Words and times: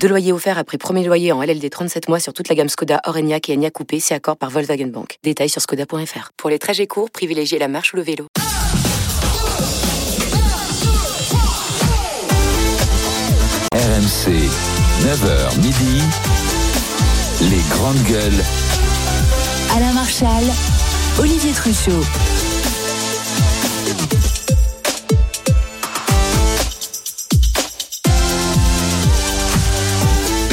Deux 0.00 0.08
loyers 0.08 0.32
offerts 0.32 0.58
après 0.58 0.78
premier 0.78 1.04
loyer 1.04 1.32
en 1.32 1.42
LLD 1.42 1.68
37 1.70 2.08
mois 2.08 2.20
sur 2.20 2.32
toute 2.32 2.48
la 2.48 2.54
gamme 2.54 2.68
Skoda, 2.68 3.00
Orenia 3.04 3.38
et 3.48 3.54
Enya 3.54 3.70
Coupé, 3.70 3.98
c'est 3.98 4.14
accord 4.14 4.36
par 4.36 4.50
Volkswagen 4.50 4.86
Bank. 4.86 5.18
Détails 5.24 5.48
sur 5.48 5.60
skoda.fr. 5.60 6.30
Pour 6.36 6.50
les 6.50 6.58
trajets 6.58 6.86
courts, 6.86 7.10
privilégiez 7.10 7.58
la 7.58 7.68
marche 7.68 7.92
ou 7.92 7.96
le 7.96 8.02
vélo. 8.02 8.26
RMC, 13.72 14.30
9h 15.02 15.56
midi, 15.58 16.02
les 17.42 17.62
grandes 17.70 18.02
gueules. 18.04 18.44
Alain 19.76 19.92
Marchal, 19.92 20.44
Olivier 21.18 21.52
Truchot. 21.52 22.02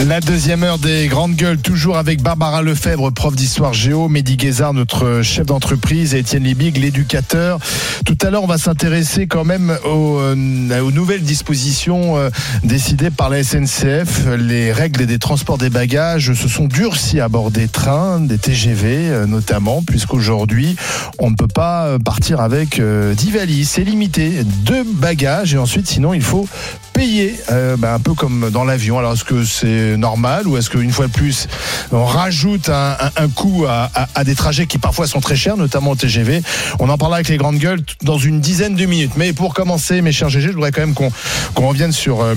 La 0.05 0.19
deuxième 0.19 0.63
heure 0.63 0.79
des 0.79 1.07
grandes 1.07 1.35
gueules, 1.35 1.59
toujours 1.59 1.97
avec 1.97 2.21
Barbara 2.21 2.61
Lefebvre, 2.61 3.09
prof 3.11 3.35
d'histoire 3.35 3.73
géo, 3.73 4.09
Mehdi 4.09 4.35
Guézard, 4.35 4.73
notre 4.73 5.21
chef 5.21 5.45
d'entreprise, 5.45 6.13
et 6.13 6.19
Étienne 6.19 6.43
Libig, 6.43 6.77
l'éducateur. 6.77 7.59
Tout 8.05 8.17
à 8.21 8.29
l'heure, 8.29 8.43
on 8.43 8.47
va 8.47 8.57
s'intéresser 8.57 9.27
quand 9.27 9.45
même 9.45 9.77
aux, 9.85 10.19
euh, 10.19 10.35
nouvelles 10.35 11.21
dispositions 11.21 12.17
euh, 12.17 12.29
décidées 12.65 13.11
par 13.11 13.29
la 13.29 13.43
SNCF. 13.43 14.27
Les 14.37 14.73
règles 14.73 15.05
des 15.05 15.19
transports 15.19 15.57
des 15.57 15.69
bagages 15.69 16.33
se 16.33 16.49
sont 16.49 16.65
durcies 16.65 17.21
à 17.21 17.29
bord 17.29 17.49
des 17.49 17.69
trains, 17.69 18.19
des 18.19 18.37
TGV 18.37 19.09
euh, 19.09 19.25
notamment, 19.25 19.83
puisqu'aujourd'hui, 19.83 20.75
on 21.17 21.31
ne 21.31 21.35
peut 21.35 21.47
pas 21.47 21.97
partir 22.03 22.41
avec 22.41 22.81
10 22.81 23.31
valises. 23.31 23.69
C'est 23.69 23.85
limité, 23.85 24.43
deux 24.43 24.83
bagages, 24.83 25.53
et 25.53 25.57
ensuite, 25.57 25.87
sinon, 25.87 26.13
il 26.13 26.21
faut 26.21 26.45
payer, 26.91 27.35
bah, 27.79 27.93
un 27.93 27.99
peu 27.99 28.13
comme 28.13 28.49
dans 28.51 28.65
l'avion. 28.65 28.99
Alors 28.99 29.13
est-ce 29.13 29.23
que 29.23 29.43
c'est 29.43 29.92
normal 29.97 30.47
ou 30.47 30.57
est-ce 30.57 30.69
qu'une 30.69 30.91
fois 30.91 31.07
de 31.07 31.11
plus 31.11 31.47
on 31.91 32.05
rajoute 32.05 32.69
un, 32.69 33.29
coût 33.35 33.65
à, 33.67 34.23
des 34.23 34.35
trajets 34.35 34.65
qui 34.65 34.77
parfois 34.77 35.07
sont 35.07 35.19
très 35.19 35.35
chers, 35.35 35.57
notamment 35.57 35.91
au 35.91 35.95
TGV 35.95 36.41
On 36.79 36.89
en 36.89 36.97
parlera 36.97 37.17
avec 37.17 37.29
les 37.29 37.37
grandes 37.37 37.57
gueules 37.57 37.81
dans 38.01 38.17
une 38.17 38.39
dizaine 38.39 38.75
de 38.75 38.85
minutes. 38.85 39.13
Mais 39.15 39.33
pour 39.33 39.53
commencer, 39.53 40.01
mes 40.01 40.11
chers 40.11 40.29
GG, 40.29 40.49
je 40.49 40.53
voudrais 40.53 40.71
quand 40.71 40.81
même 40.81 40.93
qu'on 40.93 41.11
qu'on 41.53 41.69
revienne 41.69 41.91
sur 41.91 42.21
euh, 42.21 42.35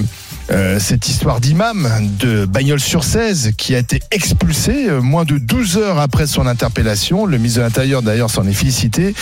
euh, 0.51 0.79
cette 0.79 1.09
histoire 1.09 1.41
d'imam 1.41 1.89
de 2.21 2.45
Bagnols-sur-Cèze 2.45 3.53
qui 3.57 3.75
a 3.75 3.79
été 3.79 4.01
expulsé 4.13 4.89
euh, 4.89 5.01
moins 5.01 5.25
de 5.25 5.39
12 5.39 5.77
heures 5.79 5.99
après 5.99 6.29
son 6.29 6.47
interpellation. 6.47 7.27
Le 7.27 7.37
ministre 7.37 7.59
de 7.59 7.65
l'Intérieur 7.65 8.03
d'ailleurs 8.03 8.31
s'en 8.31 8.47
est 8.47 8.53
félicité 8.53 9.15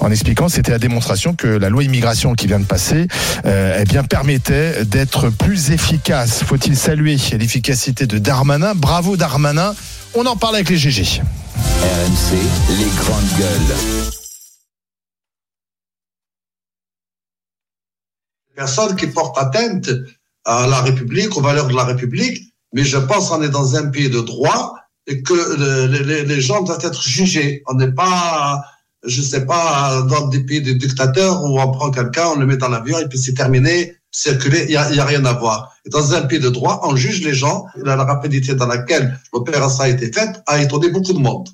en 0.00 0.10
expliquant 0.10 0.46
que 0.46 0.52
c'était 0.52 0.72
la 0.72 0.78
démonstration 0.78 1.34
que 1.34 1.46
la 1.46 1.68
loi 1.68 1.84
immigration 1.84 2.34
qui 2.34 2.46
vient 2.46 2.60
de 2.60 2.64
passer 2.64 3.06
euh, 3.44 3.78
eh 3.80 3.84
bien, 3.84 4.02
permettait 4.02 4.86
d'être 4.86 5.28
plus 5.28 5.72
efficace. 5.72 6.42
Faut-il 6.42 6.76
saluer 6.76 7.16
l'efficacité 7.38 8.06
de 8.06 8.16
Darmanin? 8.18 8.74
Bravo 8.74 9.18
Darmanin. 9.18 9.74
On 10.14 10.24
en 10.24 10.36
parle 10.36 10.54
avec 10.54 10.70
les 10.70 10.78
GG. 10.78 11.20
RMC, 11.82 12.36
les 12.70 12.96
grandes 12.96 13.38
gueules. 13.38 13.76
Personne 18.54 18.96
qui 18.96 19.06
porte 19.08 19.36
atteinte 19.38 19.90
à 20.44 20.66
la 20.66 20.80
République, 20.80 21.36
aux 21.36 21.40
valeurs 21.40 21.68
de 21.68 21.74
la 21.74 21.84
République, 21.84 22.52
mais 22.72 22.84
je 22.84 22.98
pense 22.98 23.28
qu'on 23.28 23.42
est 23.42 23.48
dans 23.48 23.76
un 23.76 23.86
pays 23.90 24.10
de 24.10 24.20
droit 24.20 24.74
et 25.06 25.22
que 25.22 26.26
les, 26.26 26.40
gens 26.40 26.62
doivent 26.62 26.84
être 26.84 27.02
jugés. 27.02 27.62
On 27.66 27.74
n'est 27.74 27.92
pas, 27.92 28.62
je 29.04 29.20
sais 29.20 29.44
pas, 29.46 30.02
dans 30.02 30.28
des 30.28 30.40
pays 30.40 30.62
de 30.62 30.72
dictateurs 30.72 31.42
où 31.42 31.60
on 31.60 31.70
prend 31.70 31.90
quelqu'un, 31.90 32.26
on 32.34 32.38
le 32.38 32.46
met 32.46 32.56
dans 32.56 32.68
l'avion 32.68 32.98
et 32.98 33.08
puis 33.08 33.18
c'est 33.18 33.34
terminé, 33.34 33.96
circuler, 34.10 34.64
il 34.64 34.70
n'y 34.70 34.76
a, 34.76 34.82
a, 34.82 35.04
rien 35.04 35.24
à 35.24 35.32
voir. 35.32 35.74
Et 35.84 35.90
dans 35.90 36.14
un 36.14 36.22
pays 36.22 36.40
de 36.40 36.48
droit, 36.48 36.80
on 36.84 36.96
juge 36.96 37.22
les 37.22 37.34
gens. 37.34 37.66
La 37.76 37.96
rapidité 37.96 38.54
dans 38.54 38.66
laquelle 38.66 39.18
l'opération 39.32 39.84
a 39.84 39.88
été 39.88 40.12
faite 40.12 40.42
a 40.46 40.62
étonné 40.62 40.90
beaucoup 40.90 41.12
de 41.12 41.18
monde. 41.18 41.48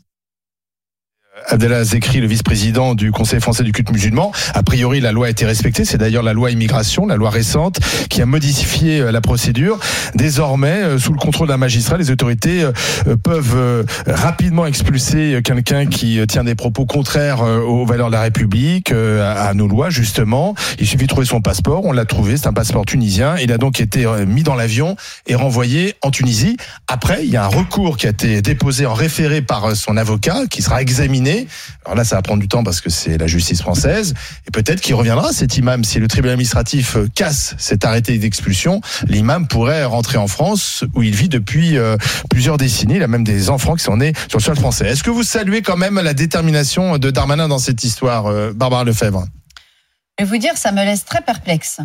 Abdallah 1.51 1.83
Zekri, 1.83 2.21
le 2.21 2.27
vice-président 2.27 2.95
du 2.95 3.11
Conseil 3.11 3.41
français 3.41 3.63
du 3.63 3.73
culte 3.73 3.91
musulman. 3.91 4.33
A 4.53 4.63
priori, 4.63 5.01
la 5.01 5.13
loi 5.13 5.29
a 5.29 5.31
été 5.31 5.47
respectée. 5.47 5.87
C'est 5.87 5.97
d'ailleurs 5.97 6.23
la 6.23 6.35
loi 6.35 6.51
immigration, 6.51 7.07
la 7.07 7.17
loi 7.17 7.31
récente, 7.31 7.81
qui 8.11 8.21
a 8.21 8.27
modifié 8.27 9.01
euh, 9.01 9.13
la 9.13 9.23
procédure. 9.23 9.79
Désormais, 10.15 10.83
euh, 10.83 10.99
sous 10.99 11.13
le 11.13 11.19
contrôle 11.19 11.49
d'un 11.49 11.57
magistrat, 11.57 11.97
les 11.97 12.11
autorités 12.11 12.65
euh, 12.65 13.17
peuvent 13.17 13.87
rapidement 14.07 14.67
expulser 14.67 15.41
quelqu'un 15.43 15.87
qui 15.87 16.21
tient 16.27 16.45
des 16.45 16.55
propos 16.55 16.85
contraires 16.85 17.41
aux 17.41 17.87
valeurs 17.87 18.09
de 18.09 18.13
la 18.13 18.23
République, 18.23 18.93
à 18.93 19.53
nos 19.55 19.67
lois, 19.67 19.91
justement. 19.91 20.55
Il 20.79 20.87
suffit 20.87 21.05
de 21.05 21.09
trouver 21.09 21.27
son 21.27 21.41
passeport. 21.41 21.85
On 21.85 21.93
l'a 21.93 22.05
trouvé. 22.05 22.37
C'est 22.37 22.47
un 22.47 22.53
passeport 22.53 22.85
tunisien. 22.85 23.37
Il 23.39 23.53
a 23.53 23.59
donc 23.59 23.81
été 23.81 24.07
mis 24.27 24.43
dans 24.43 24.55
l'avion 24.55 24.97
et 25.27 25.35
renvoyé 25.35 25.95
en 26.03 26.11
Tunisie. 26.11 26.57
Après, 26.87 27.25
il 27.25 27.31
y 27.31 27.37
a 27.37 27.45
un 27.45 27.49
recours 27.49 27.97
qui 27.97 28.07
a 28.07 28.11
été 28.11 28.43
déposé 28.43 28.87
en 28.87 28.95
référé 28.95 29.43
par 29.43 29.75
son 29.75 29.97
avocat, 29.97 30.47
qui 30.49 30.63
sera 30.63 30.83
examiné 30.83 31.38
alors 31.85 31.97
là, 31.97 32.05
ça 32.05 32.17
va 32.17 32.23
prendre 32.23 32.41
du 32.41 32.49
temps 32.49 32.65
parce 32.65 32.81
que 32.81 32.91
c'est 32.91 33.19
la 33.19 33.27
justice 33.27 33.61
française. 33.61 34.15
Et 34.47 34.51
peut-être 34.51 34.81
qu'il 34.81 34.95
reviendra, 34.95 35.33
cet 35.33 35.57
imam. 35.57 35.85
Si 35.85 35.99
le 35.99 36.09
tribunal 36.09 36.33
administratif 36.35 36.97
euh, 36.97 37.09
casse 37.15 37.55
cet 37.59 37.85
arrêté 37.85 38.19
d'expulsion, 38.19 38.81
l'imam 39.07 39.47
pourrait 39.47 39.85
rentrer 39.85 40.19
en 40.19 40.29
France 40.29 40.85
où 40.95 41.03
il 41.03 41.15
vit 41.15 41.29
depuis 41.29 41.77
euh, 41.77 41.97
plusieurs 42.31 42.57
décennies. 42.57 42.97
Il 42.97 43.03
a 43.03 43.09
même 43.09 43.25
des 43.25 43.51
enfants 43.51 43.75
qui 43.75 43.85
sont 43.85 43.97
nés 43.97 44.13
sur 44.29 44.39
le 44.39 44.45
sol 44.45 44.57
français. 44.57 44.89
Est-ce 44.89 45.03
que 45.03 45.11
vous 45.11 45.23
saluez 45.23 45.63
quand 45.63 45.77
même 45.77 46.01
la 46.01 46.15
détermination 46.15 46.99
de 46.99 47.11
Darmanin 47.11 47.49
dans 47.49 47.59
cette 47.59 47.85
histoire, 47.85 48.27
euh, 48.27 48.53
Barbara 48.55 48.85
Lefebvre? 48.85 49.27
Je 50.19 50.25
vais 50.25 50.31
vous 50.31 50.39
dire, 50.39 50.57
ça 50.57 50.73
me 50.73 50.85
laisse 50.85 51.05
très 51.05 51.21
perplexe. 51.21 51.81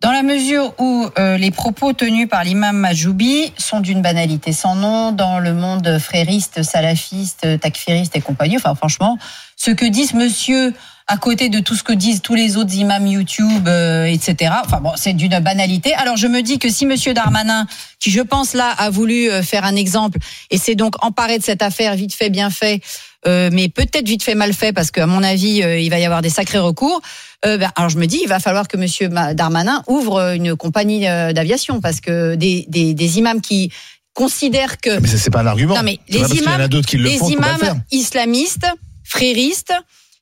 Dans 0.00 0.12
la 0.12 0.22
mesure 0.22 0.74
où 0.78 1.08
euh, 1.18 1.36
les 1.38 1.50
propos 1.50 1.92
tenus 1.92 2.28
par 2.28 2.44
l'imam 2.44 2.76
Majoubi 2.76 3.52
sont 3.58 3.80
d'une 3.80 4.00
banalité 4.00 4.52
sans 4.52 4.76
nom 4.76 5.10
dans 5.10 5.40
le 5.40 5.52
monde 5.52 5.98
frériste, 5.98 6.62
salafiste, 6.62 7.58
takfiriste 7.58 8.14
et 8.14 8.20
compagnie. 8.20 8.56
Enfin, 8.56 8.76
franchement, 8.76 9.18
ce 9.56 9.72
que 9.72 9.86
ce 9.92 10.14
monsieur 10.14 10.72
à 11.08 11.16
côté 11.16 11.48
de 11.48 11.58
tout 11.58 11.74
ce 11.74 11.82
que 11.82 11.94
disent 11.94 12.20
tous 12.20 12.34
les 12.34 12.58
autres 12.58 12.74
imams 12.74 13.06
YouTube, 13.06 13.66
euh, 13.66 14.04
etc. 14.04 14.52
Enfin 14.62 14.78
bon, 14.78 14.92
c'est 14.94 15.14
d'une 15.14 15.40
banalité. 15.40 15.94
Alors 15.94 16.16
je 16.16 16.26
me 16.26 16.42
dis 16.42 16.58
que 16.58 16.68
si 16.68 16.84
Monsieur 16.84 17.14
Darmanin, 17.14 17.66
qui 17.98 18.10
je 18.10 18.20
pense 18.20 18.52
là 18.52 18.70
a 18.70 18.90
voulu 18.90 19.30
euh, 19.30 19.42
faire 19.42 19.64
un 19.64 19.74
exemple, 19.74 20.18
et 20.50 20.58
s'est 20.58 20.74
donc 20.74 21.02
emparé 21.02 21.38
de 21.38 21.42
cette 21.42 21.62
affaire 21.62 21.94
vite 21.96 22.14
fait, 22.14 22.28
bien 22.28 22.50
fait, 22.50 22.82
euh, 23.26 23.50
mais 23.52 23.68
peut-être 23.68 24.06
vite 24.06 24.22
fait, 24.22 24.34
mal 24.34 24.52
fait, 24.52 24.72
parce 24.72 24.90
qu'à 24.90 25.06
mon 25.06 25.22
avis, 25.22 25.62
euh, 25.62 25.78
il 25.78 25.90
va 25.90 25.98
y 25.98 26.04
avoir 26.04 26.22
des 26.22 26.30
sacrés 26.30 26.58
recours. 26.58 27.00
Euh, 27.44 27.56
ben, 27.56 27.70
alors 27.76 27.88
je 27.88 27.98
me 27.98 28.06
dis, 28.06 28.20
il 28.22 28.28
va 28.28 28.40
falloir 28.40 28.66
que 28.66 28.76
Monsieur 28.76 29.08
Darmanin 29.08 29.82
ouvre 29.86 30.34
une 30.34 30.56
compagnie 30.56 31.02
d'aviation, 31.02 31.80
parce 31.80 32.00
que 32.00 32.34
des, 32.34 32.64
des, 32.68 32.94
des 32.94 33.18
imams 33.18 33.40
qui 33.40 33.70
considèrent 34.12 34.78
que. 34.78 34.98
Mais 34.98 35.08
c'est 35.08 35.30
pas 35.30 35.40
un 35.40 35.46
argument. 35.46 35.76
Non 35.76 35.82
mais 35.84 36.00
les 36.08 36.38
imams, 36.38 36.68
les 36.94 37.18
imams 37.30 37.82
islamistes, 37.92 38.66
fréristes 39.04 39.72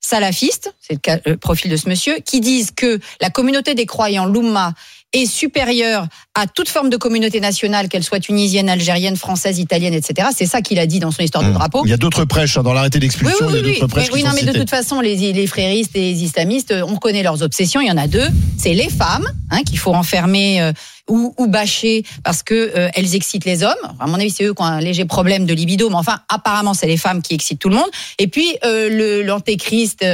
salafistes, 0.00 0.72
c'est 0.80 1.04
le, 1.06 1.30
le, 1.32 1.36
profil 1.36 1.70
de 1.70 1.76
ce 1.76 1.88
monsieur, 1.88 2.18
qui 2.24 2.40
disent 2.40 2.70
que 2.70 3.00
la 3.20 3.30
communauté 3.30 3.74
des 3.74 3.86
croyants, 3.86 4.26
l'Oumma, 4.26 4.74
est 5.12 5.26
supérieure 5.26 6.06
à 6.34 6.46
toute 6.46 6.68
forme 6.68 6.90
de 6.90 6.96
communauté 6.96 7.40
nationale, 7.40 7.88
qu'elle 7.88 8.04
soit 8.04 8.20
tunisienne, 8.20 8.68
algérienne, 8.68 9.16
française, 9.16 9.58
italienne, 9.58 9.94
etc. 9.94 10.28
C'est 10.36 10.46
ça 10.46 10.60
qu'il 10.60 10.78
a 10.78 10.86
dit 10.86 10.98
dans 10.98 11.10
son 11.10 11.22
histoire 11.22 11.44
de 11.44 11.52
drapeau. 11.52 11.82
Il 11.84 11.90
y 11.90 11.94
a 11.94 11.96
d'autres 11.96 12.24
prêches 12.24 12.58
hein, 12.58 12.62
dans 12.62 12.72
l'arrêté 12.72 12.98
d'expulsion. 12.98 13.46
Oui, 13.46 13.54
oui, 13.54 13.60
il 13.60 13.66
y 13.66 13.70
a 13.70 13.72
d'autres 13.74 13.86
prêches. 13.86 14.10
Oui, 14.12 14.22
non, 14.22 14.30
mais 14.34 14.42
de 14.42 14.52
toute 14.52 14.70
façon, 14.70 15.00
les, 15.00 15.32
les 15.32 15.46
fréristes 15.46 15.96
et 15.96 16.00
les 16.00 16.22
islamistes, 16.24 16.74
on 16.86 16.96
connaît 16.96 17.22
leurs 17.22 17.42
obsessions. 17.42 17.80
Il 17.80 17.88
y 17.88 17.90
en 17.90 17.96
a 17.96 18.08
deux. 18.08 18.28
C'est 18.58 18.74
les 18.74 18.90
femmes 18.90 19.26
hein, 19.50 19.62
qu'il 19.62 19.78
faut 19.78 19.94
enfermer. 19.94 20.60
Euh, 20.60 20.72
ou, 21.08 21.32
ou 21.38 21.46
bâcher 21.46 22.02
parce 22.24 22.42
que 22.42 22.54
euh, 22.54 22.88
elles 22.94 23.14
excitent 23.14 23.44
les 23.44 23.62
hommes. 23.62 23.74
À 24.00 24.08
mon 24.08 24.14
avis, 24.14 24.30
c'est 24.30 24.44
eux 24.44 24.54
qui 24.54 24.62
ont 24.62 24.66
un 24.66 24.80
léger 24.80 25.04
problème 25.04 25.46
de 25.46 25.54
libido, 25.54 25.88
mais 25.88 25.94
enfin, 25.94 26.18
apparemment, 26.28 26.74
c'est 26.74 26.88
les 26.88 26.96
femmes 26.96 27.22
qui 27.22 27.34
excitent 27.34 27.60
tout 27.60 27.68
le 27.68 27.76
monde. 27.76 27.88
Et 28.18 28.26
puis 28.26 28.56
euh, 28.64 29.22
l'antéchrist. 29.24 30.04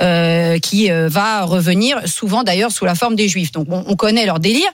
Euh, 0.00 0.58
qui 0.58 0.90
euh, 0.90 1.08
va 1.08 1.42
revenir 1.44 2.00
souvent 2.06 2.42
d'ailleurs 2.44 2.72
sous 2.72 2.86
la 2.86 2.94
forme 2.94 3.14
des 3.14 3.28
juifs. 3.28 3.52
Donc 3.52 3.66
on, 3.70 3.84
on 3.86 3.94
connaît 3.94 4.24
leur 4.24 4.40
délire. 4.40 4.68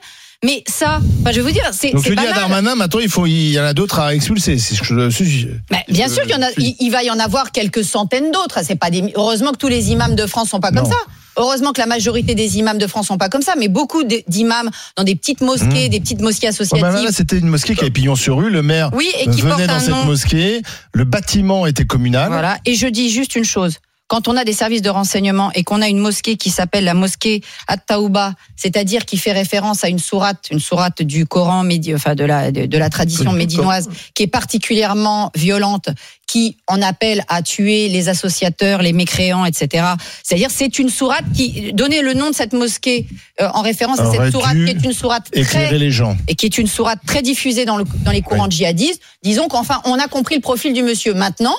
Mais 0.45 0.63
ça, 0.65 1.01
enfin, 1.19 1.31
je 1.33 1.35
vais 1.35 1.41
vous 1.41 1.51
dire, 1.51 1.69
c'est. 1.73 1.91
Donc 1.91 2.03
tu 2.05 2.15
dis 2.15 2.25
à 2.25 2.31
Darmanin, 2.31 2.75
maintenant 2.75 3.01
il 3.01 3.09
faut, 3.09 3.25
il 3.25 3.51
y 3.51 3.59
en 3.59 3.65
a 3.65 3.73
d'autres 3.73 3.99
à 3.99 4.15
expulser. 4.15 4.57
C'est 4.57 4.75
ce 4.75 4.79
que 4.79 4.85
je, 5.09 5.47
bien 5.91 6.07
sûr 6.07 6.23
qu'il 6.23 6.31
y 6.31 6.35
en 6.35 6.41
a, 6.41 6.47
il, 6.57 6.75
il, 6.79 6.89
va 6.89 7.03
y 7.03 7.11
en 7.11 7.19
avoir 7.19 7.51
quelques 7.51 7.83
centaines 7.83 8.31
d'autres. 8.31 8.59
C'est 8.63 8.77
pas 8.77 8.89
des. 8.89 9.11
Heureusement 9.15 9.51
que 9.51 9.57
tous 9.57 9.67
les 9.67 9.91
imams 9.91 10.15
de 10.15 10.25
France 10.25 10.49
sont 10.51 10.61
pas 10.61 10.71
Non. 10.71 10.83
comme 10.83 10.91
ça. 10.91 10.97
Heureusement 11.35 11.73
que 11.73 11.79
la 11.81 11.85
majorité 11.87 12.33
des 12.35 12.57
imams 12.57 12.77
de 12.77 12.87
France 12.87 13.07
sont 13.07 13.17
pas 13.17 13.27
comme 13.29 13.41
ça, 13.41 13.53
mais 13.57 13.67
beaucoup 13.67 14.03
d'imams 14.27 14.69
dans 14.95 15.03
des 15.03 15.15
petites 15.15 15.41
mosquées, 15.41 15.87
Mmh. 15.87 15.89
des 15.89 15.99
petites 15.99 16.21
mosquées 16.21 16.47
Oh, 16.47 16.51
associatives. 16.51 16.81
bah, 16.81 17.01
là, 17.03 17.11
c'était 17.11 17.37
une 17.37 17.47
mosquée 17.49 17.75
qui 17.75 17.81
avait 17.81 17.91
pignon 17.91 18.15
sur 18.15 18.37
rue. 18.37 18.49
Le 18.49 18.61
maire 18.61 18.89
Oui, 18.93 19.09
et 19.19 19.29
qui 19.29 19.41
porte 19.41 19.55
venait 19.55 19.67
dans 19.67 19.79
cette 19.81 19.89
nom. 19.89 20.05
mosquée. 20.05 20.61
Le 20.93 21.03
bâtiment 21.03 21.65
était 21.65 21.85
communal. 21.85 22.29
Voilà. 22.29 22.57
Et 22.65 22.75
je 22.75 22.87
dis 22.87 23.09
juste 23.09 23.35
une 23.35 23.43
chose. 23.45 23.75
Quand 24.09 24.27
on 24.27 24.35
a 24.35 24.43
des 24.43 24.53
services 24.53 24.81
de 24.81 24.89
renseignement 24.89 25.51
et 25.53 25.63
qu'on 25.63 25.81
a 25.81 25.87
une 25.87 25.99
mosquée 25.99 26.35
qui 26.35 26.49
s'appelle 26.49 26.83
la 26.83 26.95
mosquée 26.95 27.41
At-Taouba, 27.67 28.33
c'est-à-dire 28.55 29.05
qui 29.05 29.17
fait 29.17 29.31
référence 29.31 29.83
à 29.83 29.87
une 29.87 29.99
sourate, 29.99 30.47
une 30.51 30.59
sourate 30.59 31.03
du 31.03 31.27
Coran, 31.27 31.63
enfin 31.93 32.15
de 32.15 32.25
la 32.25 32.51
de, 32.51 32.65
de 32.65 32.77
la 32.77 32.89
tradition 32.89 33.31
médinoise, 33.31 33.87
qui 34.15 34.23
est 34.23 34.27
particulièrement 34.27 35.31
violente, 35.35 35.89
qui 36.27 36.57
en 36.65 36.81
appelle 36.81 37.23
à 37.27 37.43
tuer 37.43 37.87
les 37.87 38.09
associateurs, 38.09 38.81
les 38.81 38.93
mécréants, 38.93 39.45
etc. 39.45 39.85
C'est-à-dire 40.23 40.49
c'est 40.49 40.79
une 40.79 40.89
sourate 40.89 41.25
qui 41.35 41.71
donnait 41.73 42.01
le 42.01 42.15
nom 42.15 42.31
de 42.31 42.35
cette 42.35 42.53
mosquée 42.53 43.05
euh, 43.41 43.47
en 43.53 43.61
référence 43.61 43.99
à 43.99 44.11
cette 44.11 44.31
sourate 44.31 44.55
qui 44.55 44.71
est 44.71 44.83
une 44.83 44.93
sourate 44.93 45.29
très 45.31 45.77
les 45.77 45.91
gens. 45.91 46.17
et 46.27 46.33
qui 46.33 46.47
est 46.47 46.57
une 46.57 46.67
sourate 46.67 46.99
très 47.05 47.21
diffusée 47.21 47.65
dans, 47.65 47.77
le, 47.77 47.83
dans 48.03 48.11
les 48.11 48.23
courants 48.23 48.49
djihadistes, 48.49 49.01
disons 49.21 49.47
qu'enfin, 49.47 49.81
on 49.85 49.99
a 49.99 50.07
compris 50.07 50.33
le 50.33 50.41
profil 50.41 50.73
du 50.73 50.81
monsieur. 50.81 51.13
Maintenant, 51.13 51.55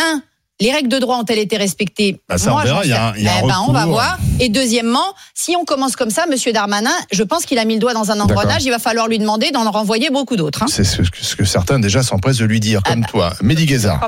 un, 0.00 0.22
les 0.60 0.72
règles 0.72 0.88
de 0.88 0.98
droit 0.98 1.16
ont-elles 1.18 1.38
été 1.38 1.56
respectées 1.56 2.20
Bah, 2.28 2.38
ça, 2.38 2.54
on 2.54 2.58
verra, 2.58 2.76
j'en 2.76 2.82
il 2.82 2.90
y 2.90 2.92
a 2.92 3.08
un- 3.08 3.12
sais- 3.14 3.20
il 3.20 3.24
y 3.24 3.28
a 3.28 3.34
un 3.36 3.40
Eh 3.44 3.46
ben, 3.46 3.56
on 3.66 3.72
va 3.72 3.86
voir. 3.86 4.18
Et 4.40 4.48
deuxièmement, 4.48 5.14
si 5.34 5.56
on 5.56 5.64
commence 5.64 5.96
comme 5.96 6.10
ça, 6.10 6.26
monsieur 6.30 6.52
Darmanin, 6.52 6.90
je 7.12 7.22
pense 7.22 7.44
qu'il 7.46 7.58
a 7.58 7.64
mis 7.64 7.74
le 7.74 7.80
doigt 7.80 7.94
dans 7.94 8.10
un 8.10 8.20
engrenage, 8.20 8.64
il 8.64 8.70
va 8.70 8.78
falloir 8.78 9.08
lui 9.08 9.18
demander 9.18 9.50
d'en 9.50 9.68
renvoyer 9.70 10.10
beaucoup 10.10 10.36
d'autres. 10.36 10.62
hein. 10.62 10.66
C'est 10.68 10.84
ce, 10.84 11.02
que- 11.02 11.22
ce 11.24 11.34
que 11.36 11.44
certains 11.44 11.78
déjà 11.78 12.02
s'empressent 12.02 12.38
de 12.38 12.44
lui 12.44 12.60
dire, 12.60 12.80
Ah 12.84 12.90
comme 12.90 13.00
bah. 13.02 13.06
toi. 13.10 13.32
Mehdi 13.42 13.66
Guézard. 13.66 14.06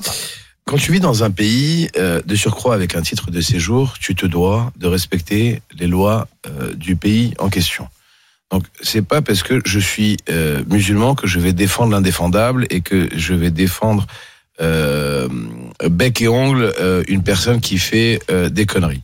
Quand 0.64 0.76
tu 0.76 0.93
vis 0.93 1.00
dans 1.00 1.25
un 1.25 1.31
pays 1.31 1.88
euh, 1.96 2.22
de 2.25 2.37
surcroît 2.37 2.75
avec 2.75 2.94
un 2.94 3.02
titre 3.02 3.31
de 3.32 3.40
séjour, 3.40 3.94
tu 4.00 4.14
te 4.14 4.26
dois 4.26 4.70
de 4.76 4.87
respecter 4.87 5.60
les 5.76 5.88
lois 5.88 6.28
euh, 6.46 6.72
du 6.75 6.94
pays 6.94 7.34
en 7.40 7.49
question. 7.49 7.88
Donc 8.52 8.64
c'est 8.81 9.02
pas 9.02 9.22
parce 9.22 9.43
que 9.43 9.60
je 9.64 9.78
suis 9.81 10.19
euh, 10.31 10.62
musulman 10.69 11.14
que 11.16 11.26
je 11.26 11.40
vais 11.40 11.52
défendre 11.52 11.90
l'indéfendable 11.90 12.66
et 12.70 12.81
que 12.81 13.08
je 13.16 13.34
vais 13.34 13.50
défendre 13.50 14.06
euh, 14.60 15.28
bec 15.88 16.20
et 16.22 16.28
ongle 16.28 16.72
euh, 16.81 17.02
une 17.08 17.22
personne 17.22 17.60
qui 17.60 17.78
fait 17.78 18.20
euh, 18.31 18.49
des 18.49 18.66
conneries. 18.66 19.02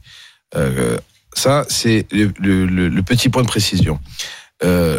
Euh, 0.56 0.98
ça 1.34 1.64
c'est 1.68 2.06
le, 2.10 2.32
le- 2.40 2.66
le- 2.66 2.88
le 2.88 3.02
petit 3.02 3.28
point 3.28 3.42
de 3.42 3.48
précision. 3.48 3.98
Euh, 4.64 4.98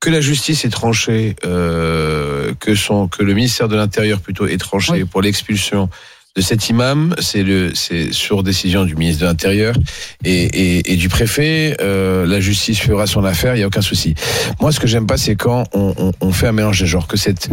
que 0.00 0.10
la 0.10 0.20
justice 0.20 0.64
est 0.64 0.70
tranchée, 0.70 1.34
euh, 1.44 2.54
que 2.60 2.74
son, 2.76 3.08
que 3.08 3.22
le 3.24 3.34
ministère 3.34 3.68
de 3.68 3.74
l'Intérieur 3.76 4.20
plutôt 4.20 4.46
est 4.46 4.58
tranché 4.58 4.92
Oui. 4.92 5.04
pour 5.04 5.22
l'expulsion 5.22 5.90
de 6.36 6.40
cet 6.40 6.68
imam, 6.68 7.16
c'est 7.18 7.42
le, 7.42 7.74
c'est 7.74 8.12
sur 8.12 8.44
décision 8.44 8.84
du 8.84 8.94
ministre 8.94 9.22
de 9.22 9.26
l'Intérieur 9.26 9.74
et, 10.24 10.44
et, 10.76 10.92
et 10.92 10.96
du 10.96 11.08
préfet. 11.08 11.76
euh, 11.80 12.26
la 12.26 12.38
justice 12.38 12.78
fera 12.78 13.08
son 13.08 13.24
affaire, 13.24 13.56
il 13.56 13.60
y 13.60 13.62
a 13.64 13.66
aucun 13.66 13.80
souci. 13.80 14.14
Moi, 14.60 14.70
ce 14.70 14.78
que 14.78 14.86
j'aime 14.86 15.06
pas, 15.08 15.16
c'est 15.16 15.34
quand 15.34 15.64
on, 15.72 15.94
on, 15.98 16.12
on 16.20 16.32
fait 16.32 16.46
un 16.46 16.52
mélange 16.52 16.78
des 16.80 16.86
genres, 16.86 17.08
que 17.08 17.16
cette 17.16 17.48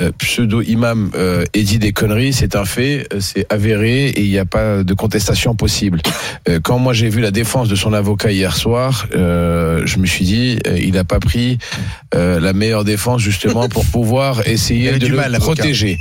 euh, 0.00 0.10
pseudo 0.18 0.62
imam 0.62 1.10
euh, 1.14 1.44
ait 1.54 1.62
dit 1.62 1.78
des 1.78 1.92
conneries, 1.92 2.32
c'est 2.32 2.56
un 2.56 2.64
fait, 2.64 3.06
euh, 3.12 3.20
c'est 3.20 3.46
avéré 3.52 4.06
et 4.08 4.22
il 4.22 4.30
n'y 4.30 4.38
a 4.38 4.44
pas 4.44 4.82
de 4.82 4.94
contestation 4.94 5.54
possible. 5.54 6.00
Euh, 6.48 6.60
quand 6.62 6.78
moi 6.78 6.92
j'ai 6.92 7.08
vu 7.08 7.20
la 7.20 7.30
défense 7.30 7.68
de 7.68 7.74
son 7.76 7.92
avocat 7.92 8.32
hier 8.32 8.56
soir, 8.56 9.06
euh, 9.14 9.82
je 9.86 9.98
me 9.98 10.06
suis 10.06 10.24
dit, 10.24 10.58
euh, 10.66 10.78
il 10.78 10.92
n'a 10.94 11.04
pas 11.04 11.18
pris 11.20 11.58
euh, 12.14 12.40
la 12.40 12.52
meilleure 12.52 12.84
défense 12.84 13.20
justement 13.20 13.68
pour 13.68 13.84
pouvoir 13.92 14.46
essayer 14.46 14.98
de 14.98 15.06
le 15.06 15.16
mal, 15.16 15.32
protéger. 15.38 15.98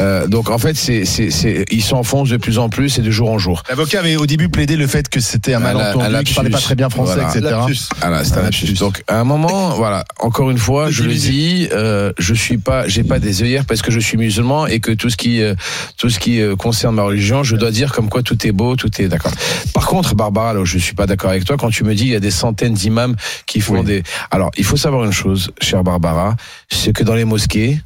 Euh, 0.00 0.26
donc 0.26 0.50
en 0.50 0.58
fait, 0.58 0.76
c'est, 0.76 1.04
c'est, 1.04 1.30
c'est, 1.30 1.64
il 1.70 1.82
s'enfonce 1.82 2.28
de 2.30 2.36
plus 2.36 2.58
en 2.58 2.68
plus 2.68 2.98
et 2.98 3.02
de 3.02 3.10
jour 3.10 3.30
en 3.30 3.38
jour. 3.38 3.62
L'avocat 3.68 4.00
avait 4.00 4.16
au 4.16 4.26
début 4.26 4.48
plaidé 4.48 4.76
le 4.76 4.86
fait 4.86 5.08
que 5.08 5.20
c'était 5.20 5.54
un 5.54 5.60
malentendu, 5.60 6.24
qu'il 6.24 6.34
parlait 6.34 6.50
pas 6.50 6.58
très 6.60 6.74
bien 6.74 6.88
français, 6.90 7.14
Voilà. 7.20 7.28
etc. 7.30 7.54
Voilà, 8.00 8.24
c'est 8.24 8.32
un 8.34 8.38
Un 8.38 8.42
lapsus. 8.42 8.66
lapsus. 8.66 8.78
Donc 8.78 9.02
à 9.08 9.20
un 9.20 9.24
moment, 9.24 9.70
voilà, 9.70 10.04
encore 10.20 10.50
une 10.50 10.58
fois, 10.58 10.90
je 10.90 11.02
le 11.02 11.14
dis, 11.14 11.68
euh, 11.72 12.12
je 12.18 12.34
suis 12.34 12.58
pas, 12.58 12.86
j'ai 12.88 13.02
pas 13.04 13.18
des 13.26 13.42
œillères 13.42 13.66
parce 13.66 13.82
que 13.82 13.90
je 13.90 14.00
suis 14.00 14.16
musulman 14.16 14.66
et 14.66 14.80
que 14.80 14.92
tout 14.92 15.10
ce 15.10 15.16
qui, 15.16 15.42
euh, 15.42 15.54
tout 15.98 16.08
ce 16.08 16.18
qui 16.18 16.40
euh, 16.40 16.56
concerne 16.56 16.94
ma 16.94 17.02
religion, 17.02 17.42
je 17.42 17.56
dois 17.56 17.70
dire 17.70 17.92
comme 17.92 18.08
quoi 18.08 18.22
tout 18.22 18.46
est 18.46 18.52
beau, 18.52 18.76
tout 18.76 18.90
est 19.00 19.08
d'accord. 19.08 19.32
Par 19.74 19.86
contre, 19.86 20.14
Barbara, 20.14 20.54
là 20.54 20.60
où 20.60 20.64
je 20.64 20.78
suis 20.78 20.94
pas 20.94 21.06
d'accord 21.06 21.30
avec 21.30 21.44
toi 21.44 21.56
quand 21.56 21.70
tu 21.70 21.84
me 21.84 21.94
dis 21.94 22.04
il 22.04 22.10
y 22.10 22.16
a 22.16 22.20
des 22.20 22.30
centaines 22.30 22.74
d'imams 22.74 23.16
qui 23.46 23.60
font 23.60 23.80
Oui. 23.80 23.84
des. 23.84 24.02
Alors, 24.30 24.50
il 24.56 24.64
faut 24.64 24.76
savoir 24.76 25.04
une 25.04 25.12
chose, 25.12 25.50
chère 25.60 25.82
Barbara, 25.84 26.36
c'est 26.70 26.92
que 26.92 27.04
dans 27.04 27.14
les 27.14 27.24
mosquées, 27.24 27.80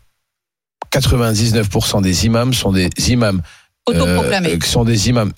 99% 0.93 2.03
des 2.03 2.27
imams 2.27 2.53
sont 2.55 2.73
des 2.73 2.91
imams. 3.09 3.43
Euh, 3.89 4.59
qui 4.59 4.69
sont 4.69 4.85
des 4.85 5.09
imams. 5.09 5.33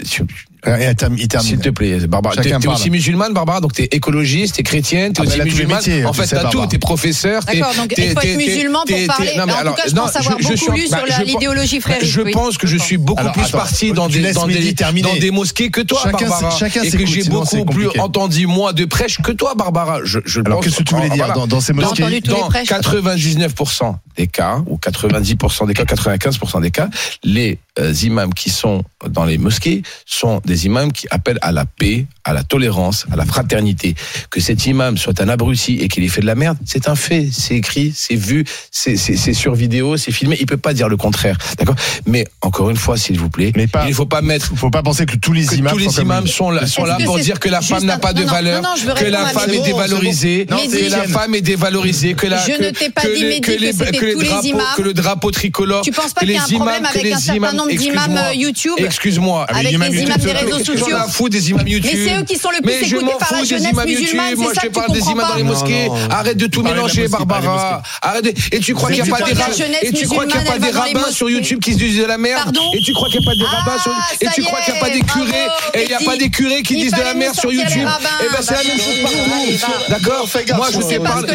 Tu- 0.65 0.71
Et 0.71 0.89
il 0.91 0.95
termine- 0.95 1.19
il 1.19 1.27
termine. 1.29 1.49
s'il 1.49 1.59
te 1.59 1.71
plaît, 1.71 2.07
Barbara. 2.07 2.37
T'es 2.37 2.67
aussi 2.69 2.89
musulmane, 2.91 3.33
Barbara, 3.33 3.61
donc 3.61 3.73
t'es 3.73 3.89
écologiste, 3.91 4.57
t'es 4.57 4.63
chrétienne, 4.63 5.13
t'es 5.13 5.23
Ah, 5.23 5.25
bah, 5.27 5.31
aussi 5.33 5.43
musulmane? 5.43 5.77
métiers, 5.79 6.05
en 6.05 6.13
fait, 6.13 6.27
t'as 6.29 6.37
tout, 6.37 6.43
Barbara. 6.45 6.67
t'es 6.69 6.79
professeur. 6.79 7.45
t'es- 7.45 7.59
D'accord, 7.59 7.75
donc 7.75 7.93
il 7.97 8.11
faut 8.13 8.21
être 8.21 8.37
musulman 8.37 8.85
pour 8.87 9.07
parler. 9.09 9.33
non, 9.37 9.39
Mais 9.39 9.47
mais 9.47 9.53
en 9.53 9.57
alors, 9.57 9.75
tout 9.75 9.83
cas, 9.83 9.89
je 9.89 9.95
non, 9.97 10.03
pense 10.03 10.17
avoir 10.17 10.37
je- 10.39 10.43
beaucoup 10.45 10.57
suis- 10.57 10.73
lu 10.83 10.89
bah, 10.91 10.99
sur 11.05 11.17
pense- 11.17 11.27
l'idéologie 11.27 11.81
frériste. 11.81 12.13
Je 12.13 12.21
oui. 12.21 12.31
pense 12.33 12.59
que 12.59 12.67
je 12.69 12.77
suis 12.77 12.97
beaucoup 12.97 13.21
Alors, 13.21 13.33
plus 13.33 13.43
attends, 13.43 13.59
parti 13.59 13.93
dans 13.93 14.07
des, 14.09 14.21
laisses 14.21 14.35
dans, 14.37 14.47
Mehdi 14.47 14.61
des, 14.67 14.75
terminer. 14.75 15.09
dans 15.09 15.17
des 15.17 15.31
mosquées 15.33 15.71
que 15.71 15.81
toi, 15.81 15.99
Chacun 16.05 16.29
Barbara. 16.29 16.57
chacun 16.57 16.83
et 16.83 16.91
que 16.91 17.07
j'ai 17.07 17.25
beaucoup 17.25 17.65
plus 17.65 17.89
entendu, 17.99 18.47
moi, 18.47 18.73
de 18.73 18.85
prêches 18.85 19.19
que 19.21 19.33
toi, 19.33 19.55
Barbara. 19.57 19.99
Je, 20.05 20.19
Alors, 20.45 20.59
pense. 20.59 20.65
qu'est-ce 20.67 20.77
que 20.79 20.83
tu 20.85 20.95
voulais 20.95 21.09
Oh, 21.11 21.15
dire 21.15 21.33
dans, 21.49 21.61
ces 21.61 21.73
mosquées? 21.73 22.21
Dans 22.21 22.49
prêches. 22.49 22.69
99% 22.69 23.99
des 24.17 24.27
cas, 24.27 24.63
ou 24.67 24.77
90% 24.79 25.67
des 25.67 25.75
cas, 25.75 25.85
95% 25.85 26.61
des 26.61 26.71
cas, 26.71 26.89
les 27.25 27.59
euh, 27.79 27.95
imams 28.03 28.35
qui 28.35 28.51
sont 28.51 28.85
dans 29.09 29.25
les 29.25 29.39
mosquées 29.39 29.83
sont 30.05 30.43
des 30.45 30.52
imams 30.57 30.93
qui 30.93 31.07
appellent 31.11 31.39
à 31.43 31.53
la 31.53 31.65
paix, 31.65 32.07
à 32.25 32.33
la 32.33 32.43
tolérance, 32.43 33.07
à 33.13 33.17
la 33.17 33.25
fraternité. 33.25 33.95
Que 34.31 34.41
cet 34.41 34.67
imam 34.67 34.97
soit 34.97 35.21
un 35.21 35.29
abruti 35.29 35.79
et 35.81 35.89
qu'il 35.89 36.05
ait 36.05 36.09
fait 36.09 36.21
de 36.21 36.27
la 36.27 36.35
merde, 36.35 36.57
c'est 36.65 36.89
un 36.89 36.95
fait, 36.95 37.29
c'est 37.33 37.55
écrit, 37.57 37.93
c'est 37.97 38.15
vu, 38.17 38.45
c'est 38.71 38.97
sur 39.35 39.55
vidéo, 39.55 39.97
c'est 39.97 40.13
filmé. 40.13 40.37
Il 40.41 40.47
peut 40.47 40.57
pas 40.57 40.75
dire 40.75 40.89
le 40.89 40.97
contraire, 40.97 41.37
d'accord? 41.59 41.77
Mais 42.07 42.27
encore 42.41 42.71
une 42.71 42.77
fois, 42.77 42.97
s'il 42.97 43.19
vous 43.19 43.29
plaît, 43.31 43.53
Mais 43.57 43.67
pas- 43.67 43.85
il 43.87 43.91
ne 43.91 43.95
faut 43.95 44.07
pas 44.07 44.23
mettre 44.23 44.53
Faut 44.57 44.71
pas 44.71 44.83
penser 44.83 45.07
que 45.07 45.17
tous 45.17 45.33
les 45.33 45.47
que 45.47 45.55
imams 45.57 45.73
tous 45.73 45.79
les 45.79 45.89
sont 45.89 46.03
imams 46.03 46.25
là, 46.55 46.67
sont 46.67 46.85
pour 47.05 47.19
dire 47.19 47.41
que 47.41 47.49
la 47.49 47.61
femme 47.61 47.85
n'a 47.85 47.99
pas 47.99 48.13
de 48.13 48.23
non, 48.25 48.33
valeur, 48.33 48.63
non, 48.63 48.71
non, 48.71 48.75
je 48.77 48.87
veux 48.87 48.95
que 48.95 49.05
la 49.05 49.27
femme 49.27 49.51
est 49.51 49.61
dévalorisée, 49.63 50.47
que 50.47 50.91
la 50.91 51.09
femme 51.09 51.35
est 51.35 51.41
dévalorisée, 51.41 52.15
que 52.15 52.27
la 52.27 52.39
Je 52.47 52.53
que, 52.53 52.63
ne 52.63 52.71
t'ai 52.71 52.91
pas 52.91 53.03
que 53.03 53.15
dit, 53.15 53.23
les- 53.23 53.29
Mehdi, 53.29 53.41
que 53.41 53.51
les 53.53 53.57
que 53.73 53.73
c'était 53.85 53.99
que 53.99 54.05
les 54.07 54.13
tous 54.15 54.21
les 54.21 54.29
drapeaux 54.29 54.47
imams. 54.47 54.67
que 54.77 54.83
le 54.83 54.95
drapeau 54.95 55.31
tricolore. 55.31 55.83
Tu 55.83 55.91
penses 55.93 56.13
pas 56.13 56.21
que 56.21 56.27
qu'il 56.27 56.35
y 56.35 56.39
a 56.39 56.45
les 56.47 56.55
un 56.55 56.59
problème 56.59 56.85
avec 56.85 57.13
un 57.13 57.19
certain 57.19 57.53
nombre 57.53 57.71
d'imams 57.75 58.17
euh, 58.17 58.35
YouTube 58.35 58.73
Excuse-moi. 58.79 59.45
avec 59.49 59.65
les 59.69 59.73
imams 59.75 59.93
YouTube, 59.93 60.07
des 60.07 60.33
réseaux 60.45 60.65
sociaux 60.65 60.97
ai 60.97 61.11
fous 61.11 61.29
des 61.29 61.51
imams 61.51 61.67
YouTube. 61.69 61.91
Mais 61.95 62.09
c'est 62.09 62.21
eux 62.21 62.25
qui 62.25 62.37
sont 62.39 62.51
le 62.51 62.63
plus 62.63 62.67
Mais 62.73 62.85
je 62.85 62.97
écoutés 62.97 63.05
m'en 63.13 63.19
par 63.19 63.33
la 63.33 63.39
fous 63.39 63.43
des 63.45 63.49
jeunesse 63.49 63.73
imams 63.73 63.87
musulmane, 63.87 64.27
YouTube. 64.31 64.39
Moi, 64.43 64.53
je 64.63 64.69
parle 64.69 64.93
des 64.93 65.01
imams 65.11 65.29
dans 65.29 65.35
les 65.37 65.43
mosquées. 65.43 65.89
Arrête 66.11 66.37
de 66.37 66.47
tout 66.47 66.63
mélanger, 66.63 67.09
Barbara. 67.09 67.83
Arrête. 68.03 68.39
Et 68.53 68.61
tu 68.61 68.75
crois 68.75 68.91
qu'il 68.91 69.03
n'y 69.03 69.11
a 69.11 69.17
pas 69.17 69.23
des 69.25 69.87
Et 69.87 69.93
tu 69.93 70.07
crois 70.07 70.27
qu'il 70.27 70.41
n'y 70.41 70.49
a 70.49 70.53
pas 70.53 70.59
des 70.59 70.71
rabbins 70.71 71.11
sur 71.11 71.29
YouTube 71.31 71.61
qui 71.61 71.73
se 71.73 71.79
disent 71.79 71.99
de 71.99 72.05
la 72.05 72.19
merde 72.19 72.57
Et 72.75 72.81
tu 72.83 72.93
crois 72.93 73.09
qu'il 73.09 73.21
n'y 73.21 73.27
a 73.27 73.31
pas 73.31 73.37
des 73.37 73.45
Ah, 73.47 73.57
rabbins 73.65 73.83
sur 73.83 73.93
Et 74.21 74.27
tu 74.35 74.43
crois 74.43 74.61
qu'il 74.63 74.73
n'y 74.75 74.79
a 74.79 74.83
pas 74.83 74.91
des 74.91 75.01
curés 75.01 75.47
Et 75.75 75.83
il 75.83 75.89
n'y 75.89 75.95
a 75.95 75.99
pas 75.99 76.17
des 76.17 76.31
curés 76.31 76.63
qui 76.63 76.77
disent 76.77 76.93
de 76.93 77.01
la 77.03 77.15
merde 77.15 77.35
sur 77.39 77.53
YouTube. 77.53 77.89
Et 78.21 78.29
ben 78.33 78.39
c'est 78.41 78.55
la 78.55 78.63
même 78.65 78.77
Bah, 78.77 78.83
chose 78.85 79.03
partout. 79.03 79.73
va. 79.89 79.89
D'accord 79.89 80.29
Fais 80.29 80.45
gaffe, 80.45 80.57
Moi 80.57 80.69
je 80.73 80.79
te 80.79 80.99
parle 80.99 81.27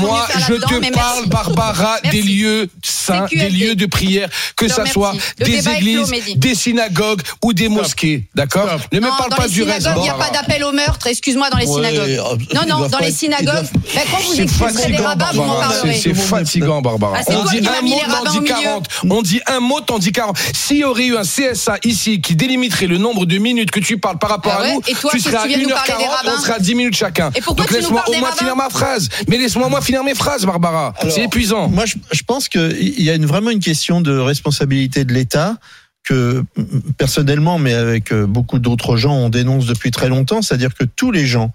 Moi 0.00 0.28
je 0.48 0.54
te 0.54 0.90
parle. 0.92 1.26
Barbara 1.28 1.98
des 2.10 2.22
lieux 2.22 2.68
saints, 2.82 3.26
des 3.30 3.48
lieux 3.50 3.74
de 3.74 3.86
prière, 3.86 4.28
que 4.56 4.68
ça 4.68 4.86
soit 4.86 5.12
des 5.38 5.68
églises, 5.68 6.10
des 6.36 6.54
synagogues 6.54 7.22
ou 7.44 7.52
des 7.52 7.68
mosquées. 7.68 8.24
D'accord 8.34 8.47
Stop. 8.50 8.80
Ne 8.92 9.00
me 9.00 9.08
parle 9.08 9.30
pas 9.30 9.46
les 9.46 9.52
du 9.52 9.62
reste. 9.62 9.80
synagogues, 9.82 10.02
il 10.02 10.02
n'y 10.04 10.10
a 10.10 10.14
pas 10.14 10.30
d'appel 10.30 10.64
au 10.64 10.72
meurtre, 10.72 11.06
excuse-moi, 11.06 11.50
dans 11.50 11.58
les 11.58 11.66
synagogues. 11.66 12.08
euh, 12.10 12.36
Non, 12.54 12.62
non, 12.68 12.88
dans 12.88 12.98
les 12.98 13.10
synagogues, 13.12 13.66
quand 14.10 14.18
vous 14.18 14.34
C'est 14.34 14.42
expliquerez 14.42 14.72
des 14.72 14.82
fatigant, 14.98 15.04
rabbins, 15.04 15.30
vous 15.34 15.42
m'en 15.44 15.54
parlerez. 15.60 16.00
C'est 16.02 16.14
fatigant, 16.14 16.80
Barbara. 16.82 17.18
Ah, 17.20 17.22
on 17.28 17.44
dit 17.44 17.58
un 17.66 17.82
mot, 17.82 17.96
les 18.06 18.12
t'en 18.24 18.32
milieu. 18.40 18.44
40. 18.44 18.88
On 19.10 19.22
dit 19.22 19.40
un 19.46 19.60
mot, 19.60 19.80
t'en 19.80 19.98
dis 19.98 20.12
40. 20.12 20.36
S'il 20.54 20.78
y 20.78 20.84
aurait 20.84 21.06
eu 21.06 21.16
un 21.16 21.22
CSA 21.22 21.76
ici 21.84 22.20
qui 22.20 22.34
délimiterait 22.36 22.86
le 22.86 22.98
nombre 22.98 23.26
de 23.26 23.38
minutes 23.38 23.70
que 23.70 23.80
tu 23.80 23.98
parles 23.98 24.18
par 24.18 24.30
rapport 24.30 24.54
Ah 24.58 24.64
à 24.64 24.72
nous, 24.72 24.82
tu 24.82 25.20
serais 25.20 25.36
à 25.36 25.42
tu 25.42 25.48
viennes 25.48 25.62
nous 25.62 25.68
parler 25.68 25.92
des 25.98 26.04
1h40, 26.30 26.34
on 26.36 26.40
serait 26.40 26.52
à 26.54 26.58
10 26.58 26.74
minutes 26.74 26.96
chacun. 26.96 27.30
Et 27.34 27.40
pourquoi 27.40 27.64
Donc 27.64 27.68
tu 27.68 27.74
nous 27.74 27.80
laisse-moi 27.80 28.04
au 28.08 28.14
moins 28.18 28.32
finir 28.32 28.56
ma 28.56 28.70
phrase. 28.70 29.08
Mais 29.28 29.38
laisse-moi 29.38 29.68
moi 29.68 29.80
finir 29.80 30.02
mes 30.04 30.14
phrases, 30.14 30.44
Barbara. 30.44 30.94
C'est 31.08 31.24
épuisant. 31.24 31.68
Moi, 31.68 31.84
je, 31.86 32.22
pense 32.26 32.48
qu'il 32.48 33.00
y 33.02 33.10
a 33.10 33.18
vraiment 33.18 33.50
une 33.50 33.60
question 33.60 34.00
de 34.00 34.16
responsabilité 34.18 35.04
de 35.04 35.12
l'État 35.12 35.56
personnellement, 36.96 37.58
mais 37.58 37.74
avec 37.74 38.12
euh, 38.12 38.26
beaucoup 38.26 38.58
d'autres 38.58 38.96
gens, 38.96 39.14
on 39.14 39.28
dénonce 39.28 39.66
depuis 39.66 39.90
très 39.90 40.08
longtemps, 40.08 40.42
c'est-à-dire 40.42 40.74
que 40.74 40.84
tous 40.84 41.10
les 41.10 41.26
gens 41.26 41.52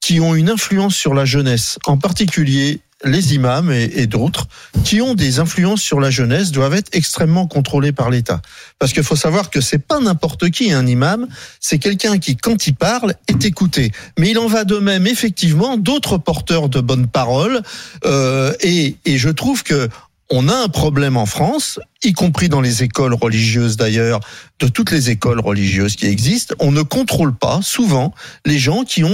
qui 0.00 0.20
ont 0.20 0.34
une 0.34 0.50
influence 0.50 0.94
sur 0.94 1.14
la 1.14 1.24
jeunesse, 1.24 1.78
en 1.86 1.98
particulier 1.98 2.80
les 3.04 3.34
imams 3.34 3.70
et, 3.70 4.06
d'autres, 4.06 4.48
qui 4.82 5.02
ont 5.02 5.14
des 5.14 5.38
influences 5.38 5.82
sur 5.82 6.00
la 6.00 6.10
jeunesse, 6.10 6.50
doivent 6.50 6.74
être 6.74 6.88
extrêmement 6.92 7.46
contrôlés 7.46 7.92
par 7.92 8.08
l'État. 8.08 8.40
Parce 8.78 8.94
qu'il 8.94 9.02
faut 9.02 9.16
savoir 9.16 9.50
que 9.50 9.60
c'est 9.60 9.78
pas 9.78 10.00
n'importe 10.00 10.50
qui 10.50 10.72
un 10.72 10.86
imam, 10.86 11.26
c'est 11.60 11.78
quelqu'un 11.78 12.18
qui, 12.18 12.36
quand 12.36 12.66
il 12.66 12.74
parle, 12.74 13.14
est 13.28 13.44
écouté. 13.44 13.92
Mais 14.18 14.30
il 14.30 14.38
en 14.38 14.46
va 14.46 14.64
de 14.64 14.78
même, 14.78 15.06
effectivement, 15.06 15.76
d'autres 15.76 16.16
porteurs 16.16 16.70
de 16.70 16.80
bonnes 16.80 17.06
paroles. 17.06 17.60
euh, 18.06 18.52
et 18.60 18.96
je 19.04 19.28
trouve 19.28 19.62
que 19.62 19.88
on 20.30 20.48
a 20.48 20.54
un 20.54 20.68
problème 20.68 21.16
en 21.16 21.26
France, 21.26 21.78
y 22.02 22.12
compris 22.12 22.48
dans 22.48 22.60
les 22.60 22.82
écoles 22.82 23.14
religieuses 23.14 23.76
d'ailleurs, 23.76 24.20
de 24.58 24.68
toutes 24.68 24.90
les 24.90 25.10
écoles 25.10 25.40
religieuses 25.40 25.96
qui 25.96 26.06
existent, 26.06 26.54
on 26.58 26.72
ne 26.72 26.82
contrôle 26.82 27.34
pas 27.34 27.60
souvent 27.62 28.12
les 28.44 28.58
gens 28.58 28.84
qui 28.84 29.04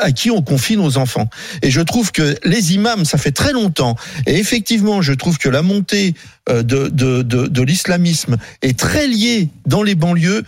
à 0.00 0.12
qui 0.12 0.30
on 0.30 0.42
confie 0.42 0.76
nos 0.76 0.98
enfants. 0.98 1.28
Et 1.62 1.70
je 1.70 1.80
trouve 1.80 2.12
que 2.12 2.36
les 2.44 2.74
imams, 2.74 3.04
ça 3.04 3.18
fait 3.18 3.32
très 3.32 3.52
longtemps, 3.52 3.96
et 4.26 4.38
effectivement, 4.38 5.02
je 5.02 5.12
trouve 5.12 5.38
que 5.38 5.48
la 5.48 5.62
montée 5.62 6.14
euh, 6.48 6.62
de, 6.62 7.62
l'islamisme 7.62 8.36
est 8.62 8.78
très 8.78 9.06
liée 9.06 9.48
dans 9.66 9.82
les 9.82 9.94
banlieues 9.94 10.42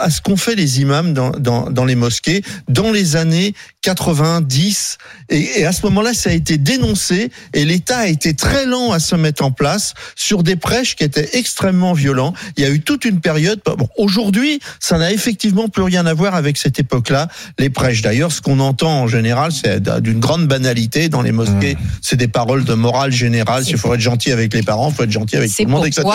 à 0.00 0.10
ce 0.10 0.20
qu'ont 0.20 0.36
fait 0.36 0.54
les 0.54 0.80
imams 0.80 1.12
dans 1.12 1.84
les 1.84 1.94
mosquées 1.94 2.42
dans 2.68 2.90
les 2.90 3.16
années 3.16 3.54
90. 3.88 4.98
Et, 5.30 5.60
et 5.60 5.64
à 5.64 5.72
ce 5.72 5.80
moment-là, 5.86 6.12
ça 6.12 6.28
a 6.28 6.32
été 6.34 6.58
dénoncé 6.58 7.30
et 7.54 7.64
l'État 7.64 7.98
a 7.98 8.06
été 8.06 8.34
très 8.34 8.66
lent 8.66 8.92
à 8.92 8.98
se 8.98 9.14
mettre 9.14 9.42
en 9.42 9.50
place 9.50 9.94
sur 10.14 10.42
des 10.42 10.56
prêches 10.56 10.94
qui 10.94 11.04
étaient 11.04 11.30
extrêmement 11.32 11.94
violents. 11.94 12.34
Il 12.56 12.64
y 12.64 12.66
a 12.66 12.70
eu 12.70 12.80
toute 12.80 13.06
une 13.06 13.20
période. 13.20 13.60
Bon, 13.64 13.88
aujourd'hui, 13.96 14.60
ça 14.78 14.98
n'a 14.98 15.10
effectivement 15.10 15.68
plus 15.68 15.84
rien 15.84 16.04
à 16.04 16.12
voir 16.12 16.34
avec 16.34 16.58
cette 16.58 16.78
époque-là. 16.78 17.28
Les 17.58 17.70
prêches, 17.70 18.02
d'ailleurs, 18.02 18.30
ce 18.30 18.42
qu'on 18.42 18.60
entend 18.60 19.00
en 19.00 19.06
général, 19.06 19.52
c'est 19.52 19.82
d'une 20.02 20.20
grande 20.20 20.46
banalité 20.46 21.08
dans 21.08 21.22
les 21.22 21.32
mosquées. 21.32 21.78
C'est 22.02 22.16
des 22.16 22.28
paroles 22.28 22.64
de 22.64 22.74
morale 22.74 23.12
générale. 23.12 23.64
Il 23.66 23.78
faut 23.78 23.94
être 23.94 24.00
gentil 24.00 24.32
avec 24.32 24.52
les 24.52 24.62
parents, 24.62 24.90
il 24.90 24.94
faut 24.94 25.04
être 25.04 25.10
gentil 25.10 25.36
avec 25.36 25.54
tout 25.54 25.64
le 25.64 25.70
monde, 25.70 25.86
etc. 25.86 26.06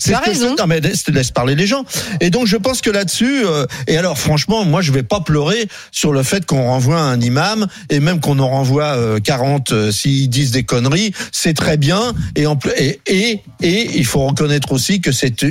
C'est 0.00 0.16
raison. 0.16 0.56
non, 0.58 0.66
mais 0.66 0.80
laisse, 0.80 1.06
laisse 1.08 1.30
parler 1.30 1.54
les 1.54 1.68
gens. 1.68 1.84
Et 2.20 2.30
donc, 2.30 2.46
je 2.46 2.56
pense 2.56 2.80
que 2.80 2.90
là-dessus, 2.90 3.44
euh, 3.46 3.66
et 3.86 3.96
alors, 3.96 4.18
franchement, 4.18 4.64
moi, 4.64 4.80
je 4.82 4.90
vais 4.90 5.04
pas 5.04 5.20
pleurer 5.20 5.68
sur 5.92 6.12
le 6.12 6.24
fait 6.24 6.44
qu'on 6.44 6.64
renvoie 6.64 7.00
un 7.00 7.19
imam 7.20 7.66
et 7.88 8.00
même 8.00 8.20
qu'on 8.20 8.38
en 8.38 8.48
renvoie 8.48 8.96
euh, 8.96 9.18
40 9.20 9.72
euh, 9.72 9.92
s'ils 9.92 10.28
disent 10.28 10.50
des 10.50 10.64
conneries. 10.64 11.12
C'est 11.32 11.54
très 11.54 11.76
bien. 11.76 12.12
Et, 12.36 12.46
en, 12.46 12.58
et, 12.76 13.00
et, 13.06 13.40
et 13.62 13.90
il 13.96 14.04
faut 14.06 14.26
reconnaître 14.26 14.72
aussi 14.72 15.00
que 15.00 15.12
c'est 15.12 15.44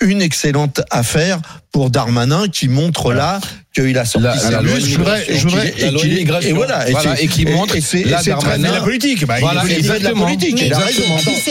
une 0.00 0.22
excellente 0.22 0.80
affaire 0.90 1.40
pour 1.72 1.90
Darmanin 1.90 2.46
qui 2.48 2.68
montre 2.68 3.12
là 3.12 3.40
qu'il 3.74 3.98
a 3.98 4.04
sorti 4.04 4.26
La- 4.26 4.38
ses 4.38 4.50
la 4.52 4.62
loi 4.62 4.74
muscles 4.76 4.90
je 4.92 4.96
voudrais- 4.98 5.24
et 5.28 5.38
je 5.38 5.42
voudrais- 5.48 5.74
la 6.24 6.52
voilà, 6.54 7.20
et 7.20 7.26
qui 7.26 7.44
montre 7.46 7.74
c'est- 7.80 8.04
la 8.04 8.20
et 8.20 8.22
c'est 8.22 8.30
très 8.30 8.58
Darmanin- 8.58 8.72
la 8.74 8.80
politique. 8.80 9.26
Bah, 9.26 9.34
il 9.38 9.40
Voilà, 9.40 9.64
est- 9.64 9.74
Il 9.78 9.84
fait 9.84 9.98
de 9.98 10.04
la 10.04 10.12
politique. 10.12 10.54
Mais 10.54 10.68
il 10.68 10.74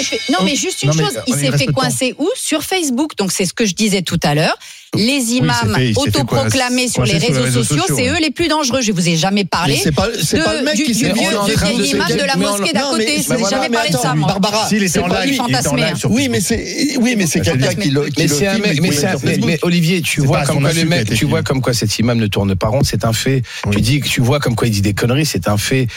fait- 0.03 0.19
Non, 0.31 0.39
mais 0.45 0.55
juste 0.55 0.81
une 0.83 0.89
Non, 0.89 0.95
mais, 0.95 1.03
chose, 1.03 1.13
il 1.27 1.33
il 1.33 1.39
s'est 1.39 1.57
fait 1.57 1.65
coincer 1.67 2.15
où? 2.17 2.29
Sur 2.36 2.63
Facebook. 2.63 3.17
Donc 3.17 3.31
c'est 3.33 3.45
ce 3.45 3.53
que 3.53 3.65
je 3.65 3.74
disais 3.74 4.01
tout 4.01 4.19
à 4.24 4.33
l'heure. 4.33 4.57
Les 4.96 5.34
imams 5.34 5.75
fait 5.75 5.94
autoproclamés 5.98 6.88
sur 6.88 7.03
les 7.03 7.17
réseaux 7.17 7.63
sociaux, 7.63 7.84
c'est 7.88 8.08
eux 8.08 8.20
les 8.22 8.32
plus 8.32 8.48
dangereux. 8.48 8.82
Je 8.82 8.91
vous 8.91 9.08
ai 9.10 9.15
jamais 9.17 9.41
Mais 9.41 9.46
parlé. 9.46 9.79
c'est 9.82 9.91
pas, 9.91 10.08
de- 10.08 10.44
pas 10.44 10.53
le 10.58 10.63
mec 10.63 10.75
du, 10.75 10.84
qui 10.84 10.94
du 10.94 11.00
vieux, 11.06 11.13
est 11.13 11.13
du 11.15 11.82
vieil 11.82 11.91
imam 11.91 12.08
de 12.10 12.24
la 12.24 12.36
mosquée 12.38 12.72
d'à 12.74 12.82
côté. 12.82 13.17
Je 13.22 13.34
vous 13.34 13.46
ai 13.46 13.50
jamais 13.50 13.70
mais 13.70 13.75
parlé 13.75 13.89
de 13.91 13.98
ça, 13.98 14.15
moi. 14.15 14.27
Barbara, 14.29 14.67
S'il 14.67 14.89
C'est 14.89 15.00
en 15.00 15.10
pas 15.10 15.25
live, 15.25 15.34
du 15.36 15.41
il 15.46 15.50
était 15.51 15.58
en 15.58 15.62
fantasmer, 15.62 15.82
live 15.88 15.98
sur 15.98 16.12
Oui, 16.12 16.29
mais 16.29 16.39
c'est 16.39 16.98
oui, 17.00 17.15
mais 17.17 17.27
c'est 17.27 17.41
quelqu'un 17.41 17.74
qui 17.74 17.89
le 17.89 18.06
qui 18.10 19.41
Mais 19.46 19.60
Olivier, 19.62 20.01
tu 20.01 20.22
vois 20.22 20.44
comme 20.46 20.62
quoi 20.62 20.74
le 20.74 20.86
mec, 20.86 21.13
tu 21.13 21.25
vois 21.25 21.44
comme 21.44 21.62
quoi 21.62 21.74
cet 21.74 22.00
imam 22.00 22.17
ne 22.17 22.27
tourne 22.27 22.56
pas 22.56 22.70
rond, 22.70 22.82
c'est 22.84 23.03
un 23.06 23.13
fait. 23.13 23.41
Oui. 23.65 23.75
Tu 23.75 23.82
dis 23.82 24.00
que 24.00 24.08
tu 24.08 24.22
vois 24.22 24.39
comme 24.39 24.56
quoi 24.56 24.67
il 24.67 24.72
dit 24.72 24.82
des 24.82 24.94
conneries, 24.94 25.25
c'est 25.25 25.48
un 25.50 25.58
fait. 25.58 25.88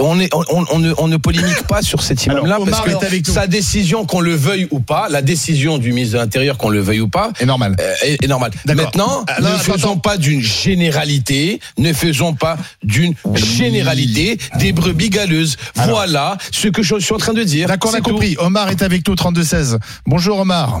On, 0.00 0.18
est, 0.20 0.32
ne, 0.32 0.94
on 0.98 1.08
ne 1.08 1.16
polémique 1.16 1.62
pas 1.68 1.82
sur 1.82 2.02
cet 2.02 2.26
imam-là 2.26 2.56
Alors, 2.56 2.66
parce 2.68 2.80
que 2.82 3.14
est 3.14 3.30
sa 3.30 3.46
décision, 3.46 4.04
qu'on 4.04 4.20
le 4.20 4.34
veuille 4.34 4.66
ou 4.70 4.80
pas, 4.80 5.08
la 5.08 5.22
décision 5.22 5.78
du 5.78 5.92
ministre 5.92 6.14
de 6.14 6.18
l'Intérieur, 6.18 6.58
qu'on 6.58 6.70
le 6.70 6.80
veuille 6.80 7.00
ou 7.00 7.08
pas, 7.08 7.30
est 7.40 7.46
normal. 7.46 7.76
Est, 8.10 8.24
est 8.24 8.28
normal. 8.28 8.50
Maintenant, 8.66 9.24
Ah, 9.28 9.40
ne 9.40 9.46
attends, 9.46 9.58
faisons 9.58 9.90
attends. 9.92 9.98
pas 9.98 10.16
d'une 10.16 10.40
généralité, 10.42 11.60
ne 11.78 11.92
faisons 11.92 12.34
pas 12.34 12.56
d'une 12.82 13.14
généralité 13.34 14.38
des 14.58 14.72
brebis 14.72 15.10
galeuses. 15.10 15.56
Alors. 15.76 15.96
Voilà 15.96 16.36
ce 16.50 16.68
que 16.68 16.82
je 16.82 16.98
suis 16.98 17.14
en 17.14 17.18
train 17.18 17.34
de 17.34 17.42
dire. 17.42 17.68
D'accord, 17.68 17.90
on 17.92 17.94
a 17.94 17.98
tout. 18.00 18.10
compris. 18.10 18.36
Omar 18.38 18.70
est 18.70 18.82
avec 18.82 19.06
nous, 19.06 19.14
32-16. 19.14 19.78
Bonjour 20.06 20.38
Omar. 20.40 20.80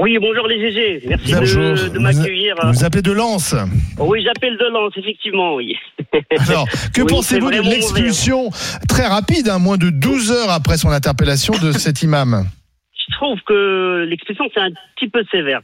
Oui, 0.00 0.16
bonjour 0.20 0.46
les 0.46 0.60
GG. 0.60 1.08
Merci 1.08 1.34
Bonjour. 1.34 1.74
de, 1.90 1.98
m'accueillir. 1.98 2.54
Vous 2.62 2.72
vous 2.72 2.84
appelez 2.84 3.02
de 3.02 3.10
Lens. 3.10 3.56
Oui, 3.98 4.22
j'appelle 4.24 4.56
de 4.56 4.72
Lens, 4.72 4.92
effectivement, 4.96 5.56
oui. 5.56 5.74
Alors, 6.48 6.68
que 6.94 7.00
Oui, 7.02 7.06
pensez-vous 7.08 7.50
de 7.50 7.56
vraiment 7.56 7.70
l'expulsion 7.70 8.50
très 8.88 9.06
rapide, 9.06 9.48
hein, 9.48 9.58
moins 9.58 9.76
de 9.76 9.90
12 9.90 10.30
heures 10.30 10.50
après 10.50 10.76
son 10.76 10.90
interpellation 10.90 11.52
de 11.60 11.72
cet 11.72 12.02
imam? 12.02 12.46
Je 13.10 13.14
trouve 13.16 13.40
que 13.42 14.06
l'expression, 14.08 14.44
c'est 14.52 14.60
un 14.60 14.70
petit 14.96 15.08
peu 15.08 15.24
sévère. 15.30 15.60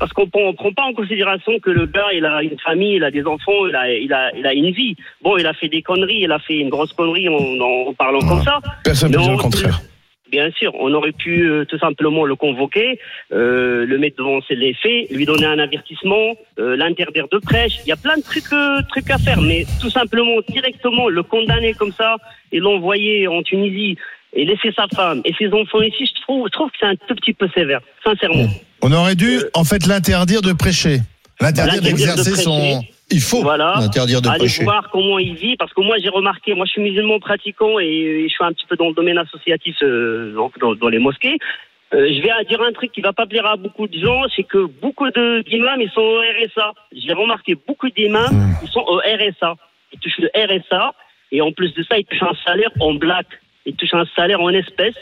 Parce 0.00 0.12
qu'on 0.12 0.24
ne 0.26 0.52
prend 0.52 0.72
pas 0.72 0.82
en 0.82 0.92
considération 0.92 1.58
que 1.60 1.70
le 1.70 1.86
gars, 1.86 2.08
il 2.12 2.24
a 2.26 2.42
une 2.42 2.58
famille, 2.58 2.96
il 2.96 3.04
a 3.04 3.10
des 3.12 3.24
enfants, 3.24 3.66
il 3.68 3.76
a, 3.76 3.92
il 3.92 4.12
a, 4.12 4.32
il 4.36 4.44
a 4.46 4.52
une 4.52 4.70
vie. 4.72 4.96
Bon, 5.22 5.36
il 5.36 5.46
a 5.46 5.52
fait 5.54 5.68
des 5.68 5.82
conneries, 5.82 6.22
il 6.22 6.32
a 6.32 6.40
fait 6.40 6.58
une 6.58 6.68
grosse 6.68 6.92
connerie 6.92 7.28
en, 7.28 7.34
en- 7.60 7.92
parlant 7.94 8.18
comme 8.20 8.42
ça. 8.42 8.58
Personne 8.82 9.12
ne 9.12 9.18
le 9.30 9.36
contraire. 9.36 9.80
Bien 10.30 10.50
sûr, 10.50 10.72
on 10.78 10.92
aurait 10.92 11.12
pu 11.12 11.48
euh, 11.48 11.64
tout 11.64 11.78
simplement 11.78 12.26
le 12.26 12.36
convoquer, 12.36 12.98
euh, 13.32 13.86
le 13.86 13.96
mettre 13.98 14.16
devant 14.18 14.40
les 14.50 14.74
faits, 14.74 15.10
lui 15.10 15.24
donner 15.24 15.46
un 15.46 15.58
avertissement, 15.58 16.34
euh, 16.58 16.76
l'interdire 16.76 17.28
de 17.32 17.38
prêche. 17.38 17.78
Il 17.86 17.88
y 17.88 17.92
a 17.92 17.96
plein 17.96 18.18
de 18.18 18.22
trucs, 18.22 18.44
trucs 18.90 19.10
à 19.10 19.16
faire, 19.16 19.40
mais 19.40 19.64
tout 19.80 19.88
simplement 19.88 20.36
directement 20.48 21.08
le 21.08 21.22
condamner 21.22 21.72
comme 21.72 21.92
ça 21.92 22.16
et 22.52 22.58
l'envoyer 22.58 23.26
en 23.26 23.42
Tunisie 23.42 23.96
et 24.34 24.44
laisser 24.44 24.72
sa 24.76 24.86
femme 24.94 25.20
et 25.24 25.32
ses 25.38 25.48
enfants 25.52 25.80
ici, 25.82 26.06
je 26.06 26.20
trouve, 26.22 26.46
je 26.46 26.52
trouve 26.52 26.70
que 26.70 26.76
c'est 26.80 26.86
un 26.86 26.96
tout 26.96 27.14
petit 27.14 27.32
peu 27.32 27.48
sévère, 27.54 27.80
sincèrement. 28.04 28.46
On 28.82 28.92
aurait 28.92 29.14
dû, 29.16 29.40
en 29.54 29.64
fait, 29.64 29.86
l'interdire 29.86 30.42
de 30.42 30.52
prêcher. 30.52 30.98
L'interdire 31.40 31.74
L'interdire 31.76 31.82
de 31.82 31.86
d'exercer 31.88 32.42
son. 32.42 32.82
Il 33.10 33.20
faut 33.22 33.40
Voilà. 33.42 33.74
l'interdire 33.80 34.20
de 34.20 34.28
Allez 34.28 34.38
prêcher. 34.40 34.64
voir 34.64 34.90
comment 34.92 35.18
il 35.18 35.34
vit, 35.34 35.56
parce 35.56 35.72
que 35.72 35.80
moi 35.80 35.96
j'ai 36.02 36.10
remarqué, 36.10 36.52
moi 36.54 36.66
je 36.66 36.72
suis 36.72 36.82
musulman 36.82 37.18
pratiquant 37.20 37.78
et 37.78 38.24
je 38.24 38.28
suis 38.28 38.44
un 38.44 38.52
petit 38.52 38.66
peu 38.66 38.76
dans 38.76 38.88
le 38.88 38.94
domaine 38.94 39.16
associatif, 39.16 39.76
euh, 39.82 40.34
donc 40.34 40.58
dans, 40.58 40.74
dans 40.74 40.88
les 40.88 40.98
mosquées. 40.98 41.38
Euh, 41.94 42.06
je 42.06 42.20
vais 42.20 42.28
dire 42.50 42.60
un 42.60 42.72
truc 42.72 42.92
qui 42.92 43.00
va 43.00 43.14
pas 43.14 43.24
plaire 43.26 43.46
à 43.46 43.56
beaucoup 43.56 43.88
de 43.88 43.98
gens, 43.98 44.20
c'est 44.36 44.42
que 44.42 44.66
beaucoup 44.82 45.08
de 45.10 45.42
d'imams 45.48 45.80
ils 45.80 45.88
sont 45.90 46.02
au 46.02 46.18
RSA. 46.20 46.72
J'ai 46.94 47.14
remarqué 47.14 47.54
beaucoup 47.66 47.88
d'imams 47.88 48.28
Mmh. 48.30 48.54
ils 48.64 48.68
sont 48.68 48.84
au 48.86 48.98
RSA. 48.98 49.54
Ils 49.94 49.98
touchent 50.00 50.18
le 50.18 50.30
RSA 50.36 50.92
et 51.32 51.40
en 51.40 51.50
plus 51.52 51.72
de 51.72 51.82
ça 51.84 51.96
ils 51.98 52.04
touchent 52.04 52.22
un 52.22 52.36
salaire 52.44 52.70
en 52.80 52.92
black. 52.92 53.26
Ils 53.68 53.74
touchent 53.76 53.94
un 53.94 54.04
salaire 54.16 54.40
en 54.40 54.48
espèces 54.50 54.94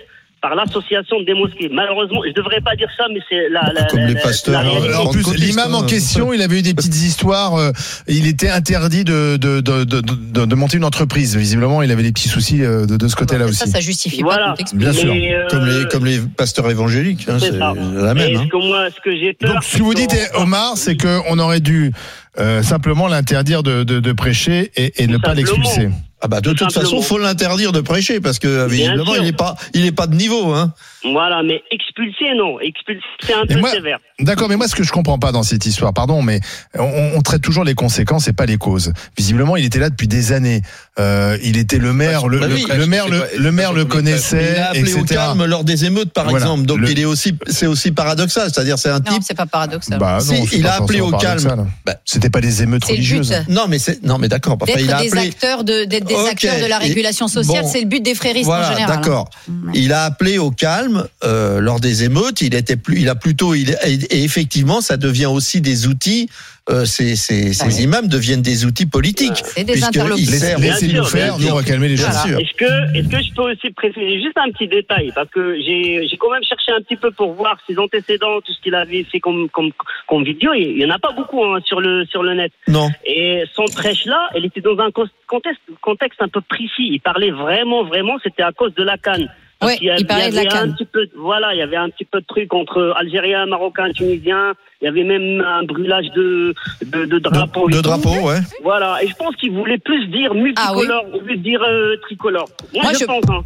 par 0.42 0.54
l'association 0.54 1.22
des 1.22 1.32
mosquées. 1.32 1.70
Malheureusement, 1.72 2.20
je 2.26 2.30
devrais 2.32 2.60
pas 2.60 2.76
dire 2.76 2.88
ça, 2.96 3.04
mais 3.10 3.20
c'est 3.28 3.48
la, 3.48 3.72
la, 3.72 3.84
Comme 3.84 4.00
la- 4.00 4.06
les 4.08 4.14
pasteurs, 4.16 4.62
la. 4.62 4.68
Alors, 4.70 5.08
en 5.08 5.10
plus, 5.10 5.34
l'imam 5.34 5.74
en 5.74 5.82
hein, 5.82 5.86
question, 5.86 6.32
il 6.34 6.42
avait 6.42 6.58
eu 6.58 6.62
des 6.62 6.74
petites 6.74 6.94
histoires. 6.94 7.54
euh, 7.56 7.72
il 8.06 8.26
était 8.28 8.50
interdit 8.50 9.02
de, 9.02 9.38
de, 9.38 9.60
de, 9.62 9.84
de, 9.84 10.00
de- 10.02 10.44
de 10.44 10.54
monter 10.54 10.76
une 10.76 10.84
entreprise. 10.84 11.34
Visiblement, 11.36 11.80
il 11.82 11.90
avait 11.90 12.02
des 12.02 12.12
petits 12.12 12.28
soucis 12.28 12.62
euh, 12.62 12.84
de, 12.84 12.96
de 12.98 13.08
ce 13.08 13.16
côté-là 13.16 13.44
Ça, 13.46 13.64
aussi. 13.64 13.70
ça 13.70 13.80
justifie 13.80 14.20
Voilà. 14.22 14.54
pas. 14.58 14.64
Bien 14.74 14.92
sûr. 14.92 15.10
Euh, 15.10 15.48
Comme 15.48 15.66
les, 15.66 15.84
comme 15.88 16.04
les 16.04 16.18
pasteurs 16.36 16.70
évangéliques, 16.70 17.26
hein, 17.28 17.38
C'est 17.40 17.52
c'est 17.52 17.58
ça. 17.58 17.72
la 17.74 18.12
même. 18.14 18.28
Et 18.30 18.36
hein. 18.36 18.42
ce 18.44 18.48
que 18.50 18.66
moi, 18.68 18.88
ce 18.94 19.00
que 19.00 19.16
j'ai 19.16 19.32
peur. 19.32 19.54
Donc, 19.54 19.64
ce 19.64 19.78
que 19.78 19.82
vous 19.82 19.94
c'est 19.96 20.06
dites, 20.06 20.30
Omar, 20.34 20.74
c'est 20.76 20.98
qu'on 21.00 21.38
aurait 21.38 21.60
dû 21.60 21.92
euh, 22.38 22.62
simplement 22.62 23.08
l'interdire 23.08 23.62
de, 23.62 23.84
de, 23.84 24.00
de 24.00 24.12
prêcher 24.12 24.70
et, 24.76 25.02
et 25.02 25.06
ne 25.06 25.16
pas 25.16 25.32
l'expulser. 25.32 25.88
Ah 26.22 26.28
bah 26.28 26.40
de 26.40 26.50
toute 26.50 26.70
simplement. 26.72 26.82
façon, 26.98 27.02
faut 27.02 27.18
l'interdire 27.18 27.72
de 27.72 27.80
prêcher 27.82 28.20
parce 28.20 28.38
que 28.38 28.66
visiblement 28.68 29.14
il 29.16 29.26
est 29.26 29.36
pas, 29.36 29.54
il 29.74 29.84
est 29.84 29.92
pas 29.92 30.06
de 30.06 30.14
niveau, 30.16 30.52
hein. 30.54 30.72
Voilà, 31.12 31.42
mais 31.44 31.62
expulser, 31.70 32.34
non. 32.36 32.58
Expulser, 32.58 33.00
c'est 33.20 33.34
un 33.34 33.46
peu 33.46 33.58
moi- 33.60 33.70
sévère. 33.70 33.98
D'accord, 34.18 34.48
mais 34.48 34.56
moi, 34.56 34.66
ce 34.66 34.74
que 34.74 34.82
je 34.82 34.90
comprends 34.90 35.18
pas 35.18 35.30
dans 35.30 35.42
cette 35.44 35.64
histoire, 35.66 35.92
pardon, 35.92 36.20
mais 36.22 36.40
on, 36.76 37.12
on 37.14 37.20
traite 37.20 37.42
toujours 37.42 37.62
les 37.64 37.74
conséquences 37.74 38.26
et 38.28 38.32
pas 38.32 38.46
les 38.46 38.56
causes. 38.56 38.92
Visiblement, 39.16 39.56
il 39.56 39.64
était 39.66 39.78
là 39.78 39.88
depuis 39.90 40.08
des 40.08 40.32
années. 40.32 40.62
Euh, 40.98 41.36
il 41.44 41.58
était 41.58 41.78
le 41.78 41.92
maire, 41.92 42.26
le, 42.26 42.38
bah 42.40 42.48
le- 42.48 42.54
oui, 42.54 42.66
le 42.74 42.86
maire, 42.86 43.08
le, 43.08 43.22
le 43.38 43.52
maire 43.52 43.72
le 43.72 43.84
pas- 43.84 43.94
Il 43.94 43.98
connaissait, 43.98 44.56
a 44.58 44.70
appelé 44.70 44.94
au 44.94 45.04
calme 45.04 45.44
lors 45.44 45.62
des 45.64 45.84
émeutes, 45.84 46.12
par 46.12 46.24
Voilà. 46.24 46.38
exemple. 46.46 46.64
Donc 46.66 46.78
Le- 46.78 46.90
il 46.90 46.98
est 46.98 47.04
aussi, 47.04 47.34
c'est 47.46 47.66
aussi 47.66 47.92
paradoxal. 47.92 48.50
C'est-à-dire, 48.52 48.78
c'est 48.78 48.88
un 48.88 48.98
Non, 48.98 49.12
type. 49.12 49.22
c'est 49.24 49.36
pas 49.36 49.46
paradoxal. 49.46 49.98
Bah 49.98 50.18
non, 50.26 50.44
il 50.50 50.62
pas 50.62 50.70
a 50.70 50.82
appelé 50.82 51.00
au 51.02 51.10
calme. 51.12 51.66
Bah, 51.84 51.96
C'était 52.04 52.30
pas 52.30 52.40
des 52.40 52.62
émeutes 52.62 52.84
C'est 52.84 52.92
le 52.92 52.98
but. 53.02 53.12
religieuses. 53.14 53.44
Non, 53.48 53.66
mais 53.68 53.78
c'est, 53.78 54.02
non, 54.02 54.18
mais 54.18 54.28
d'accord. 54.28 54.56
Enfin, 54.60 54.72
il 54.78 54.90
a 54.90 55.02
des 55.02 55.08
appelé. 55.08 55.28
acteurs 55.28 55.62
de, 55.62 55.84
des 56.06 56.14
Ok. 56.14 56.28
acteurs 56.30 56.60
de 56.60 56.66
la 56.66 56.78
régulation 56.78 57.28
sociale, 57.28 57.62
bon. 57.62 57.68
c'est 57.70 57.80
le 57.80 57.86
but 57.86 58.02
des 58.02 58.14
fréristes 58.14 58.48
en 58.48 58.62
général. 58.62 58.90
hein. 58.90 58.96
d'accord. 58.96 59.28
Il 59.74 59.92
a 59.92 60.04
appelé 60.04 60.38
au 60.38 60.50
calme 60.50 61.06
euh, 61.24 61.60
lors 61.60 61.80
des 61.80 62.04
émeutes. 62.04 62.40
Il 62.40 62.54
était 62.54 62.76
plus, 62.76 63.00
il 63.00 63.08
a 63.08 63.14
plutôt, 63.14 63.54
il 63.54 63.76
et 63.84 64.22
effectivement, 64.24 64.80
ça 64.80 64.96
devient 64.96 65.26
aussi 65.26 65.60
des 65.60 65.86
outils. 65.86 66.28
Euh, 66.68 66.84
ces, 66.84 67.14
ces, 67.14 67.52
ces 67.52 67.84
imams 67.84 68.08
deviennent 68.08 68.42
des 68.42 68.64
outils 68.64 68.86
politiques. 68.86 69.40
C'est 69.44 69.62
des 69.62 69.84
interlocuteurs. 69.84 70.58
Laissez-nous 70.58 71.04
sûr, 71.04 71.08
faire, 71.08 71.36
bien 71.36 71.46
nous 71.46 71.52
on 71.52 71.56
va 71.58 71.62
calmer 71.62 71.86
les 71.86 71.96
sûr. 71.96 72.40
Est-ce 72.40 72.54
que, 72.56 72.98
est-ce 72.98 73.08
que 73.08 73.22
je 73.22 73.32
peux 73.34 73.52
aussi 73.52 73.70
préciser 73.70 74.20
juste 74.20 74.36
un 74.36 74.50
petit 74.50 74.66
détail? 74.66 75.12
Parce 75.14 75.30
que 75.30 75.54
j'ai, 75.60 76.08
j'ai 76.08 76.16
quand 76.16 76.32
même 76.32 76.42
cherché 76.42 76.72
un 76.72 76.82
petit 76.82 76.96
peu 76.96 77.12
pour 77.12 77.34
voir 77.34 77.56
ses 77.68 77.78
antécédents, 77.78 78.40
tout 78.44 78.52
ce 78.52 78.60
qu'il 78.60 78.74
avait 78.74 79.04
fait 79.04 79.20
comme, 79.20 79.48
comme, 79.50 79.70
comme 80.08 80.24
vidéo. 80.24 80.54
Il 80.54 80.76
y 80.76 80.84
en 80.84 80.90
a 80.90 80.98
pas 80.98 81.12
beaucoup 81.12 81.44
hein, 81.44 81.60
sur, 81.64 81.80
le, 81.80 82.04
sur 82.06 82.24
le 82.24 82.34
net. 82.34 82.50
Non. 82.66 82.88
Et 83.04 83.44
son 83.54 83.66
prêche-là, 83.66 84.30
elle 84.34 84.44
était 84.44 84.60
dans 84.60 84.76
un 84.78 84.90
contexte, 84.90 85.62
contexte 85.80 86.20
un 86.20 86.28
peu 86.28 86.40
précis. 86.40 86.88
Il 86.90 87.00
parlait 87.00 87.30
vraiment, 87.30 87.84
vraiment, 87.84 88.14
c'était 88.24 88.42
à 88.42 88.50
cause 88.50 88.74
de 88.74 88.82
la 88.82 88.98
canne. 88.98 89.30
Ouais, 89.64 89.76
qu'il 89.78 89.86
y 89.86 89.90
a- 89.90 89.96
il 89.98 90.06
parlait 90.06 90.28
y 90.28 90.30
de 90.32 90.36
la 90.36 90.40
avait 90.42 90.52
un 90.68 90.70
petit 90.72 90.84
peu, 90.84 91.06
voilà, 91.16 91.54
il 91.54 91.58
y 91.58 91.62
avait 91.62 91.76
un 91.76 91.88
petit 91.88 92.04
peu 92.04 92.20
de 92.20 92.26
truc 92.26 92.52
entre 92.52 92.92
Algériens, 92.98 93.46
Marocains, 93.46 93.90
Tunisiens. 93.92 94.52
Il 94.82 94.84
y 94.84 94.88
avait 94.88 95.04
même 95.04 95.40
un 95.40 95.62
brûlage 95.64 96.04
de, 96.14 96.54
de, 96.84 97.06
de 97.06 97.18
drapeaux. 97.18 97.66
De 97.70 97.76
tout. 97.76 97.82
drapeau, 97.82 98.10
ouais. 98.28 98.40
Voilà, 98.62 99.02
et 99.02 99.08
je 99.08 99.14
pense 99.14 99.34
qu'il 99.36 99.52
voulait 99.52 99.78
plus 99.78 100.06
dire 100.08 100.34
multicolore 100.34 101.06
au 101.14 101.20
lieu 101.20 101.36
de 101.36 101.42
dire 101.42 101.62
euh, 101.66 101.96
tricolore. 102.02 102.48
Moi, 102.74 102.82
Moi, 102.82 102.92
je, 102.92 102.98
je- 102.98 103.04
pense. 103.06 103.24
Hein. 103.30 103.40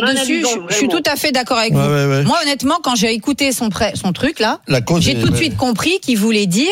là-dessus, 0.00 0.42
je, 0.42 0.60
je 0.68 0.74
suis 0.74 0.88
tout 0.88 1.02
à 1.04 1.16
fait 1.16 1.32
d'accord 1.32 1.58
avec 1.58 1.72
Ouais, 1.74 1.80
vous. 1.80 1.88
ouais, 1.92 2.06
ouais. 2.06 2.22
Moi, 2.24 2.36
honnêtement, 2.44 2.76
quand 2.84 2.94
j'ai 2.94 3.12
écouté 3.12 3.50
son, 3.50 3.68
son 3.94 4.12
truc 4.12 4.38
là, 4.38 4.60
j'ai 5.00 5.14
tout 5.18 5.26
de 5.26 5.32
ouais. 5.32 5.36
suite 5.36 5.56
compris 5.56 5.98
qu'il 6.00 6.18
voulait 6.18 6.46
dire 6.46 6.70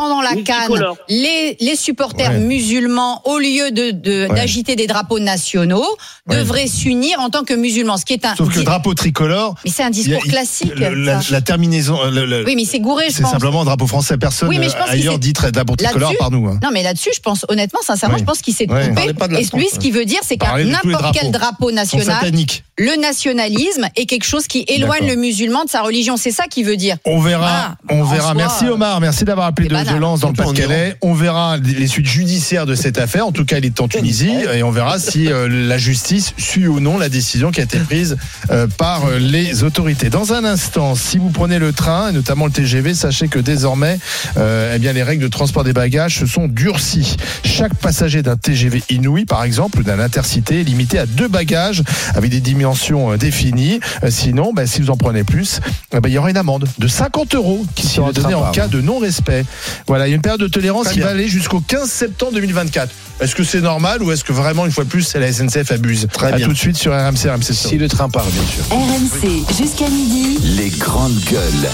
pendant 0.00 0.20
la 0.20 0.30
canne, 0.34 0.68
Multicolore. 0.68 0.96
les, 1.08 1.56
les 1.60 1.76
supporters 1.76 2.30
Ouais. 2.30 2.38
musulmans, 2.38 3.22
au 3.24 3.38
lieu 3.38 3.70
de 3.70 3.90
de- 3.92 4.26
Ouais. 4.28 4.34
d'agiter 4.34 4.76
des 4.76 4.86
drapeaux 4.86 5.18
nationaux, 5.20 5.84
Ouais. 6.28 6.36
devraient 6.36 6.66
s'unir 6.66 7.20
en 7.20 7.30
tant 7.30 7.44
que 7.44 7.54
musulmans. 7.54 7.96
Ce 7.96 8.04
qui 8.04 8.12
est 8.14 8.24
un. 8.24 8.34
Sauf 8.36 8.52
que 8.52 8.58
le 8.58 8.64
drapeau 8.64 8.94
tricolore, 8.94 9.54
Mais 9.64 9.70
c'est 9.70 9.82
un 9.82 9.86
a- 9.86 9.90
discours 9.90 10.22
classique. 10.22 10.72
le- 10.76 11.20
la, 11.30 11.40
terminaison, 11.40 11.98
le- 12.10 12.26
le- 12.26 12.44
Oui, 12.44 12.54
mais 12.56 12.64
c'est 12.64 12.80
gouré, 12.80 13.06
je 13.08 13.14
c'est 13.16 13.22
pense. 13.22 13.32
simplement 13.32 13.62
un 13.62 13.64
drapeau 13.64 13.86
français. 13.86 14.16
Personne 14.18 14.48
Oui, 14.48 14.58
mais 14.58 14.68
je 14.68 14.76
pense 14.76 14.88
euh, 14.88 14.92
ailleurs 14.92 15.18
dit 15.18 15.32
très- 15.32 15.52
drapeau 15.52 15.76
tricolore 15.76 16.12
par 16.18 16.30
nous. 16.30 16.46
hein. 16.48 16.58
Non, 16.62 16.70
mais 16.72 16.82
là-dessus, 16.82 17.10
je 17.14 17.20
pense, 17.20 17.44
honnêtement, 17.48 17.80
sincèrement, 17.82 18.16
Oui. 18.16 18.20
je 18.22 18.26
pense 18.26 18.40
qu'il 18.42 18.54
s'est 18.54 18.66
trompé. 18.66 18.88
De 19.12 19.36
Et 19.36 19.46
lui, 19.56 19.68
ce 19.72 19.78
qu'il 19.78 19.92
veut 19.92 20.04
dire, 20.04 20.20
c'est 20.22 20.36
qu'à 20.36 20.58
de 20.58 20.64
n'importe 20.64 21.14
quel 21.14 21.30
drapeau 21.30 21.70
national, 21.70 22.30
le 22.78 23.00
nationalisme 23.00 23.88
est 23.96 24.06
quelque 24.06 24.24
chose 24.26 24.46
qui 24.46 24.64
éloigne 24.68 25.06
le 25.06 25.16
musulman 25.16 25.64
de 25.64 25.70
sa 25.70 25.82
religion. 25.82 26.16
C'est 26.16 26.30
ça 26.30 26.44
qu'il 26.44 26.64
veut 26.66 26.76
dire. 26.76 26.96
On 27.04 27.20
verra, 27.20 27.76
Voilà. 27.88 28.00
on 28.00 28.04
verra. 28.04 28.34
Merci 28.34 28.66
Omar, 28.68 29.00
merci 29.00 29.24
d'avoir 29.24 29.46
appelé 29.46 29.68
c'est 29.68 29.74
de, 29.86 29.94
de 29.94 29.94
banal. 29.94 30.00
Lens 30.00 30.20
dans 30.20 30.28
le 30.28 30.34
Surtout 30.34 30.50
en 30.50 30.52
Pas-de-Calais. 30.52 30.96
On 31.02 31.14
verra 31.14 31.56
les 31.56 31.86
suites 31.86 32.06
judiciaires 32.06 32.66
de 32.66 32.74
cette 32.74 32.98
affaire. 32.98 33.26
En 33.26 33.32
tout 33.32 33.44
cas, 33.44 33.58
il 33.58 33.64
est 33.64 33.80
en 33.80 33.88
Tunisie 33.88 34.32
et 34.52 34.62
on 34.62 34.70
verra 34.70 34.98
si 34.98 35.28
euh, 35.32 35.48
la 35.48 35.78
justice 35.78 36.34
suit 36.36 36.66
ou 36.66 36.80
non 36.80 36.98
la 36.98 37.08
décision 37.08 37.50
qui 37.50 37.60
a 37.60 37.64
été 37.64 37.78
prise 37.78 38.16
euh, 38.50 38.66
par 38.66 39.06
euh, 39.06 39.18
les 39.18 39.62
autorités. 39.64 40.10
Dans 40.10 40.32
un 40.32 40.44
instant, 40.44 40.94
si 40.94 41.18
vous 41.18 41.30
prenez 41.30 41.58
le 41.58 41.72
train, 41.72 42.10
et 42.10 42.12
notamment 42.12 42.46
le 42.46 42.52
TGV, 42.52 42.94
sachez 42.94 43.28
que 43.28 43.38
désormais, 43.38 43.98
euh, 44.36 44.72
eh 44.74 44.78
bien, 44.78 44.92
les 44.92 45.02
règles 45.02 45.22
de 45.22 45.28
transport 45.28 45.64
des 45.64 45.72
bagages 45.72 46.18
se 46.18 46.26
sont 46.26 46.48
durcies. 46.48 47.16
Chaque 47.44 47.74
passager 47.74 48.22
d'un 48.22 48.36
TGV 48.36 48.82
Inouï, 48.90 49.24
par 49.24 49.44
exemple, 49.44 49.80
ou 49.80 49.82
d'un 49.82 50.00
intercité, 50.00 50.60
est 50.60 50.64
limité 50.64 50.98
à 50.98 51.06
deux 51.06 51.28
bagages 51.28 51.82
avec 52.14 52.30
des 52.30 52.40
dimensions 52.40 53.12
euh, 53.12 53.16
définies. 53.16 53.80
Euh, 54.02 54.10
Sinon, 54.10 54.52
ben, 54.52 54.66
si 54.66 54.80
vous 54.80 54.90
en 54.90 54.96
prenez 54.96 55.24
plus, 55.24 55.60
eh 55.92 56.00
ben, 56.00 56.08
il 56.08 56.12
y 56.12 56.18
aura 56.18 56.30
une 56.30 56.36
amende 56.36 56.66
de 56.78 56.88
50 56.88 57.34
euros 57.34 57.64
qui 57.74 57.86
Si 57.86 57.94
sera 57.94 58.08
le 58.08 58.12
donnée 58.14 58.34
en 58.34 58.50
cas 58.50 58.68
de 58.68 58.80
non-respect. 58.80 59.44
Voilà, 59.86 60.06
il 60.06 60.10
y 60.10 60.12
a 60.12 60.16
une 60.16 60.22
période 60.22 60.40
de 60.40 60.48
tolérance 60.48 60.88
qui 60.88 61.00
va 61.00 61.10
aller 61.10 61.28
jusqu'au 61.28 61.60
15 61.60 61.88
septembre 61.90 62.32
2024. 62.34 62.92
Est-ce 63.20 63.34
que 63.34 63.44
c'est 63.44 63.60
normal 63.60 64.02
ou 64.02 64.12
est-ce 64.12 64.24
que 64.24 64.32
vraiment, 64.32 64.66
une 64.66 64.72
fois 64.72 64.84
de 64.84 64.88
plus, 64.90 65.14
la 65.14 65.32
SNCF 65.32 65.70
abuse? 65.72 66.06
Très 66.12 66.32
À 66.32 66.36
bien. 66.36 66.46
tout 66.46 66.52
de 66.52 66.58
suite 66.58 66.76
sur 66.76 66.92
RMC, 66.92 67.28
RMC. 67.30 67.42
Si 67.54 67.78
le 67.78 67.88
train 67.88 68.08
part, 68.08 68.26
bien 68.26 68.42
sûr. 68.42 68.64
RMC 68.70 69.56
jusqu'à 69.56 69.88
midi. 69.88 70.38
Les 70.56 70.68
grandes 70.70 71.18
gueules. 71.30 71.70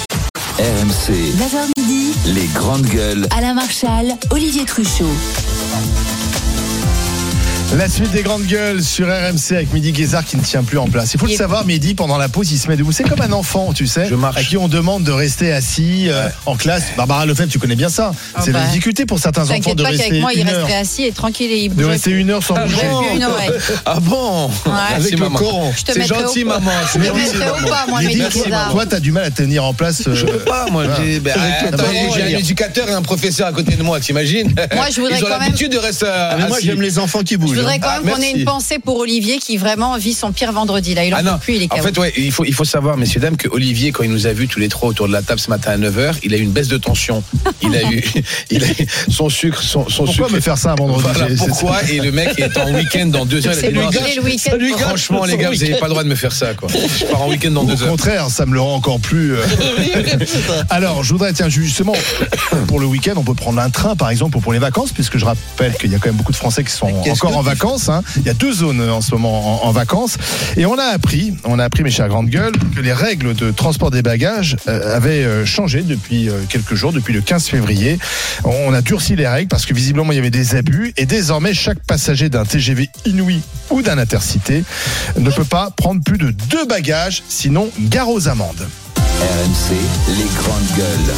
RMC, 0.59 1.11
9h 1.13 1.73
midi. 1.79 2.13
les 2.27 2.47
grandes 2.55 2.87
gueules. 2.87 3.27
Alain 3.37 3.55
Marchal, 3.55 4.15
Olivier 4.31 4.65
Truchot. 4.65 5.07
La 7.79 7.89
suite 7.89 8.11
des 8.13 8.23
grandes 8.23 8.45
gueules 8.45 8.83
sur 8.83 9.07
RMC 9.07 9.53
avec 9.53 9.73
Mehdi 9.73 9.93
Guézard 9.93 10.25
qui 10.27 10.37
ne 10.37 10.43
tient 10.43 10.63
plus 10.63 10.77
en 10.77 10.87
place. 10.89 11.15
Il 11.15 11.21
faut 11.21 11.27
le 11.27 11.33
savoir, 11.33 11.65
Mehdi, 11.65 11.95
pendant 11.95 12.19
la 12.19 12.29
pause, 12.29 12.53
il 12.53 12.59
se 12.59 12.69
met 12.69 12.77
debout. 12.77 12.93
C'est 12.93 13.03
comme 13.03 13.21
un 13.23 13.33
enfant, 13.33 13.73
tu 13.73 13.87
sais, 13.87 14.07
Je 14.11 14.15
à 14.15 14.43
qui 14.43 14.59
on 14.59 14.69
demande 14.69 15.05
de 15.05 15.11
rester 15.11 15.53
assis 15.53 16.09
euh, 16.11 16.29
en 16.45 16.57
classe. 16.57 16.83
Barbara 16.99 17.25
Lefebvre, 17.25 17.51
tu 17.51 17.59
connais 17.59 17.75
bien 17.75 17.89
ça. 17.89 18.13
Ah 18.35 18.43
c'est 18.45 18.53
la 18.53 18.61
bah. 18.61 18.67
difficulté 18.67 19.07
pour 19.07 19.19
certains 19.19 19.45
enfants 19.45 19.55
T'inquiète 19.55 19.79
de 19.79 19.83
pas 19.85 19.89
rester 19.89 20.07
qu'avec 20.09 20.21
moi, 20.21 20.33
il 20.35 20.41
une 20.41 20.49
heure. 20.49 20.57
resterait 20.67 20.79
assis 20.81 21.05
et 21.05 21.13
tranquille 21.13 21.51
et 21.51 21.65
il 21.65 21.75
De 21.75 21.85
rester 21.85 22.11
plus. 22.11 22.21
une 22.21 22.31
heure 22.31 22.43
sans 22.43 22.57
Je 22.57 22.63
bouger. 22.75 23.25
oreille. 23.25 23.51
Ah 23.87 24.01
bon 24.01 24.49
Ouais. 24.49 24.53
Avec 24.97 25.19
le 25.19 25.27
te 25.85 25.93
C'est 25.93 26.07
gentil, 26.07 26.45
maman. 26.45 26.71
Je 26.89 26.93
te 26.93 26.99
mettrai 26.99 27.49
au 27.49 27.69
pas, 27.69 27.87
moi, 27.89 28.03
Guézard. 28.03 28.71
toi, 28.71 28.85
t'as 28.87 29.01
du 29.01 29.13
mal 29.13 29.25
à 29.25 29.31
tenir 29.31 29.65
en 29.65 29.73
place. 29.73 30.03
Je 30.13 30.27
peux 30.27 30.39
pas, 30.39 30.67
moi. 30.71 30.85
j'ai- 30.99 31.23
un 32.23 32.39
éducateur 32.39 32.89
et 32.89 32.93
un 32.93 33.03
professeur 33.03 33.47
à 33.47 33.53
côté 33.53 33.77
de 33.77 33.83
moi, 33.83 33.99
t'imagines 33.99 34.55
Moi, 34.75 34.87
je 34.91 35.01
voudrais 35.01 35.19
Ils 35.19 35.25
ont 35.25 35.27
quand 35.27 35.33
même- 35.39 35.41
l'habitude 35.49 35.73
de 35.73 35.79
rester 35.79 36.07
Ah, 36.07 36.37
moi, 36.49 36.59
j'aime 36.63 36.83
les 36.83 36.99
enfants 36.99 37.23
qui 37.23 37.37
bougent. 37.37 37.62
Je 37.63 37.67
voudrais 37.67 37.79
quand 37.79 37.89
Ah, 37.91 38.01
même 38.03 38.15
qu'on 38.15 38.21
ait 38.21 38.31
une 38.33 38.45
pensée 38.45 38.79
pour 38.79 38.97
Olivier 38.99 39.39
qui 39.39 39.57
vraiment 39.57 39.97
vit 39.97 40.15
son 40.15 40.33
pire 40.33 40.53
vendredi. 40.53 40.95
Là, 40.95 41.05
il 41.05 41.15
en 41.15 41.19
Ah 41.25 41.39
plus, 41.39 41.55
il 41.57 41.63
est 41.63 41.73
en 41.73 41.77
fait, 41.77 41.97
ouais, 41.99 42.13
il 42.17 42.33
faut, 42.33 42.45
il 42.45 42.55
faut 42.55 42.65
savoir, 42.65 42.97
messieurs, 42.97 43.21
dames, 43.21 43.37
que 43.37 43.49
Olivier, 43.49 43.93
quand 43.93 44.03
il 44.03 44.11
nous 44.11 44.27
a 44.27 44.33
vus 44.33 44.49
tous 44.49 44.59
les 44.59 44.69
trois 44.69 44.89
autour 44.89 45.07
de 45.09 45.13
la 45.13 45.23
table 45.23 45.41
ce 45.41 45.49
matin 45.51 45.71
à 45.73 45.79
9h, 45.79 46.15
il 46.23 46.35
a 46.35 46.37
eu 46.37 46.41
une 46.43 46.51
baisse 46.53 46.69
de 46.69 46.77
tension. 46.79 47.23
Il 47.63 47.75
a 47.77 47.83
eu, 47.91 48.03
il 48.51 48.65
a 48.65 48.69
eu 48.69 48.87
son 49.09 49.29
sucre, 49.29 49.63
son, 49.63 49.89
son 49.89 50.05
Pourquoi 50.05 50.27
sucre. 50.27 50.37
me 50.37 50.41
faire 50.41 50.59
ça 50.59 50.73
un 50.73 50.75
vendredi 50.75 51.03
Voilà 51.13 51.27
pourquoi. 51.37 51.83
Et 51.91 51.99
le 52.01 52.13
mec 52.13 52.39
est 52.39 52.57
en 52.57 52.73
week-end 52.75 53.07
dans 53.07 53.25
deux 53.25 53.47
heures. 53.47 53.55
le 53.55 54.23
week-end. 54.23 54.57
Franchement, 54.79 55.25
les 55.25 55.37
gars, 55.37 55.51
vous 55.51 55.57
n'avez 55.57 55.77
pas 55.77 55.87
le 55.87 55.91
droit 55.91 56.03
de 56.05 56.09
me 56.09 56.15
faire 56.15 56.33
ça, 56.33 56.55
quoi. 56.55 56.69
Je 56.69 57.05
pars 57.07 57.23
en 57.23 57.29
week-end 57.29 57.51
dans 57.53 57.63
Au 57.63 57.67
deux 57.67 57.83
heures. 57.83 57.89
contraire, 57.91 58.29
ça 58.31 58.47
me 58.47 58.55
le 58.55 58.61
rend 58.61 58.75
encore 58.75 59.01
plus. 59.01 59.35
euh, 59.35 59.43
Alors, 60.71 61.05
je 61.05 61.13
voudrais, 61.13 61.33
tiens, 61.33 61.49
justement, 61.49 61.95
pour 62.67 62.81
le 62.81 62.87
week-end, 62.87 63.15
on 63.17 63.23
peut 63.25 63.35
prendre 63.35 63.61
un 63.61 63.71
train, 63.71 63.97
par 63.97 64.11
exemple, 64.11 64.37
ou 64.37 64.41
pour 64.41 64.53
les 64.53 64.59
vacances, 64.59 64.93
puisque 64.93 65.19
je 65.19 65.25
rappelle 65.25 65.75
qu'il 65.77 65.91
y 65.93 65.95
a 65.95 65.99
quand 65.99 66.09
même 66.09 66.17
beaucoup 66.17 66.33
de 66.33 66.37
Français 66.37 66.65
qui 66.65 66.73
sont 66.73 66.87
encore 66.87 67.37
en 67.37 67.43
tu 67.43 67.52
hein. 67.89 68.03
Il 68.17 68.25
y 68.25 68.29
a 68.29 68.35
deux 68.35 68.53
zones 68.53 68.81
euh, 68.81 68.93
en 68.93 69.01
ce 69.01 69.13
moment 69.13 69.65
en, 69.67 69.73
vacances. 69.73 70.17
Et 70.57 70.67
on 70.67 70.79
a 70.79 70.85
appris, 70.85 71.35
on 71.45 71.59
a 71.59 71.65
appris, 71.65 71.83
mes 71.83 71.91
chers 71.91 72.09
grandes 72.09 72.29
gueules, 72.29 72.55
que 72.75 72.81
les 72.81 72.93
règles 72.93 73.35
de 73.35 73.51
transport 73.51 73.91
des 73.91 74.03
bagages 74.03 74.57
euh, 74.69 74.97
avaient 74.97 75.25
euh, 75.25 75.45
changé 75.47 75.83
depuis 75.83 76.29
quelques 76.49 76.75
jours, 76.75 76.93
depuis 76.93 77.13
le 77.13 77.21
15 77.21 77.47
février. 77.47 77.99
On 78.45 78.73
a 78.73 78.83
durci 78.83 79.17
les 79.17 79.27
règles 79.27 79.49
parce 79.49 79.67
que 79.67 79.75
visiblement 79.75 80.13
il 80.13 80.17
y 80.17 80.19
avait 80.19 80.31
des 80.31 80.55
abus 80.55 80.93
et 80.97 81.07
désormais 81.07 81.55
chaque 81.55 81.79
passager 81.87 82.29
d'un 82.29 82.45
TGV 82.45 82.89
Inouï 83.07 83.41
ou 83.71 83.83
d'un 83.83 83.99
intercité 83.99 84.65
ne 85.19 85.31
peut 85.31 85.45
pas 85.45 85.71
prendre 85.71 86.03
plus 86.03 86.19
de 86.19 86.31
deux 86.31 86.67
bagages, 86.67 87.23
sinon 87.29 87.71
gare 87.81 88.11
aux 88.11 88.29
amendes. 88.29 88.69
RMC, 89.21 89.77
les 90.09 90.25
grandes 90.37 90.77
gueules. 90.77 91.15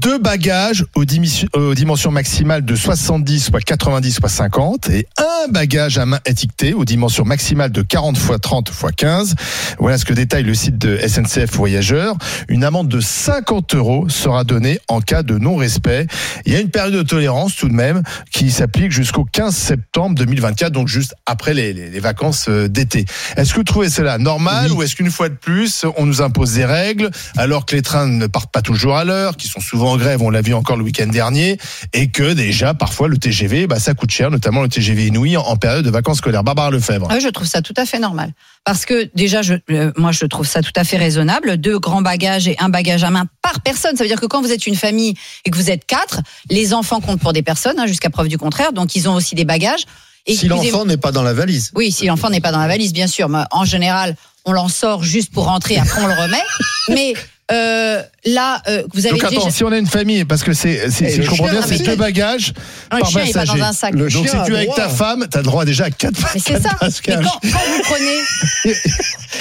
Deux 0.00 0.18
bagages 0.18 0.84
aux, 0.94 1.04
dimis- 1.04 1.46
aux 1.54 1.74
dimensions 1.74 2.12
maximales 2.12 2.64
de 2.64 2.76
70, 2.76 3.40
soit 3.46 3.60
90, 3.60 4.12
soit 4.12 4.28
50, 4.28 4.90
et 4.90 5.06
un 5.18 5.50
bagage 5.50 5.98
à 5.98 6.06
main 6.06 6.20
étiqueté 6.24 6.72
aux 6.72 6.84
dimensions 6.84 7.24
maximales 7.24 7.72
de 7.72 7.82
40 7.82 8.16
fois 8.16 8.38
30 8.38 8.68
fois 8.70 8.92
15. 8.92 9.34
Voilà 9.80 9.98
ce 9.98 10.04
que 10.04 10.12
détaille 10.12 10.44
le 10.44 10.54
site 10.54 10.78
de 10.78 10.96
SNCF 10.98 11.50
Voyageurs. 11.56 12.16
Une 12.48 12.62
amende 12.62 12.88
de 12.88 13.00
50 13.00 13.74
euros 13.74 14.08
sera 14.08 14.44
donnée 14.44 14.78
en 14.86 15.00
cas 15.00 15.24
de 15.24 15.36
non-respect. 15.36 16.06
Il 16.46 16.52
y 16.52 16.56
a 16.56 16.60
une 16.60 16.70
période 16.70 16.94
de 16.94 17.02
tolérance 17.02 17.56
tout 17.56 17.68
de 17.68 17.74
même 17.74 18.02
qui 18.30 18.52
s'applique 18.52 18.92
jusqu'au 18.92 19.24
15 19.24 19.54
septembre 19.56 20.14
2024, 20.14 20.70
donc 20.72 20.86
juste 20.86 21.14
après 21.26 21.54
les, 21.54 21.72
les- 21.72 21.90
les 21.90 22.00
vacances 22.00 22.46
euh, 22.48 22.68
d'été. 22.68 23.04
Est-ce 23.36 23.50
que 23.52 23.56
vous 23.56 23.64
trouvez 23.64 23.90
cela 23.90 24.18
normal 24.18 24.70
ou 24.72 24.82
est-ce 24.82 24.94
qu'une 24.94 25.10
fois 25.10 25.28
de 25.28 25.34
plus, 25.34 25.84
on 25.96 26.06
nous 26.06 26.22
impose 26.22 26.54
des 26.54 26.64
règles 26.64 27.10
alors 27.36 27.66
que 27.66 27.74
les 27.74 27.82
trains 27.82 28.06
ne 28.06 28.26
partent 28.28 28.52
pas 28.52 28.62
toujours 28.62 28.96
à 28.96 29.04
l'heure, 29.04 29.36
qui 29.36 29.48
sont 29.48 29.60
souvent 29.60 29.87
en 29.88 29.96
grève, 29.96 30.22
on 30.22 30.30
l'a 30.30 30.42
vu 30.42 30.54
encore 30.54 30.76
le 30.76 30.84
week-end 30.84 31.06
dernier, 31.06 31.58
et 31.92 32.08
que 32.08 32.32
déjà 32.32 32.74
parfois 32.74 33.08
le 33.08 33.18
TGV, 33.18 33.66
bah, 33.66 33.78
ça 33.78 33.94
coûte 33.94 34.10
cher, 34.10 34.30
notamment 34.30 34.62
le 34.62 34.68
TGV 34.68 35.06
Inouï 35.06 35.36
en, 35.36 35.42
en 35.42 35.56
période 35.56 35.84
de 35.84 35.90
vacances 35.90 36.18
scolaires. 36.18 36.44
Barbara 36.44 36.70
Lefebvre. 36.70 37.08
Ah, 37.10 37.18
je 37.18 37.28
trouve 37.28 37.46
ça 37.46 37.62
tout 37.62 37.74
à 37.76 37.86
fait 37.86 37.98
normal. 37.98 38.32
Parce 38.64 38.84
que 38.84 39.10
déjà, 39.14 39.42
je, 39.42 39.54
euh, 39.70 39.92
moi, 39.96 40.12
je 40.12 40.26
trouve 40.26 40.46
ça 40.46 40.60
tout 40.62 40.72
à 40.76 40.84
fait 40.84 40.98
raisonnable. 40.98 41.56
Deux 41.56 41.78
grands 41.78 42.02
bagages 42.02 42.48
et 42.48 42.56
un 42.58 42.68
bagage 42.68 43.02
à 43.04 43.10
main 43.10 43.24
par 43.42 43.60
personne. 43.60 43.96
Ça 43.96 44.04
veut 44.04 44.08
dire 44.08 44.20
que 44.20 44.26
quand 44.26 44.42
vous 44.42 44.52
êtes 44.52 44.66
une 44.66 44.76
famille 44.76 45.14
et 45.44 45.50
que 45.50 45.56
vous 45.56 45.70
êtes 45.70 45.86
quatre, 45.86 46.20
les 46.50 46.74
enfants 46.74 47.00
comptent 47.00 47.20
pour 47.20 47.32
des 47.32 47.42
personnes, 47.42 47.78
hein, 47.78 47.86
jusqu'à 47.86 48.10
preuve 48.10 48.28
du 48.28 48.38
contraire. 48.38 48.72
Donc, 48.72 48.94
ils 48.94 49.08
ont 49.08 49.14
aussi 49.14 49.34
des 49.34 49.44
bagages. 49.44 49.84
Et 50.26 50.36
Si 50.36 50.48
l'enfant 50.48 50.84
n'est 50.84 50.98
pas 50.98 51.12
dans 51.12 51.22
la 51.22 51.32
valise. 51.32 51.70
Oui, 51.74 51.90
si 51.90 52.06
l'enfant 52.06 52.28
n'est 52.28 52.42
pas 52.42 52.52
dans 52.52 52.58
la 52.58 52.68
valise, 52.68 52.92
bien 52.92 53.06
sûr. 53.06 53.30
Mais 53.30 53.44
en 53.50 53.64
général, 53.64 54.14
on 54.44 54.52
l'en 54.52 54.68
sort 54.68 55.02
juste 55.02 55.32
pour 55.32 55.44
rentrer, 55.44 55.78
après 55.78 56.02
on 56.02 56.06
le 56.06 56.12
remet. 56.12 56.42
Mais 56.90 57.14
euh, 57.50 58.02
là, 58.26 58.62
euh, 58.68 58.82
vous 58.92 59.06
avez 59.06 59.14
Donc 59.16 59.24
attends, 59.24 59.36
déjà... 59.36 59.50
si 59.50 59.64
on 59.64 59.72
a 59.72 59.78
une 59.78 59.86
famille, 59.86 60.24
parce 60.26 60.42
que 60.42 60.52
c'est, 60.52 60.90
si, 60.90 61.04
Et 61.04 61.22
je 61.22 61.28
comprends 61.28 61.46
chien, 61.48 61.60
bien, 61.60 61.66
c'est 61.66 61.82
deux 61.82 61.96
bagages 61.96 62.52
le 62.92 62.98
par 63.00 63.10
chien, 63.10 63.22
il 63.24 63.30
est 63.30 63.32
pas 63.32 63.44
dans 63.46 63.62
un 63.62 63.72
sac. 63.72 63.94
Le 63.94 64.00
Donc 64.10 64.24
chien 64.24 64.32
si 64.32 64.36
a 64.36 64.44
tu 64.44 64.52
es 64.52 64.56
avec 64.56 64.74
ta 64.74 64.88
femme, 64.88 65.26
t'as 65.30 65.38
le 65.38 65.44
droit 65.44 65.64
déjà 65.64 65.84
à 65.84 65.90
quatre 65.90 66.20
Mais 66.34 66.40
c'est 66.40 66.60
ça. 66.60 66.70
Mais 66.80 66.88
bagages. 67.16 67.24
quand, 67.24 67.40
quand 67.50 67.58
vous 67.72 67.82
prenez... 67.84 68.18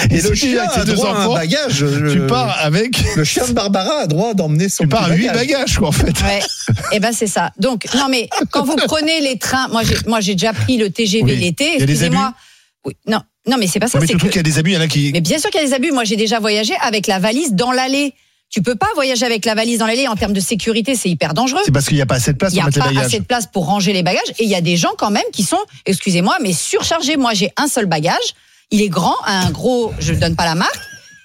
Et 0.09 0.15
Et 0.15 0.21
le 0.21 0.21
si 0.21 0.29
tu 0.29 0.35
chien 0.51 0.59
avec 0.59 0.71
tes 0.73 0.79
a 0.81 0.85
deux 0.85 0.93
droit 0.93 1.09
à 1.09 1.13
un 1.13 1.25
enfants, 1.25 1.33
bagage. 1.33 1.77
tu 1.77 1.85
le- 1.85 2.27
pars 2.27 2.55
avec, 2.61 2.97
Le 3.15 3.23
chien 3.23 3.47
de 3.47 3.53
Barbara 3.53 4.01
a 4.03 4.07
droit 4.07 4.33
d'emmener 4.33 4.69
son 4.69 4.83
tu 4.83 4.87
pars 4.89 5.05
à 5.05 5.09
huit 5.13 5.27
bagage. 5.27 5.47
bagages, 5.47 5.77
quoi, 5.77 5.89
en 5.89 5.91
fait. 5.91 6.13
Ouais. 6.21 6.39
Eh 6.93 6.99
ben 6.99 7.11
c'est 7.13 7.27
ça. 7.27 7.51
Donc 7.59 7.85
non 7.95 8.07
mais 8.09 8.29
quand 8.51 8.63
vous 8.63 8.75
prenez 8.87 9.19
les 9.21 9.37
trains, 9.39 9.67
moi 9.69 9.81
j'ai 9.83 9.95
moi 10.05 10.19
j'ai 10.21 10.33
déjà 10.35 10.53
pris 10.53 10.77
le 10.77 10.89
TGV 10.89 11.23
Oui. 11.23 11.35
l'été. 11.37 11.75
Excusez-moi. 11.75 12.33
Oui. 12.85 12.95
Non 13.07 13.21
non 13.47 13.57
mais 13.57 13.67
c'est 13.67 13.79
pas 13.79 13.87
ça. 13.87 13.99
mais 13.99 14.05
tu 14.07 14.17
trouves 14.17 14.29
que- 14.29 14.33
qu'il 14.33 14.39
y 14.39 14.39
a 14.39 14.43
des 14.43 14.57
abus, 14.59 14.71
il 14.71 14.75
y 14.75 14.77
en 14.77 14.81
a 14.81 14.87
qui. 14.87 15.11
Mais 15.13 15.21
bien 15.21 15.39
sûr 15.39 15.49
qu'il 15.49 15.61
y 15.61 15.63
a 15.63 15.67
des 15.67 15.73
abus. 15.73 15.91
Moi 15.91 16.03
j'ai 16.03 16.15
déjà 16.15 16.39
voyagé 16.39 16.73
avec 16.81 17.07
la 17.07 17.19
valise 17.19 17.53
dans 17.53 17.71
l'allée. 17.71 18.13
Tu 18.49 18.61
peux 18.61 18.75
pas 18.75 18.87
voyager 18.95 19.25
avec 19.25 19.43
la 19.43 19.55
valise 19.55 19.77
dans 19.79 19.87
l'allée 19.87 20.07
en 20.07 20.15
termes 20.15 20.31
de 20.31 20.39
sécurité, 20.39 20.95
c'est 20.95 21.09
hyper 21.09 21.33
dangereux. 21.33 21.59
C'est 21.65 21.71
parce 21.71 21.85
qu'il 21.85 21.95
n'y 21.97 22.01
a 22.01 22.05
pas 22.05 22.15
assez 22.15 22.31
de 22.31 22.37
place 22.37 22.53
Il 22.53 22.55
n'y 22.55 22.61
pour 22.61 22.81
a 22.81 22.93
pas 22.93 22.99
assez 23.01 23.19
de 23.19 23.25
place 23.25 23.45
pour 23.45 23.65
ranger 23.65 23.91
les 23.91 24.03
bagages. 24.03 24.29
Et 24.39 24.45
il 24.45 24.49
y 24.49 24.55
a 24.55 24.61
des 24.61 24.77
gens 24.77 24.91
quand 24.97 25.11
même 25.11 25.23
qui 25.33 25.43
sont, 25.43 25.59
excusez-moi, 25.85 26.37
mais 26.41 26.53
surchargés. 26.53 27.17
Moi, 27.17 27.33
j'ai 27.33 27.51
un 27.57 27.67
seul 27.67 27.87
bagage. 27.87 28.15
Il 28.71 28.81
est 28.81 28.87
grand, 28.87 29.15
un 29.25 29.49
gros, 29.51 29.93
je 29.99 30.13
ne 30.13 30.19
donne 30.19 30.35
pas 30.37 30.45
la 30.45 30.55
marque, 30.55 30.79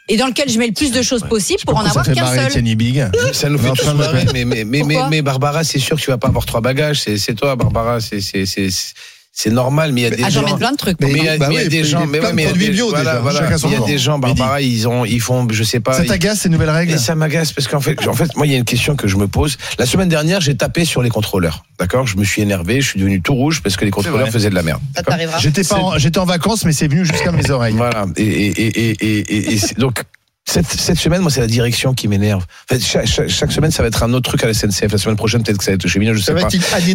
et 0.09 0.17
dans 0.17 0.27
lequel 0.27 0.49
je 0.49 0.59
mets 0.59 0.67
le 0.67 0.73
plus 0.73 0.91
de 0.91 1.01
choses 1.01 1.23
possible 1.23 1.61
pour 1.65 1.77
en 1.77 1.85
avoir 1.85 2.05
qu'un 2.05 2.15
seul. 2.51 2.51
Ça 3.33 3.49
nous 3.49 3.59
fait 3.59 3.71
tous 3.71 3.87
marrer, 3.95 4.25
mais, 4.33 4.45
mais, 4.45 4.65
mais, 4.65 4.83
mais, 4.83 4.97
mais 5.11 5.23
Barbara, 5.23 5.63
c'est 5.63 5.79
sûr 5.79 5.97
que 5.97 6.03
tu 6.03 6.11
vas 6.11 6.19
pas 6.19 6.27
avoir 6.29 6.45
trois 6.45 6.61
bagages. 6.61 7.03
C'est 7.03 7.19
c'est 7.19 7.35
toi, 7.35 7.55
Barbara. 7.55 8.01
C'est 8.01 8.21
c'est- 9.33 9.51
normal, 9.51 9.93
mais 9.93 10.03
il 10.03 10.05
y 10.05 10.07
a 10.07 10.11
des 10.11 10.23
Ah, 10.25 10.31
j'en 10.31 10.43
gens. 10.47 10.53
mets 10.53 10.59
plein 10.59 10.73
de 10.73 10.77
trucs. 10.77 10.97
Mais 11.01 11.11
il 11.11 11.17
y 11.25 11.29
a, 11.29 11.37
Bah 11.39 11.47
mais 11.49 11.55
il 11.55 11.59
y 11.59 11.61
a 11.61 11.63
oui, 11.65 11.69
des 11.69 11.85
gens, 11.85 12.01
de 12.05 12.11
mais 12.11 12.21
ouais, 12.21 12.33
mais 12.33 12.43
il 12.43 12.45
y 12.45 12.49
a 12.49 12.51
produits 12.51 12.67
des- 12.67 12.73
bio, 12.73 12.89
voilà, 12.91 13.05
déjà. 13.13 13.21
voilà. 13.21 13.39
Chacun 13.41 13.59
son 13.59 13.69
il 13.69 13.73
y 13.73 13.77
a 13.77 13.81
des 13.87 13.99
gens, 13.99 14.19
bah, 14.19 14.33
pareil, 14.37 14.71
ils 14.73 14.87
ont, 14.89 15.05
ils 15.05 15.21
font, 15.21 15.47
je 15.51 15.63
sais 15.65 15.81
pas. 15.81 15.95
Ça 15.95 16.05
t'agace 16.05 16.41
ces 16.41 16.49
nouvelles 16.49 16.71
règles 16.71 16.93
et 16.93 16.99
ça 16.99 17.15
m'agace 17.15 17.53
parce 17.53 17.67
qu'en 17.69 17.81
fait, 17.81 18.07
en 18.07 18.13
fait, 18.13 18.35
moi, 18.37 18.47
il 18.47 18.53
y 18.53 18.55
a 18.55 18.59
une 18.59 18.65
question 18.65 18.95
que 18.95 19.09
je 19.09 19.17
me 19.17 19.27
pose. 19.29 19.57
La 19.79 19.87
semaine 19.87 20.09
dernière, 20.09 20.41
j'ai 20.41 20.57
tapé 20.57 20.85
sur 20.85 21.03
les 21.03 21.11
contrôleurs. 21.11 21.65
D'accord 21.79 22.07
Je 22.07 22.17
me 22.17 22.25
suis 22.25 22.43
énervé, 22.43 22.81
je 22.81 22.89
suis 22.91 22.99
devenu 23.01 23.21
tout 23.21 23.35
rouge 23.35 23.63
parce 23.63 23.77
que 23.77 23.85
les 23.85 23.91
contrôleurs 23.91 24.29
faisaient 24.29 24.51
de 24.51 24.55
la 24.55 24.63
merde. 24.63 24.81
Ça 24.95 25.01
D'accord 25.03 25.15
t'arrivera. 25.15 25.39
J'étais 25.39 25.65
pas, 25.65 25.77
en- 25.77 25.99
j'étais 25.99 26.19
en 26.19 26.25
vacances, 26.27 26.65
mais 26.65 26.73
c'est 26.73 26.89
venu 26.89 27.05
jusqu'à 27.05 27.33
mes 27.33 27.51
oreilles. 27.51 27.75
Voilà. 27.75 28.07
Et, 28.17 28.23
et, 28.23 28.91
et, 28.91 29.55
et, 29.55 29.61
donc. 29.79 30.03
Cette, 30.45 30.67
cette 30.67 30.99
semaine, 30.99 31.23
moi, 31.23 31.31
c'est 31.31 31.41
la 31.41 31.47
direction 31.47 31.95
qui 31.95 32.09
m'énerve. 32.09 32.45
Chaque, 32.81 33.07
chaque, 33.07 33.29
chaque 33.29 33.53
semaine, 33.53 33.71
ça 33.71 33.83
va 33.83 33.89
être 33.89 34.03
un 34.03 34.13
autre 34.13 34.29
truc 34.29 34.43
à 34.43 34.49
la 34.49 34.55
SNCF. 34.55 34.91
La 34.91 34.99
semaine 34.99 35.17
prochaine, 35.17 35.43
peut-être 35.43 35.59
que 35.59 35.65
ça 35.65 35.71
va 35.71 35.77
être 35.77 35.87
chez 35.87 35.99
Mignon, 35.99 36.15
je 36.15 36.21
Ça 36.21 36.27
sais 36.27 36.33
pas. 36.35 36.49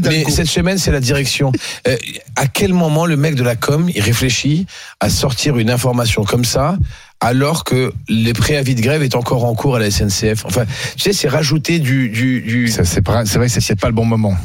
Mais 0.10 0.26
cette 0.30 0.48
semaine, 0.48 0.78
c'est 0.78 0.92
la 0.92 1.00
direction. 1.00 1.52
Euh, 1.88 1.96
à 2.36 2.48
quel 2.48 2.74
moment 2.74 3.06
le 3.06 3.16
mec 3.16 3.36
de 3.36 3.44
la 3.44 3.56
com, 3.56 3.90
il 3.94 4.02
réfléchit 4.02 4.68
à 5.00 5.10
sortir 5.10 5.58
une 5.58 5.70
information 5.70 6.24
comme 6.26 6.46
ça, 6.46 6.78
alors 7.20 7.64
que 7.64 7.92
les 8.08 8.34
préavis 8.34 8.76
de 8.76 8.82
grève 8.82 9.02
est 9.02 9.16
encore 9.16 9.46
en 9.46 9.56
cours 9.56 9.76
à 9.76 9.80
la 9.80 9.90
SNCF 9.90 10.46
Enfin, 10.46 10.66
tu 10.96 11.02
sais, 11.04 11.14
c'est 11.14 11.28
rajouter 11.28 11.80
du... 11.80 12.10
du, 12.10 12.42
du 12.42 12.68
C'est 12.68 12.84
vrai 13.04 13.50
c'est- 13.50 13.76
pas 13.76 13.88
le 13.88 13.94
bon 13.94 14.06
moment. 14.06 14.36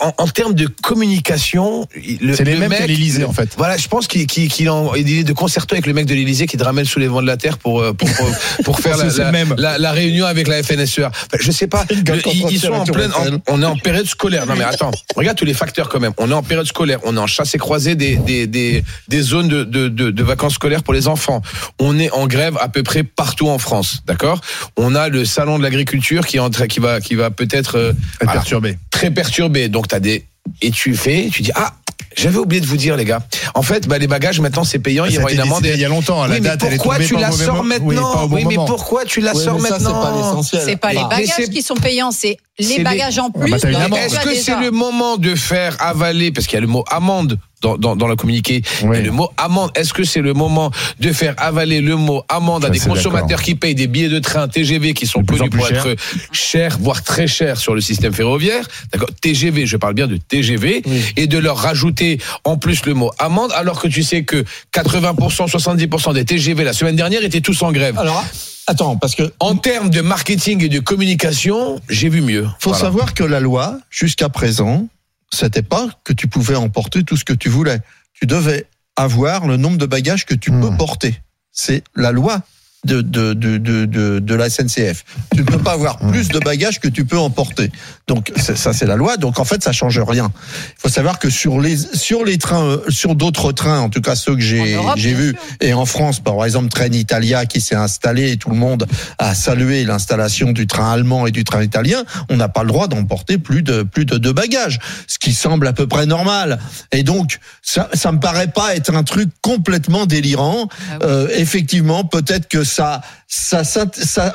en, 0.00 0.12
en 0.16 0.26
termes 0.28 0.54
de 0.54 0.66
communication, 0.66 1.86
le- 2.20 2.34
C'est 2.34 2.44
les 2.44 2.54
le 2.54 2.60
mêmes 2.60 2.70
qu'à 2.72 2.86
l'Élysée, 2.86 3.24
en 3.24 3.32
fait. 3.32 3.50
Voilà, 3.58 3.76
je 3.76 3.86
pense 3.88 4.06
qu'il 4.06 4.20
est 4.22 5.24
de 5.24 5.32
concerto 5.32 5.74
avec 5.74 5.86
le 5.86 5.92
mec 5.92 6.06
de 6.06 6.14
l'Élysée 6.14 6.46
qui 6.46 6.56
te 6.56 6.64
ramène 6.64 6.84
sous 6.84 6.98
les 6.98 7.06
vents 7.08 7.20
de 7.22 7.26
la 7.26 7.36
terre 7.36 7.58
pour 7.58 7.80
euh, 7.80 7.92
pour 7.92 8.08
pour, 8.12 8.26
pour 8.64 8.80
faire 8.80 8.96
la, 8.96 9.10
C'est 9.10 9.18
le 9.18 9.24
la, 9.24 9.32
même. 9.32 9.54
la- 9.58 9.78
la 9.78 9.92
réunion 9.92 10.24
avec 10.26 10.48
la 10.48 10.62
FNSEA. 10.62 11.08
Enfin, 11.08 11.38
je 11.40 11.50
sais 11.50 11.66
pas, 11.66 11.84
le- 11.90 12.28
ils, 12.32 12.50
ils 12.52 12.58
sont 12.60 12.72
en 12.72 12.84
pleine, 12.84 13.10
en- 13.12 13.38
on 13.54 13.62
est 13.62 13.66
en 13.66 13.76
période 13.76 14.06
scolaire. 14.06 14.46
Non 14.46 14.54
mais 14.56 14.64
attends, 14.64 14.90
regarde 15.16 15.36
tous 15.36 15.44
les 15.44 15.54
facteurs 15.54 15.88
quand 15.88 16.00
même. 16.00 16.12
On 16.18 16.30
est 16.30 16.34
en 16.34 16.42
période 16.42 16.66
scolaire, 16.66 16.98
on 17.04 17.16
est 17.16 17.20
en 17.20 17.26
chasse 17.26 17.54
et 17.54 17.58
croisée 17.58 17.94
des 17.94 18.16
des 18.16 18.46
des, 18.46 18.84
des 19.08 19.20
zones 19.22 19.48
de, 19.48 19.64
de, 19.64 19.88
de, 19.88 20.10
de 20.10 20.22
vacances 20.22 20.54
scolaires 20.54 20.82
pour 20.82 20.94
les 20.94 21.08
enfants. 21.08 21.42
On 21.78 21.98
est 21.98 22.10
en 22.10 22.21
grève 22.26 22.56
à 22.60 22.68
peu 22.68 22.82
près 22.82 23.02
partout 23.02 23.48
en 23.48 23.58
France, 23.58 23.98
d'accord? 24.06 24.40
On 24.76 24.94
a 24.94 25.08
le 25.08 25.24
salon 25.24 25.58
de 25.58 25.62
l'agriculture 25.62 26.26
qui 26.26 26.36
est 26.36 26.40
en 26.40 26.50
train, 26.50 26.66
qui 26.66 26.80
va 26.80 27.00
qui 27.00 27.14
va 27.14 27.30
peut-être 27.30 27.76
euh, 27.78 27.92
voilà, 28.20 28.32
perturbé. 28.40 28.78
très 28.90 29.10
perturbé. 29.10 29.68
Donc 29.68 29.88
t'as 29.88 30.00
des 30.00 30.24
et 30.60 30.70
tu 30.70 30.94
fais, 30.94 31.28
tu 31.32 31.42
dis 31.42 31.52
ah. 31.54 31.72
J'avais 32.14 32.36
oublié 32.36 32.60
de 32.60 32.66
vous 32.66 32.76
dire 32.76 32.94
les 32.94 33.06
gars. 33.06 33.22
En 33.54 33.62
fait, 33.62 33.88
bah, 33.88 33.96
les 33.96 34.06
bagages 34.06 34.38
maintenant 34.38 34.64
c'est 34.64 34.78
payant, 34.78 35.06
il 35.06 35.14
y 35.14 35.18
aura 35.18 35.32
une 35.32 35.40
amende. 35.40 35.64
il 35.64 35.80
y 35.80 35.84
a 35.84 35.88
longtemps. 35.88 36.26
La 36.26 36.34
Oui, 36.34 36.40
mais 36.42 36.48
date, 36.50 36.62
elle 36.66 36.74
est 36.74 36.76
pourquoi 36.76 36.98
tu 36.98 37.16
la 37.16 37.32
sors 37.32 37.54
moment. 37.56 37.64
maintenant 37.64 38.28
Oui, 38.30 38.44
mais 38.46 38.56
pourquoi 38.56 39.06
tu 39.06 39.22
la 39.22 39.32
sors 39.32 39.58
mais 39.58 39.70
ça, 39.70 39.78
c'est 39.78 39.84
maintenant 39.84 40.02
pas 40.02 40.14
l'essentiel. 40.14 40.62
C'est 40.62 40.76
pas 40.76 40.92
les 40.92 40.98
Ah. 40.98 41.08
Mais 41.10 41.22
bagages 41.24 41.48
qui 41.48 41.62
sont 41.62 41.74
payants, 41.76 42.10
c'est 42.10 42.36
les 42.58 42.66
les- 42.78 42.84
bagages 42.84 43.18
en 43.18 43.30
Ah, 43.34 43.38
plus. 43.40 43.50
bah, 43.52 43.56
as 43.62 44.04
Est-ce 44.04 44.20
que 44.20 44.34
c'est 44.34 44.56
le 44.60 44.70
moment 44.72 45.16
de 45.16 45.34
faire 45.34 45.74
avaler, 45.80 46.32
parce 46.32 46.46
qu'il 46.46 46.56
y 46.56 46.58
a 46.58 46.60
le 46.60 46.66
mot 46.66 46.84
amende 46.90 47.38
dans, 47.62 47.76
dans, 47.78 47.96
dans 47.96 48.08
le 48.08 48.16
communiqué, 48.16 48.62
Oui. 48.82 48.98
et 48.98 49.02
le 49.02 49.10
mot 49.12 49.30
amende, 49.38 49.70
est-ce 49.74 49.94
que 49.94 50.04
c'est 50.04 50.20
le 50.20 50.34
moment 50.34 50.70
de 51.00 51.12
faire 51.12 51.34
avaler 51.38 51.80
le 51.80 51.96
mot 51.96 52.22
amende 52.28 52.64
à 52.64 52.68
Ça, 52.68 52.72
des 52.74 52.80
consommateurs 52.80 53.40
qui 53.42 53.54
payent 53.54 53.74
des 53.74 53.86
billets 53.86 54.08
de 54.08 54.18
train 54.18 54.48
TGV 54.48 54.92
qui 54.94 55.06
sont 55.06 55.20
De 55.20 55.26
plus 55.26 55.36
en 55.40 55.48
connus 55.48 55.50
plus 55.50 55.78
pour 55.80 55.90
être 55.90 55.98
chers, 56.32 56.76
voire 56.78 57.02
très 57.02 57.26
chers 57.26 57.56
sur 57.58 57.74
le 57.74 57.80
système 57.80 58.12
ferroviaire, 58.12 58.66
d'accord 58.92 59.08
TGV, 59.20 59.64
je 59.66 59.76
parle 59.76 59.94
bien 59.94 60.06
de 60.06 60.16
TGV, 60.16 60.82
et 61.16 61.26
de 61.26 61.38
leur 61.38 61.56
rajouter 61.56 62.18
en 62.44 62.56
plus 62.56 62.84
le 62.84 62.94
mot 62.94 63.10
amende, 63.18 63.52
alors 63.54 63.80
que 63.80 63.88
tu 63.88 64.02
sais 64.02 64.24
que 64.24 64.44
80%, 64.74 65.48
70% 65.50 66.14
des 66.14 66.24
TGV 66.24 66.64
la 66.64 66.72
semaine 66.72 66.96
dernière 66.96 67.24
étaient 67.24 67.40
tous 67.40 67.62
en 67.62 67.70
grève. 67.72 67.98
Alors, 67.98 68.24
attends, 68.66 68.96
parce 68.96 69.14
que 69.14 69.32
En 69.38 69.54
termes 69.56 69.90
de 69.90 70.00
marketing 70.00 70.64
et 70.64 70.68
de 70.68 70.80
communication, 70.80 71.80
j'ai 71.88 72.08
vu 72.08 72.20
mieux. 72.20 72.46
faut 72.58 72.70
Voilà. 72.70 72.84
savoir 72.84 73.14
que 73.14 73.24
la 73.24 73.40
loi, 73.40 73.78
jusqu'à 73.90 74.28
présent, 74.28 74.88
c'était 75.32 75.62
pas 75.62 75.88
que 76.04 76.12
tu 76.12 76.28
pouvais 76.28 76.56
emporter 76.56 77.02
tout 77.04 77.16
ce 77.16 77.24
que 77.24 77.32
tu 77.32 77.48
voulais. 77.48 77.80
Tu 78.12 78.26
devais 78.26 78.66
avoir 78.96 79.46
le 79.46 79.56
nombre 79.56 79.78
de 79.78 79.86
bagages 79.86 80.26
que 80.26 80.34
tu 80.34 80.50
Hmm. 80.52 80.60
peux 80.60 80.76
porter. 80.76 81.20
C'est 81.50 81.82
la 81.96 82.12
loi 82.12 82.42
de, 82.84 83.00
de, 83.00 83.32
de, 83.32 83.58
de, 83.58 83.84
de, 83.84 84.18
de 84.18 84.34
la 84.34 84.50
SNCF. 84.50 85.04
Tu 85.34 85.40
ne 85.40 85.46
peux 85.46 85.58
pas 85.58 85.72
avoir 85.72 85.98
plus 85.98 86.28
de 86.28 86.40
bagages 86.40 86.80
que 86.80 86.88
tu 86.88 87.04
peux 87.04 87.18
emporter. 87.18 87.70
Donc 88.08 88.32
ça 88.36 88.72
c'est 88.72 88.86
la 88.86 88.96
loi. 88.96 89.16
Donc 89.16 89.38
en 89.38 89.44
fait 89.44 89.62
ça 89.62 89.70
change 89.70 90.00
rien. 90.00 90.32
Il 90.34 90.80
faut 90.80 90.88
savoir 90.88 91.20
que 91.20 91.30
sur 91.30 91.60
les 91.60 91.76
sur 91.76 92.24
les 92.24 92.38
trains, 92.38 92.64
euh, 92.64 92.78
sur 92.88 93.14
d'autres 93.14 93.52
trains, 93.52 93.78
en 93.78 93.88
tout 93.88 94.00
cas 94.00 94.16
ceux 94.16 94.34
que 94.34 94.40
j'ai 94.40 94.76
j'ai 94.96 95.14
sûr. 95.14 95.34
et 95.60 95.72
en 95.74 95.86
France, 95.86 96.18
par 96.18 96.44
exemple, 96.44 96.68
Train 96.70 96.90
Italia 96.92 97.46
qui 97.46 97.60
s'est 97.60 97.76
installé 97.76 98.32
et 98.32 98.36
tout 98.36 98.50
le 98.50 98.56
monde 98.56 98.86
a 99.18 99.34
salué 99.34 99.84
l'installation 99.84 100.50
du 100.50 100.66
train 100.66 100.90
allemand 100.92 101.26
et 101.26 101.30
du 101.30 101.44
train 101.44 101.62
italien, 101.62 102.02
on 102.30 102.36
n'a 102.36 102.48
pas 102.48 102.62
le 102.62 102.68
droit 102.68 102.88
d'emporter 102.88 103.38
plus 103.38 103.62
de 103.62 103.84
plus 103.84 104.06
de 104.06 104.18
deux 104.18 104.32
bagages, 104.32 104.80
ce 105.06 105.18
qui 105.20 105.32
semble 105.32 105.68
à 105.68 105.72
peu 105.72 105.86
près 105.86 106.06
normal. 106.06 106.58
Et 106.90 107.04
donc 107.04 107.38
ça 107.62 107.88
ça 107.94 108.10
me 108.10 108.18
paraît 108.18 108.48
pas 108.48 108.74
être 108.74 108.92
un 108.92 109.04
truc 109.04 109.28
complètement 109.40 110.06
délirant. 110.06 110.68
Ah 110.68 110.94
oui. 110.94 110.98
Euh, 111.12 111.28
effectivement, 111.36 112.02
peut-être 112.04 112.48
que 112.48 112.64
ça 112.72 113.00
ça, 113.28 113.62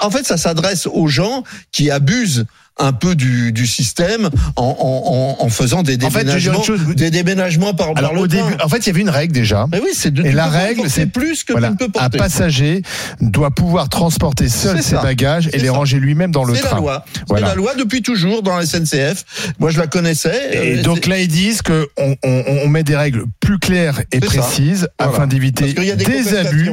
en 0.02 0.12
fait 0.12 0.26
ça 0.26 0.38
s'adresse 0.38 0.88
aux 0.88 1.08
gens 1.08 1.44
qui 1.72 1.92
abusent 1.92 2.46
un 2.80 2.94
peu 2.94 3.16
du, 3.16 3.52
du 3.52 3.66
système 3.68 4.30
en, 4.56 4.64
en, 4.64 5.38
en, 5.42 5.46
en 5.46 5.50
faisant 5.50 5.84
des 5.84 5.98
En 6.06 6.10
fait, 6.10 6.20
déménagements, 6.20 6.64
chose. 6.64 6.82
des 6.96 7.10
déménagements 7.12 7.74
par, 7.74 7.88
par 7.94 7.98
Alors 7.98 8.14
le 8.14 8.22
au 8.22 8.28
train. 8.28 8.38
début, 8.50 8.62
en 8.64 8.70
fait, 8.70 8.78
il 8.80 8.88
y 8.88 8.90
avait 8.92 9.02
une 9.02 9.10
règle 9.10 9.34
déjà. 9.34 9.66
Mais 9.72 9.80
oui, 9.80 9.90
c'est 9.94 10.12
de, 10.12 10.24
Et 10.24 10.32
la 10.32 10.48
règle, 10.48 10.90
c'est 10.90 11.08
plus 11.08 11.44
que 11.44 11.54
Voilà, 11.54 11.68
tu 11.70 11.74
ne 11.74 11.78
peux 11.78 11.86
un 11.86 11.90
porter. 11.90 12.18
passager 12.18 12.82
doit 13.22 13.52
pouvoir 13.52 13.90
transporter 13.90 14.50
seul 14.50 14.78
ses 14.84 14.96
ça. 14.96 15.02
bagages 15.02 15.50
et 15.54 15.58
les 15.58 15.68
ça. 15.68 15.72
ranger 15.74 16.00
lui-même 16.00 16.32
dans 16.32 16.44
le 16.44 16.56
C'est 16.56 16.64
la 16.64 16.70
train. 16.70 16.78
loi. 16.80 17.06
C'est 17.28 17.40
la 17.42 17.56
loi 17.56 17.74
depuis 17.76 18.02
toujours 18.02 18.44
dans 18.44 18.56
la 18.56 18.66
SNCF. 18.66 19.54
Moi, 19.60 19.72
je 19.72 19.80
la 19.80 19.88
connaissais. 19.88 20.50
Et 20.54 20.80
Euh, 20.80 20.84
donc 20.84 21.08
là, 21.08 21.20
ils 21.20 21.28
disent 21.28 21.62
que 21.62 21.88
on, 21.98 22.16
on, 22.24 22.44
on 22.64 22.68
met 22.68 22.84
des 22.84 22.96
règles 22.96 23.26
plus 23.40 23.60
claires 23.60 24.02
et 24.12 24.20
précises 24.20 24.88
Voilà. 25.00 25.14
afin 25.14 25.28
d'éviter 25.28 25.74
des 25.74 25.96
des, 25.96 26.36
abus 26.38 26.72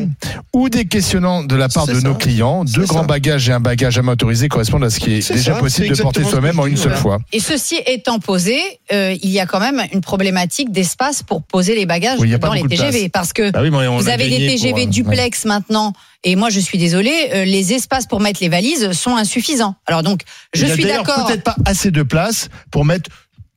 ou 0.53 0.69
des 0.69 0.85
questionnements 0.85 1.43
de 1.43 1.57
la 1.57 1.69
part 1.69 1.87
de 1.87 1.95
ça. 1.95 2.01
nos 2.01 2.15
clients. 2.15 2.65
Deux 2.65 2.85
grands 2.85 3.05
bagages 3.05 3.49
et 3.49 3.53
un 3.53 3.61
bagage 3.61 3.99
à 3.99 4.03
main 4.03 4.13
autorisé 4.13 4.49
correspondent 4.49 4.85
à 4.85 4.91
ce 4.91 5.01
qui 5.01 5.15
est, 5.15 5.33
déjà 5.33 5.55
possible 5.55 5.94
porter 5.97 6.25
soi-même 6.25 6.59
en 6.59 6.67
une 6.67 6.77
seule 6.77 6.97
fois. 6.97 7.19
Et 7.33 7.41
ceci 7.41 7.77
étant 7.87 8.19
posé, 8.19 8.59
euh, 8.93 9.15
il 9.23 9.31
y 9.31 9.41
a 9.41 9.47
quand 9.47 9.61
même 9.61 9.83
une 9.93 10.01
problématique 10.01 10.73
d'espace 10.73 11.23
pour 11.23 11.43
poser 11.43 11.75
les 11.75 11.87
bagages 11.87 12.19
Oui, 12.21 12.37
dans 12.39 12.53
les 12.53 12.63
TGV. 12.63 13.09
Parce 13.09 13.33
que 13.33 13.51
Bah 13.51 13.61
oui, 13.63 13.71
vous 13.71 14.09
avez 14.09 14.29
des 14.29 14.49
TGV 14.49 14.73
pour, 14.73 14.81
euh, 14.81 14.87
duplex 14.87 15.45
maintenant. 15.45 15.93
Et 16.25 16.37
moi, 16.37 16.49
je 16.49 16.59
suis 16.59 16.79
désolée, 16.79 17.31
euh, 17.35 17.45
les 17.45 17.75
espaces 17.75 18.07
pour 18.07 18.21
mettre 18.21 18.41
les 18.41 18.49
valises 18.49 18.93
sont 18.93 19.17
insuffisants. 19.17 19.75
Alors 19.87 20.03
donc, 20.03 20.23
je 20.55 20.63
Il 20.63 20.69
y 20.69 20.71
a 20.71 20.75
suis 20.75 20.85
d'accord. 20.85 21.27
Peut-être 21.27 21.45
pas 21.45 21.57
assez 21.67 21.91
de 21.91 22.03
place 22.03 22.49
pour 22.71 22.85
mettre 22.85 23.11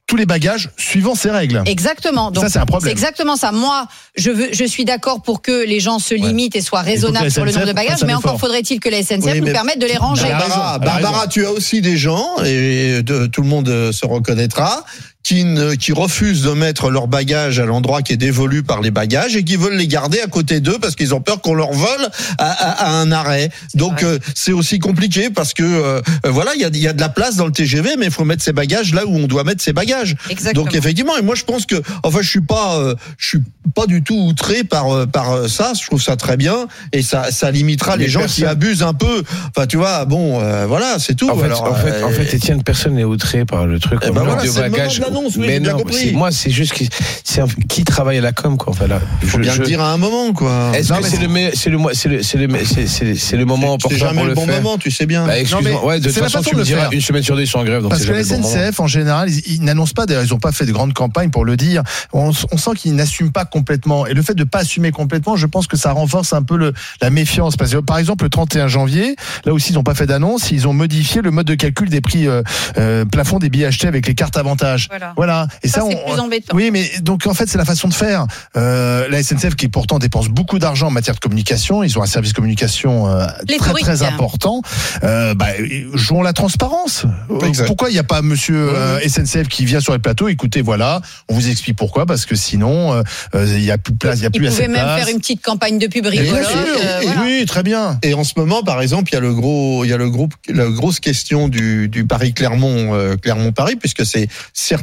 tous 0.08 0.16
les 0.16 0.26
bagages 0.26 0.70
suivant 0.78 1.16
ces 1.16 1.30
règles. 1.30 1.62
Exactement. 1.66 2.32
Donc, 2.32 2.46
Ça, 2.46 2.50
c'est 2.50 2.60
un 2.60 2.66
problème. 2.66 2.92
exactement 2.92 3.36
ça. 3.36 3.52
Moi, 3.52 3.88
je 4.16 4.32
veux, 4.32 4.48
je 4.54 4.64
suis 4.64 4.86
d'accord 4.86 5.22
pour 5.22 5.42
que 5.42 5.66
les 5.66 5.82
gens 5.82 6.00
se 6.00 6.14
limitent 6.16 6.56
et 6.56 6.62
soient 6.62 6.82
raisonnables 6.82 7.30
sur 7.30 7.44
le 7.44 7.52
nombre 7.52 7.66
de 7.68 7.74
bagages, 7.74 8.04
mais 8.06 8.14
encore 8.14 8.40
faudrait-il 8.40 8.80
que 8.80 8.88
la 8.90 9.04
SNCF 9.04 9.34
Oui, 9.34 9.42
nous 9.42 9.52
permette 9.52 9.80
de 9.80 9.86
les 9.86 9.98
ranger. 9.98 10.30
Barbara, 10.30 10.80
Barbara, 10.80 11.28
tu 11.28 11.46
as 11.46 11.52
aussi 11.52 11.82
des 11.82 11.98
gens, 11.98 12.26
et 12.46 13.04
de- 13.04 13.26
tout 13.28 13.42
le 13.42 13.50
monde 13.50 13.68
se 13.92 14.06
reconnaîtra, 14.06 14.86
qui, 15.24 15.44
ne, 15.44 15.74
qui 15.76 15.92
refusent 15.92 16.44
de 16.44 16.52
mettre 16.52 16.90
leurs 16.90 17.08
bagages 17.10 17.60
à 17.60 17.66
l'endroit 17.66 18.02
qui 18.02 18.14
est 18.14 18.18
dévolu 18.18 18.64
par 18.64 18.80
les 18.82 18.92
bagages 18.92 19.36
et 19.36 19.44
qui 19.44 19.58
veulent 19.58 19.76
les 19.76 19.88
garder 19.88 20.22
à 20.22 20.28
côté 20.28 20.62
d'eux 20.62 20.78
parce 20.82 20.96
qu'ils 20.96 21.14
ont 21.14 21.20
peur 21.20 21.42
qu'on 21.42 21.54
leur 21.54 21.74
vole 21.74 22.08
à, 22.38 22.50
à- 22.50 22.86
à 22.86 22.92
un 22.92 23.12
arrêt. 23.12 23.50
Donc 23.76 24.04
euh, 24.04 24.20
c'est 24.36 24.54
aussi 24.54 24.80
compliqué 24.80 25.30
parce 25.30 25.54
que 25.54 25.64
euh, 25.64 26.02
voilà, 26.24 26.52
il 26.56 26.62
y 26.62 26.66
a, 26.66 26.70
il 26.70 26.78
y 26.78 26.88
a 26.88 26.94
de 26.94 27.02
la 27.02 27.10
place 27.10 27.36
dans 27.36 27.46
le 27.46 27.52
TGV, 27.52 27.96
mais 28.00 28.06
il 28.06 28.12
faut 28.12 28.24
mettre 28.24 28.42
ses 28.42 28.54
bagages 28.54 28.94
là 28.94 29.06
où 29.06 29.14
on 29.18 29.28
doit 29.28 29.44
mettre 29.44 29.62
ses 29.62 29.74
bagages. 29.74 30.16
Exactement. 30.30 30.64
Donc 30.64 30.76
effectivement, 30.76 31.18
et 31.18 31.22
moi 31.22 31.36
je 31.36 31.44
pense 31.44 31.66
que, 31.66 31.76
enfin, 32.04 32.20
je 32.22 32.30
suis 32.30 32.42
pas, 32.42 32.78
euh, 32.78 32.96
je 33.18 33.28
suis 33.28 33.44
pas 33.76 33.86
du 33.86 34.04
tout 34.04 34.16
outré 34.16 34.64
par 34.64 34.90
euh, 34.96 35.06
par 35.08 35.32
euh, 35.34 35.48
ça. 35.50 35.74
Je 35.78 35.86
trouve 35.86 36.02
ça 36.02 36.16
très 36.16 36.38
bien 36.38 36.68
et 36.94 37.02
ça 37.02 37.32
ça 37.32 37.52
limitera 37.52 37.98
les 37.98 38.08
gens 38.08 38.26
qui 38.28 38.46
abusent 38.46 38.84
un 38.84 38.94
peu. 38.94 39.24
Enfin, 39.50 39.68
tu 39.68 39.76
vois, 39.76 40.06
bon, 40.06 40.40
euh, 40.42 40.66
voilà, 40.68 41.00
c'est 41.00 41.16
tout. 41.16 41.30
En 41.30 41.38
fait, 41.38 41.46
Alors, 41.46 41.64
en 41.66 41.76
fait, 41.76 42.02
en 42.04 42.12
fait, 42.12 42.34
Étienne, 42.34 42.64
personne 42.64 42.94
n'est 42.96 43.04
outré 43.04 43.44
par 43.44 43.66
le 43.66 43.78
truc. 43.80 44.00
Eh 44.04 44.12
ben 44.12 44.24
voilà, 44.24 44.42
le 44.44 44.52
bagages. 44.70 45.02
L'annonce, 45.10 45.36
oui, 45.36 45.42
mais 45.48 45.54
j'ai 45.56 45.60
bien 45.60 45.72
non, 45.74 45.78
compris. 45.80 45.96
c'est- 45.96 46.12
moi, 46.12 46.32
c'est 46.32 46.50
juste 46.52 46.74
qui, 46.74 46.90
c'est 47.24 47.42
un- 47.42 47.48
qui 47.68 47.84
travaille 47.84 48.18
à 48.18 48.22
la 48.22 48.32
com, 48.32 48.58
quoi. 48.58 48.72
Enfin, 48.74 48.88
là, 48.88 49.00
faut 49.22 49.38
je- 49.38 49.42
bien 49.44 49.54
je- 49.54 49.60
le 49.62 49.66
dire 49.66 49.82
à 49.82 49.92
un 49.92 49.98
moment, 49.98 50.34
quoi. 50.34 50.72
Est-ce 50.74 50.94
que 50.94 51.04
c'est 51.04 51.18
le, 51.22 51.28
me- 51.28 51.52
c'est 51.54 51.70
le, 51.70 51.80
c'est 51.94 52.08
le, 52.10 52.24
c'est 52.24 52.38
le, 53.04 53.16
c'est- 53.16 53.38
le 53.38 53.46
moment 53.46 53.78
C'est 53.80 53.86
opportun 53.88 53.98
jamais 53.98 54.14
pour 54.16 54.24
le 54.24 54.30
le 54.30 54.36
bon 54.36 54.46
faire 54.46 54.62
moment, 54.62 54.78
tu 54.78 54.92
sais 54.92 55.06
bien. 55.06 55.26
Bah, 55.26 55.40
excuse-moi. 55.40 55.72
Non, 55.72 55.80
mais 55.82 55.88
ouais, 55.88 56.00
de 56.00 56.06
toute 56.06 56.14
c'est 56.14 56.22
la 56.22 56.30
façon, 56.30 56.50
tu 56.50 56.56
me 56.56 56.60
le 56.62 56.66
diras 56.66 56.90
une 56.92 57.02
semaine 57.02 57.24
sur 57.24 57.36
deux, 57.36 57.42
ils 57.44 57.48
sont 57.48 57.60
en 57.60 57.64
grève, 57.64 57.82
donc 57.82 57.92
Parce 57.92 58.06
que 58.06 58.12
la. 58.12 58.24
SNCF, 58.24 58.80
en 58.80 58.88
général, 58.88 59.30
ils, 59.30 59.62
n'annoncent 59.64 59.94
pas, 59.94 60.06
d'ailleurs, 60.06 60.24
ils 60.24 60.30
n'ont 60.32 60.40
pas 60.40 60.52
fait 60.52 60.66
de 60.66 60.72
grande 60.72 60.94
campagne 60.94 61.30
pour 61.30 61.46
le 61.46 61.56
dire. 61.58 61.84
On, 62.14 62.32
sent 62.34 62.72
qu'ils 62.78 62.96
n'assument 62.96 63.32
pas 63.32 63.46
complètement. 63.46 64.06
Et 64.08 64.14
le 64.14 64.22
fait 64.22 64.34
de 64.34 64.44
pas 64.44 64.60
assumer 64.60 64.92
complètement, 64.92 65.36
je 65.36 65.46
pense 65.46 65.68
que 65.68 65.78
ça 65.78 65.92
renforce 65.92 66.34
un 66.34 66.44
peu 66.44 66.58
le, 66.58 66.74
la 67.02 67.10
méfiance. 67.10 67.56
Parce 67.56 67.72
que, 67.72 67.78
par 67.78 67.98
exemple, 67.98 68.24
le 68.24 68.30
31 68.30 68.68
janvier, 68.68 69.16
là 69.46 69.54
aussi, 69.54 69.72
ils 69.72 69.76
n'ont 69.76 69.84
pas 69.84 69.96
fait 69.96 70.06
d'annonce, 70.08 70.52
ils 70.52 70.68
ont 70.68 70.74
modifié 70.74 71.22
le 71.22 71.32
mode 71.32 71.46
de 71.48 71.56
calcul 71.56 71.90
des 71.90 72.02
prix 72.02 72.28
euh, 72.28 72.42
euh, 72.78 73.06
plafond 73.06 73.40
des 73.40 73.50
billets 73.50 73.66
achetés 73.68 73.88
avec 73.88 74.08
les 74.08 74.16
cartes 74.16 74.38
avantages. 74.38 74.90
Voilà. 74.98 75.14
Voilà. 75.16 75.48
Et 75.64 75.68
Ça, 75.68 75.82
ça, 75.82 75.88
c'est 75.90 75.96
on- 76.06 76.12
plus 76.12 76.20
embêtant. 76.20 76.56
Oui, 76.56 76.70
mais 76.72 76.90
donc 77.02 77.26
en 77.28 77.34
fait, 77.34 77.48
c'est 77.48 77.58
la 77.58 77.66
façon 77.66 77.88
de 77.88 77.94
faire. 77.94 78.26
Euh, 78.56 79.08
la 79.10 79.22
SNCF, 79.22 79.56
qui 79.56 79.68
pourtant 79.68 80.00
dépense 80.00 80.28
beaucoup 80.30 80.60
d'argent 80.60 80.88
en 80.88 80.92
matière 80.92 81.16
de 81.16 81.20
communication, 81.20 81.84
ils 81.84 81.98
ont 81.98 82.02
un 82.04 82.08
service 82.08 82.34
communication 82.34 83.08
euh, 83.08 83.26
très 83.58 83.74
très 83.74 84.04
important. 84.04 84.62
Euh, 85.04 85.34
bah, 85.34 85.48
jouons 85.94 86.22
la 86.22 86.34
transparence. 86.34 87.06
Euh, 87.30 87.40
Exact. 87.46 87.68
Pourquoi 87.68 87.90
il 87.90 87.94
n'y 87.94 88.00
a 88.00 88.04
pas 88.04 88.22
Monsieur 88.22 88.70
euh, 88.74 89.00
SNCF 89.08 89.48
qui 89.48 89.66
vient 89.66 89.80
sur 89.80 89.94
les 89.94 90.00
plateaux, 90.00 90.28
écoutez, 90.28 90.62
voilà, 90.62 91.02
on 91.30 91.34
vous 91.36 91.50
explique 91.50 91.76
pourquoi, 91.78 92.06
parce 92.06 92.26
que 92.26 92.36
sinon, 92.36 92.94
euh, 92.94 93.04
euh, 93.36 93.46
il 93.48 93.64
y 93.64 93.72
a 93.72 93.78
plus 93.78 93.94
de 93.94 93.98
place, 93.98 94.20
il 94.20 94.24
y 94.24 94.26
a 94.26 94.30
Ils 94.34 94.38
plus 94.40 94.48
assez 94.48 94.56
pouvaient 94.64 94.68
de 94.68 94.74
même 94.74 94.84
place. 94.84 95.00
faire 95.06 95.14
une 95.14 95.20
petite 95.20 95.42
campagne 95.44 95.78
de 95.80 95.88
pub 95.88 96.06
rigolote. 96.06 96.48
euh, 96.56 97.00
voilà. 97.04 97.22
oui, 97.24 97.46
très 97.46 97.64
bien. 97.64 98.00
Et 98.04 98.14
en 98.14 98.24
ce 98.24 98.34
moment, 98.38 98.64
par 98.64 98.82
exemple, 98.82 99.10
il 99.12 99.14
y 99.16 99.18
a 99.18 99.22
le 99.22 99.34
gros, 99.34 99.84
il 99.86 99.90
y 99.90 99.94
a 99.94 99.98
le 99.98 100.10
groupe, 100.10 100.34
la 100.50 100.66
grosse 100.68 101.00
question 101.00 101.48
du, 101.48 101.88
du 101.90 102.06
Paris 102.06 102.34
Clermont, 102.34 102.94
euh, 102.96 103.16
Clermont 103.16 103.52
Paris, 103.52 103.76
puisque 103.76 104.06
c'est 104.06 104.28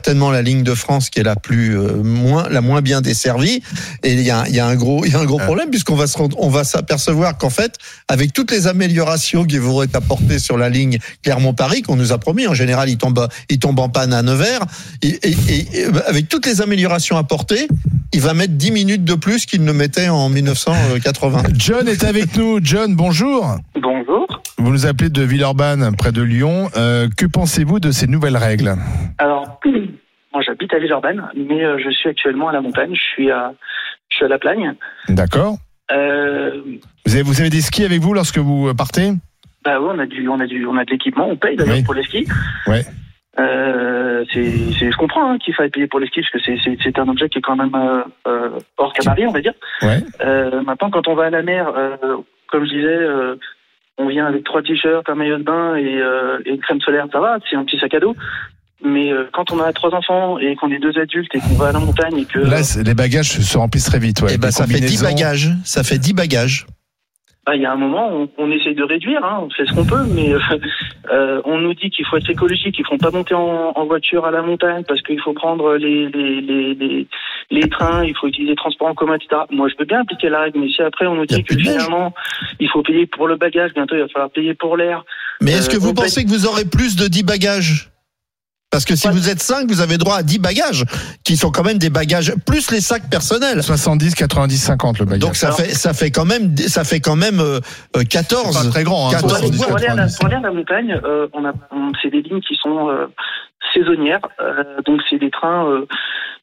certainement 0.04 0.30
la 0.30 0.42
ligne 0.42 0.62
de 0.64 0.74
France 0.74 1.08
qui 1.08 1.18
est 1.20 1.22
la 1.22 1.34
plus 1.34 1.78
euh, 1.78 2.02
moins, 2.02 2.46
la 2.50 2.60
moins 2.60 2.82
bien 2.82 3.00
desservie. 3.00 3.62
Et 4.02 4.12
il 4.12 4.20
y 4.20 4.30
a, 4.30 4.44
il 4.48 4.54
y 4.54 4.60
a 4.60 4.66
un 4.66 4.74
gros, 4.76 5.02
il 5.06 5.12
y 5.12 5.14
a 5.16 5.18
un 5.20 5.24
gros 5.24 5.38
Ah. 5.40 5.46
problème 5.46 5.70
puisqu'on 5.70 5.94
va 5.94 6.06
se 6.06 6.18
rendre, 6.18 6.36
on 6.40 6.50
va 6.50 6.62
s'apercevoir 6.62 7.38
qu'en 7.38 7.48
fait, 7.48 7.76
avec 8.08 8.34
toutes 8.34 8.50
les 8.50 8.66
améliorations 8.66 9.46
qui 9.46 9.56
vont 9.56 9.82
être 9.82 9.96
apportées 9.96 10.38
sur 10.38 10.58
la 10.58 10.68
ligne 10.68 10.98
Clermont 11.22 11.54
Paris 11.54 11.80
qu'on 11.80 11.96
nous 11.96 12.12
a 12.12 12.18
promis, 12.18 12.46
en 12.46 12.52
général, 12.52 12.90
il 12.90 12.98
tombe, 12.98 13.26
il 13.48 13.58
tombe 13.58 13.78
en 13.78 13.88
panne 13.88 14.12
à 14.12 14.20
Nevers, 14.20 14.60
et, 15.00 15.08
et- 15.08 15.36
et- 15.48 15.80
et 15.80 15.86
avec 16.06 16.28
toutes 16.28 16.44
les 16.44 16.60
améliorations 16.60 17.16
apportées, 17.16 17.66
il 18.12 18.20
va 18.20 18.34
mettre 18.34 18.52
10 18.52 18.72
minutes 18.72 19.04
de 19.04 19.14
plus 19.14 19.46
qu'il 19.46 19.64
ne 19.64 19.72
mettait 19.72 20.10
en 20.10 20.28
1980. 20.28 21.44
John 21.54 21.88
est 21.88 22.04
avec 22.04 22.36
nous. 22.36 22.60
John, 22.62 22.94
bonjour. 22.94 23.56
Bonjour. 23.80 24.33
Vous 24.58 24.70
nous 24.70 24.86
appelez 24.86 25.10
de 25.10 25.22
Villeurbanne, 25.22 25.94
près 25.96 26.12
de 26.12 26.22
Lyon. 26.22 26.68
Euh, 26.76 27.08
que 27.16 27.26
pensez-vous 27.26 27.80
de 27.80 27.90
ces 27.90 28.06
nouvelles 28.06 28.36
règles? 28.36 28.74
Alors, 29.18 29.60
moi 30.32 30.42
j'habite 30.42 30.72
à 30.72 30.78
Villeurbanne, 30.78 31.28
mais 31.36 31.64
euh, 31.64 31.78
je 31.84 31.90
suis 31.90 32.08
actuellement 32.08 32.48
à 32.48 32.52
la 32.52 32.60
montagne. 32.60 32.94
Je 32.94 33.00
suis 33.00 33.30
à, 33.30 33.52
je 34.10 34.16
suis 34.16 34.24
à 34.24 34.28
la 34.28 34.38
Plagne. 34.38 34.74
D'accord. 35.08 35.56
Euh, 35.90 36.60
Vous 37.04 37.14
avez, 37.14 37.22
vous 37.22 37.40
avez 37.40 37.50
des 37.50 37.60
skis 37.60 37.84
avec 37.84 38.00
vous 38.00 38.14
lorsque 38.14 38.38
vous 38.38 38.72
partez? 38.74 39.10
Bah 39.64 39.80
ouais, 39.80 39.90
on 39.94 39.98
a 39.98 40.06
du, 40.06 40.28
on 40.28 40.38
a 40.40 40.46
du, 40.46 40.66
on 40.66 40.76
a 40.76 40.84
de 40.84 40.90
l'équipement. 40.90 41.28
On 41.28 41.36
paye 41.36 41.56
d'ailleurs 41.56 41.76
Oui. 41.76 41.82
pour 41.82 41.94
les 41.94 42.04
skis. 42.04 42.26
Ouais. 42.66 42.84
Euh, 43.40 44.24
c'est, 44.32 44.44
c'est- 44.78 44.92
je 44.92 44.96
comprends 44.96 45.32
hein, 45.32 45.38
qu'il 45.38 45.52
faille 45.54 45.70
payer 45.70 45.88
pour 45.88 45.98
les 45.98 46.06
skis 46.06 46.20
parce 46.32 46.44
que 46.44 46.52
c'est, 46.52 46.58
c'est, 46.64 46.78
c'est 46.82 46.98
un 47.00 47.08
objet 47.08 47.28
qui 47.28 47.38
est 47.38 47.42
quand 47.42 47.56
même 47.56 47.74
hors 48.78 48.92
cabaret, 48.92 49.26
on 49.26 49.32
va 49.32 49.40
dire. 49.40 49.54
Ouais. 49.82 50.00
Maintenant, 50.64 50.90
quand 50.90 51.08
on 51.08 51.14
va 51.16 51.24
à 51.24 51.30
la 51.30 51.42
mer, 51.42 51.66
comme 52.50 52.64
je 52.64 52.70
disais, 52.70 52.98
on 53.98 54.08
vient 54.08 54.26
avec 54.26 54.44
trois 54.44 54.62
t-shirts, 54.62 55.08
un 55.08 55.14
maillot 55.14 55.38
de 55.38 55.42
bain 55.44 55.76
et, 55.76 56.00
euh, 56.00 56.38
et 56.44 56.50
une 56.50 56.60
crème 56.60 56.80
solaire, 56.80 57.06
ça 57.12 57.20
va, 57.20 57.38
c'est 57.48 57.56
un 57.56 57.64
petit 57.64 57.78
sac 57.78 57.94
à 57.94 58.00
dos. 58.00 58.14
Mais 58.84 59.12
euh, 59.12 59.24
quand 59.32 59.50
on 59.50 59.60
a 59.60 59.72
trois 59.72 59.94
enfants 59.94 60.38
et 60.38 60.56
qu'on 60.56 60.70
est 60.70 60.78
deux 60.78 60.98
adultes 60.98 61.34
et 61.34 61.40
qu'on 61.40 61.54
va 61.54 61.68
à 61.68 61.72
la 61.72 61.78
montagne 61.78 62.18
et 62.18 62.24
que 62.26 62.38
Là, 62.38 62.60
les 62.84 62.94
bagages 62.94 63.28
se 63.40 63.56
remplissent 63.56 63.86
très 63.86 63.98
vite. 63.98 64.20
Ouais. 64.20 64.32
Eh 64.34 64.38
ben, 64.38 64.50
ça 64.50 64.66
fait 64.66 64.74
10 64.80 64.80
combinaisons. 64.80 65.04
bagages. 65.06 65.50
Ça 65.64 65.82
fait 65.82 65.98
10 65.98 66.12
bagages. 66.12 66.66
Bah, 67.46 67.54
il 67.56 67.62
y 67.62 67.66
a 67.66 67.72
un 67.72 67.76
moment, 67.76 68.08
on, 68.10 68.28
on 68.38 68.50
essaye 68.50 68.74
de 68.74 68.82
réduire, 68.84 69.24
hein, 69.24 69.40
on 69.42 69.50
fait 69.50 69.66
ce 69.66 69.72
qu'on 69.74 69.84
peut, 69.84 70.04
mais 70.14 70.32
euh, 70.32 70.38
euh, 71.12 71.42
on 71.44 71.58
nous 71.58 71.74
dit 71.74 71.90
qu'il 71.90 72.06
faut 72.06 72.16
être 72.16 72.30
écologique, 72.30 72.74
qu'il 72.74 72.84
ne 72.84 72.88
faut 72.88 72.96
pas 72.98 73.10
monter 73.10 73.34
en, 73.34 73.72
en 73.74 73.84
voiture 73.86 74.24
à 74.24 74.30
la 74.30 74.42
montagne 74.42 74.82
parce 74.88 75.02
qu'il 75.02 75.20
faut 75.20 75.32
prendre 75.34 75.74
les, 75.76 76.08
les, 76.08 76.40
les, 76.40 76.74
les, 76.74 77.06
les 77.50 77.68
trains, 77.68 78.04
il 78.04 78.16
faut 78.16 78.28
utiliser 78.28 78.50
les 78.52 78.56
transports 78.56 78.88
en 78.88 78.94
commun, 78.94 79.16
etc. 79.16 79.42
Moi, 79.50 79.68
je 79.68 79.74
peux 79.74 79.84
bien 79.84 80.00
appliquer 80.00 80.28
la 80.30 80.40
règle, 80.40 80.60
mais 80.60 80.68
si 80.68 80.80
après 80.82 81.06
on 81.06 81.14
nous 81.16 81.26
dit 81.26 81.44
que 81.44 81.54
finalement, 81.56 82.14
il 82.60 82.68
faut 82.70 82.82
payer 82.82 83.06
pour 83.06 83.28
le 83.28 83.36
bagage, 83.36 83.72
bientôt 83.74 83.94
il 83.94 84.00
va 84.02 84.08
falloir 84.08 84.30
payer 84.30 84.54
pour 84.54 84.76
l'air. 84.76 85.04
Mais 85.42 85.52
est-ce 85.52 85.68
que 85.68 85.76
Euh, 85.76 85.80
vous 85.80 85.90
on 85.90 85.94
paye- 85.94 86.04
pensez 86.04 86.24
que 86.24 86.30
vous 86.30 86.46
aurez 86.46 86.64
plus 86.64 86.96
de 86.96 87.08
10 87.08 87.24
bagages? 87.24 87.90
Parce 88.74 88.84
que 88.84 88.96
si 88.96 89.06
vous 89.08 89.28
êtes 89.28 89.40
5, 89.40 89.68
vous 89.68 89.80
avez 89.80 89.98
droit 89.98 90.16
à 90.16 90.22
10 90.24 90.40
bagages, 90.40 90.84
qui 91.22 91.36
sont 91.36 91.52
quand 91.52 91.62
même 91.62 91.78
des 91.78 91.90
bagages, 91.90 92.32
plus 92.44 92.72
les 92.72 92.80
sacs 92.80 93.08
personnels. 93.08 93.62
70, 93.62 94.16
90, 94.16 94.56
50 94.58 94.98
le 94.98 95.04
bagage. 95.04 95.20
Donc 95.20 95.36
ça 95.36 95.46
Alors- 95.46 95.58
fait, 95.58 95.68
ça 95.74 95.94
fait 95.94 96.10
quand 96.10 96.24
même, 96.24 96.56
ça 96.56 96.82
fait 96.82 96.98
quand 96.98 97.14
même 97.14 97.38
euh, 97.38 97.60
euh, 97.96 98.00
C'est 98.00 98.04
14. 98.08 98.64
pas 98.64 98.70
très 98.70 98.82
grand. 98.82 99.08
Hein, 99.08 99.12
Quatre- 99.12 99.20
Pour, 99.22 99.30
70, 99.30 99.62
pour 99.64 99.76
aller 99.76 99.86
à 99.86 99.94
la, 99.94 100.02
90. 100.08 100.16
pour 100.18 100.26
aller 100.26 100.36
à 100.36 100.40
la 100.40 100.50
montagne, 100.50 101.00
euh, 101.04 101.28
on 101.34 101.44
a, 101.44 101.52
on- 101.70 101.92
c'est 102.02 102.10
des 102.10 102.22
lignes 102.22 102.40
qui 102.40 102.56
sont 102.60 102.88
euh, 102.90 103.06
saisonnières. 103.72 104.20
euh, 104.40 104.80
donc 104.84 105.00
c'est 105.08 105.18
des 105.18 105.30
trains, 105.30 105.66
euh, 105.68 105.86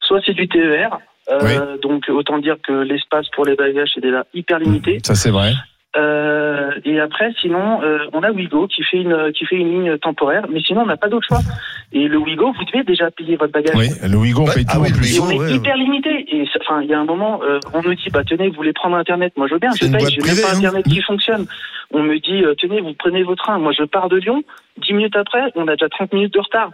soit 0.00 0.20
c'est 0.24 0.32
du 0.34 0.48
TER. 0.48 0.88
euh, 1.30 1.76
Donc 1.82 2.04
autant 2.08 2.38
dire 2.38 2.56
que 2.66 2.72
l'espace 2.72 3.26
pour 3.34 3.44
les 3.44 3.56
bagages 3.56 3.92
est 3.96 4.00
déjà 4.00 4.24
hyper 4.34 4.58
limité. 4.58 5.00
Ça, 5.04 5.14
c'est 5.14 5.30
vrai. 5.30 5.52
Euh, 5.94 6.70
et 6.86 6.98
après, 7.00 7.32
sinon, 7.40 7.82
euh, 7.82 7.98
on 8.14 8.22
a 8.22 8.30
Wigo 8.30 8.66
qui 8.66 8.82
fait 8.82 8.98
une 8.98 9.30
qui 9.32 9.44
fait 9.44 9.56
une 9.56 9.70
ligne 9.70 9.98
temporaire, 9.98 10.46
mais 10.50 10.60
sinon 10.62 10.82
on 10.82 10.86
n'a 10.86 10.96
pas 10.96 11.08
d'autre 11.08 11.26
choix. 11.28 11.40
Et 11.92 12.08
le 12.08 12.16
Wigo, 12.16 12.50
vous 12.52 12.64
devez 12.64 12.82
déjà 12.82 13.10
payer 13.10 13.36
votre 13.36 13.52
bagage. 13.52 13.76
Oui, 13.76 13.88
le 14.02 14.16
Ouigo, 14.16 14.42
on 14.42 14.46
paye 14.46 14.64
ah 14.68 14.72
tout 14.72 14.80
en 14.80 14.84
le 14.84 14.90
plus. 14.90 15.16
Et 15.16 15.20
on 15.20 15.26
Wigo, 15.26 15.42
est 15.42 15.46
ouais, 15.46 15.52
hyper 15.56 15.76
limité. 15.76 16.24
Et 16.34 16.46
ça- 16.46 16.60
enfin, 16.62 16.80
il 16.82 16.88
y 16.88 16.94
a 16.94 16.98
un 16.98 17.04
moment, 17.04 17.40
euh, 17.42 17.60
on 17.74 17.82
nous 17.82 17.94
dit, 17.94 18.08
bah 18.10 18.22
tenez, 18.26 18.48
vous 18.48 18.54
voulez 18.56 18.72
prendre 18.72 18.96
Internet, 18.96 19.34
moi 19.36 19.46
je 19.48 19.52
veux 19.54 19.60
bien, 19.60 19.70
je 19.78 19.86
paye, 19.86 20.06
j'ai 20.08 20.22
même 20.22 20.40
pas 20.40 20.54
hein. 20.54 20.58
Internet 20.58 20.86
qui 20.86 21.02
fonctionne. 21.02 21.46
On 21.90 22.02
me 22.02 22.18
dit, 22.18 22.42
euh, 22.42 22.54
tenez, 22.54 22.80
vous 22.80 22.94
prenez 22.94 23.22
vos 23.22 23.34
trains. 23.34 23.58
Moi 23.58 23.72
je 23.72 23.84
pars 23.84 24.08
de 24.08 24.16
Lyon, 24.16 24.42
10 24.78 24.94
minutes 24.94 25.16
après, 25.16 25.52
on 25.56 25.68
a 25.68 25.72
déjà 25.76 25.90
30 25.90 26.14
minutes 26.14 26.32
de 26.32 26.40
retard. 26.40 26.70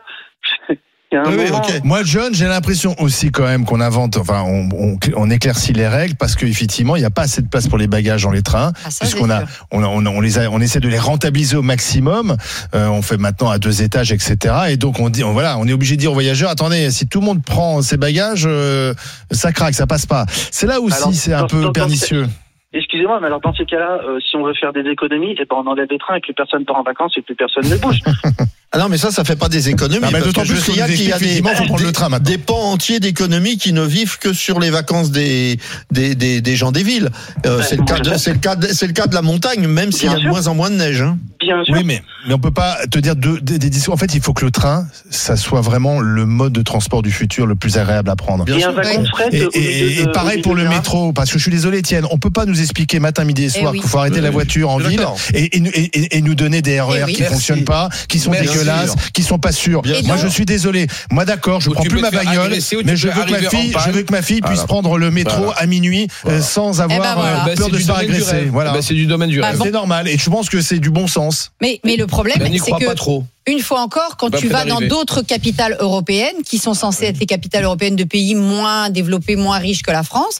Oui, 1.11 1.19
oui, 1.39 1.47
moment, 1.51 1.59
ok. 1.67 1.81
Moi, 1.85 2.01
John, 2.05 2.35
j'ai 2.35 2.47
l'impression 2.47 2.95
aussi 3.01 3.31
quand 3.31 3.45
même 3.45 3.65
qu'on 3.65 3.81
invente, 3.81 4.19
enfin, 4.19 4.43
on, 4.47 4.69
on, 4.75 4.99
on 5.17 5.31
éclaircit 5.31 5.73
les 5.73 5.89
règles 5.89 6.17
parce 6.17 6.35
qu'effectivement, 6.35 6.97
il 6.97 7.01
n'y 7.01 7.07
a 7.07 7.11
pas 7.11 7.23
assez 7.23 7.41
de 7.41 7.49
place 7.49 7.67
pour 7.67 7.79
les 7.79 7.87
bagages 7.87 8.25
dans 8.25 8.31
les 8.31 8.43
trains. 8.43 8.73
Ah, 8.85 8.89
puisqu'on 9.01 9.31
a, 9.31 9.45
on, 9.71 9.83
a- 9.83 9.87
on, 9.89 10.05
a- 10.05 10.11
on 10.11 10.21
les 10.21 10.39
a, 10.39 10.51
on 10.51 10.61
essaie 10.61 10.81
de 10.81 10.89
les 10.89 10.99
rentabiliser 10.99 11.57
au 11.57 11.63
maximum. 11.63 12.37
Euh, 12.75 12.89
on 12.89 13.01
fait 13.01 13.17
maintenant 13.17 13.49
à 13.49 13.59
deux 13.59 13.81
étages, 13.83 14.13
etc. 14.13 14.37
Et 14.69 14.77
donc 14.77 15.01
on 15.01 15.09
dit, 15.09 15.25
on, 15.25 15.33
voilà, 15.33 15.57
on 15.59 15.67
est 15.67 15.73
obligé 15.73 15.97
de 15.97 16.01
dire 16.01 16.11
aux 16.11 16.15
voyageurs, 16.15 16.51
attendez, 16.51 16.91
si 16.91 17.07
tout 17.09 17.21
le 17.21 17.27
monde 17.27 17.43
prend 17.43 17.81
ses 17.81 17.97
bagages, 17.97 18.45
euh, 18.47 18.93
ça 19.31 19.53
craque, 19.53 19.75
ça 19.75 19.87
passe 19.87 20.05
pas. 20.05 20.27
C'est 20.29 20.67
là 20.67 20.79
aussi, 20.81 21.15
c'est 21.15 21.33
un 21.33 21.41
dans- 21.41 21.47
peu 21.47 21.57
dans- 21.61 21.67
dans- 21.69 21.73
pernicieux. 21.73 22.27
Excusez-moi, 22.75 23.19
mais 23.23 23.29
alors 23.29 23.41
dans 23.41 23.55
ces 23.55 23.65
cas-là, 23.65 23.99
euh, 24.07 24.19
si 24.21 24.37
on 24.37 24.45
veut 24.45 24.53
faire 24.53 24.75
des 24.75 24.83
économies, 24.91 25.35
eh 25.41 25.45
ben 25.47 25.57
on 25.65 25.67
enlève 25.67 25.87
les 25.91 25.97
trains 25.97 26.17
et 26.17 26.21
plus 26.21 26.35
personne 26.35 26.67
part 26.67 26.77
en 26.77 26.83
vacances 26.83 27.15
et 27.17 27.23
plus 27.23 27.35
personne 27.35 27.67
ne 27.67 27.77
bouge. 27.79 28.01
Ah 28.71 28.79
non, 28.79 28.91
mais 28.91 28.99
ça, 28.99 29.11
ça 29.11 29.25
fait 29.25 29.35
pas 29.37 29.49
des 29.49 29.71
économies. 29.71 30.01
Ah, 30.03 30.09
mais 30.13 30.19
parce 30.21 30.25
d'autant 30.27 30.43
que 30.43 30.49
plus 30.49 30.63
qu'il 30.63 30.77
y 30.77 30.83
a 30.83 30.87
des, 30.87 30.93
effectivement, 31.09 31.49
faut 31.55 31.65
prendre 31.65 31.79
des- 31.79 31.85
le 31.87 31.93
train 31.93 32.11
des 32.21 32.37
pans 32.37 32.71
entiers 32.73 33.01
d'économies 33.01 33.57
qui 33.57 33.73
ne 33.73 33.83
vivent 33.83 34.19
que 34.19 34.35
sur 34.35 34.61
les 34.61 34.69
vacances 34.69 35.11
des, 35.11 35.59
des, 35.91 36.15
des, 36.15 36.43
des 36.43 36.57
gens 36.57 36.71
des 36.71 36.83
villes. 36.83 37.09
Euh, 37.47 37.63
c'est 37.67 37.77
le 37.77 37.85
cas 37.85 37.99
de, 38.01 38.17
c'est 38.19 38.33
le 38.35 38.39
cas 38.39 38.57
de, 38.57 38.69
c'est 38.69 38.87
le 38.87 38.93
cas 38.93 39.07
de 39.07 39.15
la 39.15 39.23
montagne, 39.23 39.67
même 39.67 39.91
s'il 39.91 40.05
y 40.05 40.07
a 40.09 40.11
Bien 40.11 40.17
de 40.19 40.23
sûr. 40.25 40.31
moins 40.33 40.47
en 40.49 40.55
moins 40.55 40.69
de 40.71 40.77
neige. 40.77 41.01
Hein. 41.01 41.17
Bien 41.41 41.65
sûr. 41.65 41.75
Oui, 41.77 41.83
mais, 41.85 42.03
mais 42.27 42.35
on 42.35 42.39
peut 42.39 42.51
pas 42.51 42.77
te 42.91 42.99
dire 42.99 43.17
deux- 43.17 43.41
des, 43.41 43.59
des 43.59 43.71
discours. 43.71 43.95
En 43.95 43.97
fait, 43.97 44.15
il 44.15 44.21
faut 44.21 44.35
que 44.35 44.45
le 44.45 44.51
train, 44.51 44.87
ça 45.09 45.37
soit 45.37 45.63
vraiment 45.63 46.01
le 46.01 46.27
mode 46.27 46.53
de 46.53 46.61
transport 46.63 47.01
du 47.01 47.11
futur 47.11 47.47
le 47.47 47.55
plus 47.55 47.79
agréable 47.79 48.11
à 48.11 48.17
prendre. 48.17 48.45
et 48.49 48.65
un 48.65 48.73
wagon 48.73 49.01
de 49.03 49.07
fret 49.09 49.29
Et, 49.33 49.45
au 49.47 49.51
et- 49.55 50.03
de- 50.05 50.11
pareil 50.11 50.43
pour 50.43 50.55
le 50.55 50.65
de 50.65 50.69
métro, 50.69 51.15
parce 51.15 51.31
que 51.31 51.39
je 51.39 51.43
suis 51.43 51.51
désolé, 51.53 51.79
Étienne, 51.79 52.05
on 52.11 52.19
peut 52.19 52.29
pas 52.31 52.45
nous 52.45 52.61
expliquer 52.61 53.01
matin, 53.01 53.25
midi 53.25 53.45
et 53.45 53.49
soir 53.49 53.67
Eh 53.69 53.71
oui. 53.77 53.81
qu'il 53.81 53.89
faut 53.89 53.99
arrêter 53.99 54.17
Oui, 54.17 54.23
la 54.23 54.31
voiture 54.31 54.69
en 54.69 54.77
ville 54.79 55.01
et, 55.33 55.57
et 55.57 55.61
nous- 55.61 55.71
et- 55.73 55.85
et- 55.99 56.19
et 56.19 56.21
nous 56.23 56.35
donner 56.35 56.61
des 56.61 56.81
RER 56.83 56.99
Eh 57.01 57.05
oui. 57.05 57.13
qui 57.15 57.21
Merci. 57.23 57.35
fonctionnent 57.37 57.65
pas, 57.65 57.89
qui 58.09 58.19
sont 58.19 58.31
Merci. 58.33 58.58
Dégueulasses, 58.59 58.95
qui 59.13 59.23
sont 59.23 59.39
pas 59.39 59.53
sûrs. 59.53 59.83
Moi, 60.05 60.17
je 60.17 60.29
suis 60.29 60.45
désolé. 60.45 60.87
Moi, 61.11 61.25
d'accord, 61.25 61.61
je 61.61 61.71
Ou 61.71 61.73
prends 61.75 61.85
plus 61.85 62.01
ma 62.01 62.11
bagnole, 62.11 62.51
mais 62.85 62.97
je 62.97 63.09
veux 63.09 63.25
que 63.25 63.31
ma 63.31 63.39
fille, 63.51 63.69
je 63.69 63.73
panne. 63.79 63.93
veux 63.93 64.03
que 64.03 64.13
ma 64.13 64.23
fille 64.23 64.41
puisse 64.41 64.55
Voilà. 64.61 64.67
prendre 64.67 64.99
le 64.99 65.11
métro 65.11 65.45
Voilà. 65.45 65.61
à 65.61 65.67
minuit 65.67 66.09
euh, 66.27 66.41
sans 66.41 66.81
avoir 66.81 66.99
Eh 66.99 67.03
ben 67.03 67.15
voilà. 67.15 67.31
euh, 67.31 67.45
Bah, 67.47 67.53
peur 67.57 67.67
c'est 67.67 67.73
de 67.73 67.79
se 67.79 67.85
faire 67.87 67.97
agresser. 67.97 68.45
Voilà. 68.51 68.73
Bah, 68.73 68.79
c'est 68.83 68.95
du 68.95 69.07
domaine 69.07 69.31
du 69.31 69.41
Bah, 69.41 69.49
rêve. 69.51 69.61
C'est 69.63 69.71
normal. 69.71 70.09
Et 70.09 70.19
je 70.19 70.31
pense 70.31 70.49
que 70.49 70.61
c'est 70.61 70.79
du 70.79 70.91
bon 70.91 71.07
sens. 71.07 71.53
Mais, 71.61 71.81
mais 71.85 71.97
le 71.97 72.07
problème, 72.07 72.39
Ben, 72.39 72.53
c'est 72.63 72.73
que 72.73 72.85
pas 72.87 72.95
trop. 72.95 73.25
une 73.47 73.61
fois 73.61 73.81
encore, 73.81 74.17
quand 74.17 74.31
tu 74.31 74.49
vas 74.49 74.65
dans 74.65 74.81
d'autres 74.81 75.23
capitales 75.23 75.77
européennes, 75.81 76.37
qui 76.45 76.59
sont 76.59 76.75
censées 76.75 77.07
être 77.07 77.19
les 77.19 77.27
capitales 77.27 77.65
européennes 77.65 77.97
de 77.97 78.05
pays 78.05 78.35
moins 78.35 78.91
développés, 78.91 79.37
moins 79.37 79.59
riches 79.59 79.83
que 79.83 79.91
la 79.91 80.03
France, 80.03 80.39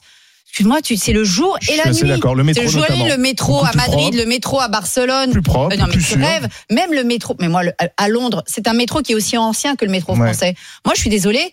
excuse-moi, 0.49 0.81
tu- 0.83 0.97
c'est 0.97 1.13
le 1.13 1.25
jour 1.25 1.57
et 1.71 1.77
la 1.77 1.93
nuit. 1.93 2.09
d'accord. 2.09 2.35
Le 2.35 2.45
métro 2.45 2.63
le 2.65 2.69
jour 2.69 2.85
et 2.91 3.09
le 3.09 3.17
métro 3.17 3.65
à 3.65 3.71
Madrid, 3.75 3.99
propre. 3.99 4.17
le 4.17 4.27
métro 4.27 4.61
à 4.61 4.69
Barcelone. 4.69 5.31
Plus 5.31 5.43
propre, 5.43 5.75
Euh, 5.75 5.79
non, 5.79 5.87
mais 5.87 5.93
plus 5.93 6.03
sûr. 6.03 6.19
Même 6.19 6.93
le 6.93 7.05
métro, 7.05 7.37
mais 7.41 7.49
moi, 7.49 7.63
le- 7.63 7.73
à 7.97 8.09
Londres, 8.09 8.43
c'est 8.47 8.67
un 8.69 8.73
métro 8.75 9.01
qui 9.03 9.13
est 9.13 9.15
aussi 9.15 9.37
ancien 9.39 9.77
que 9.77 9.85
le 9.85 9.91
métro 9.91 10.15
Ouais. 10.15 10.19
français. 10.29 10.55
Moi, 10.85 10.95
je 10.95 11.01
suis 11.01 11.11
désolée. 11.11 11.53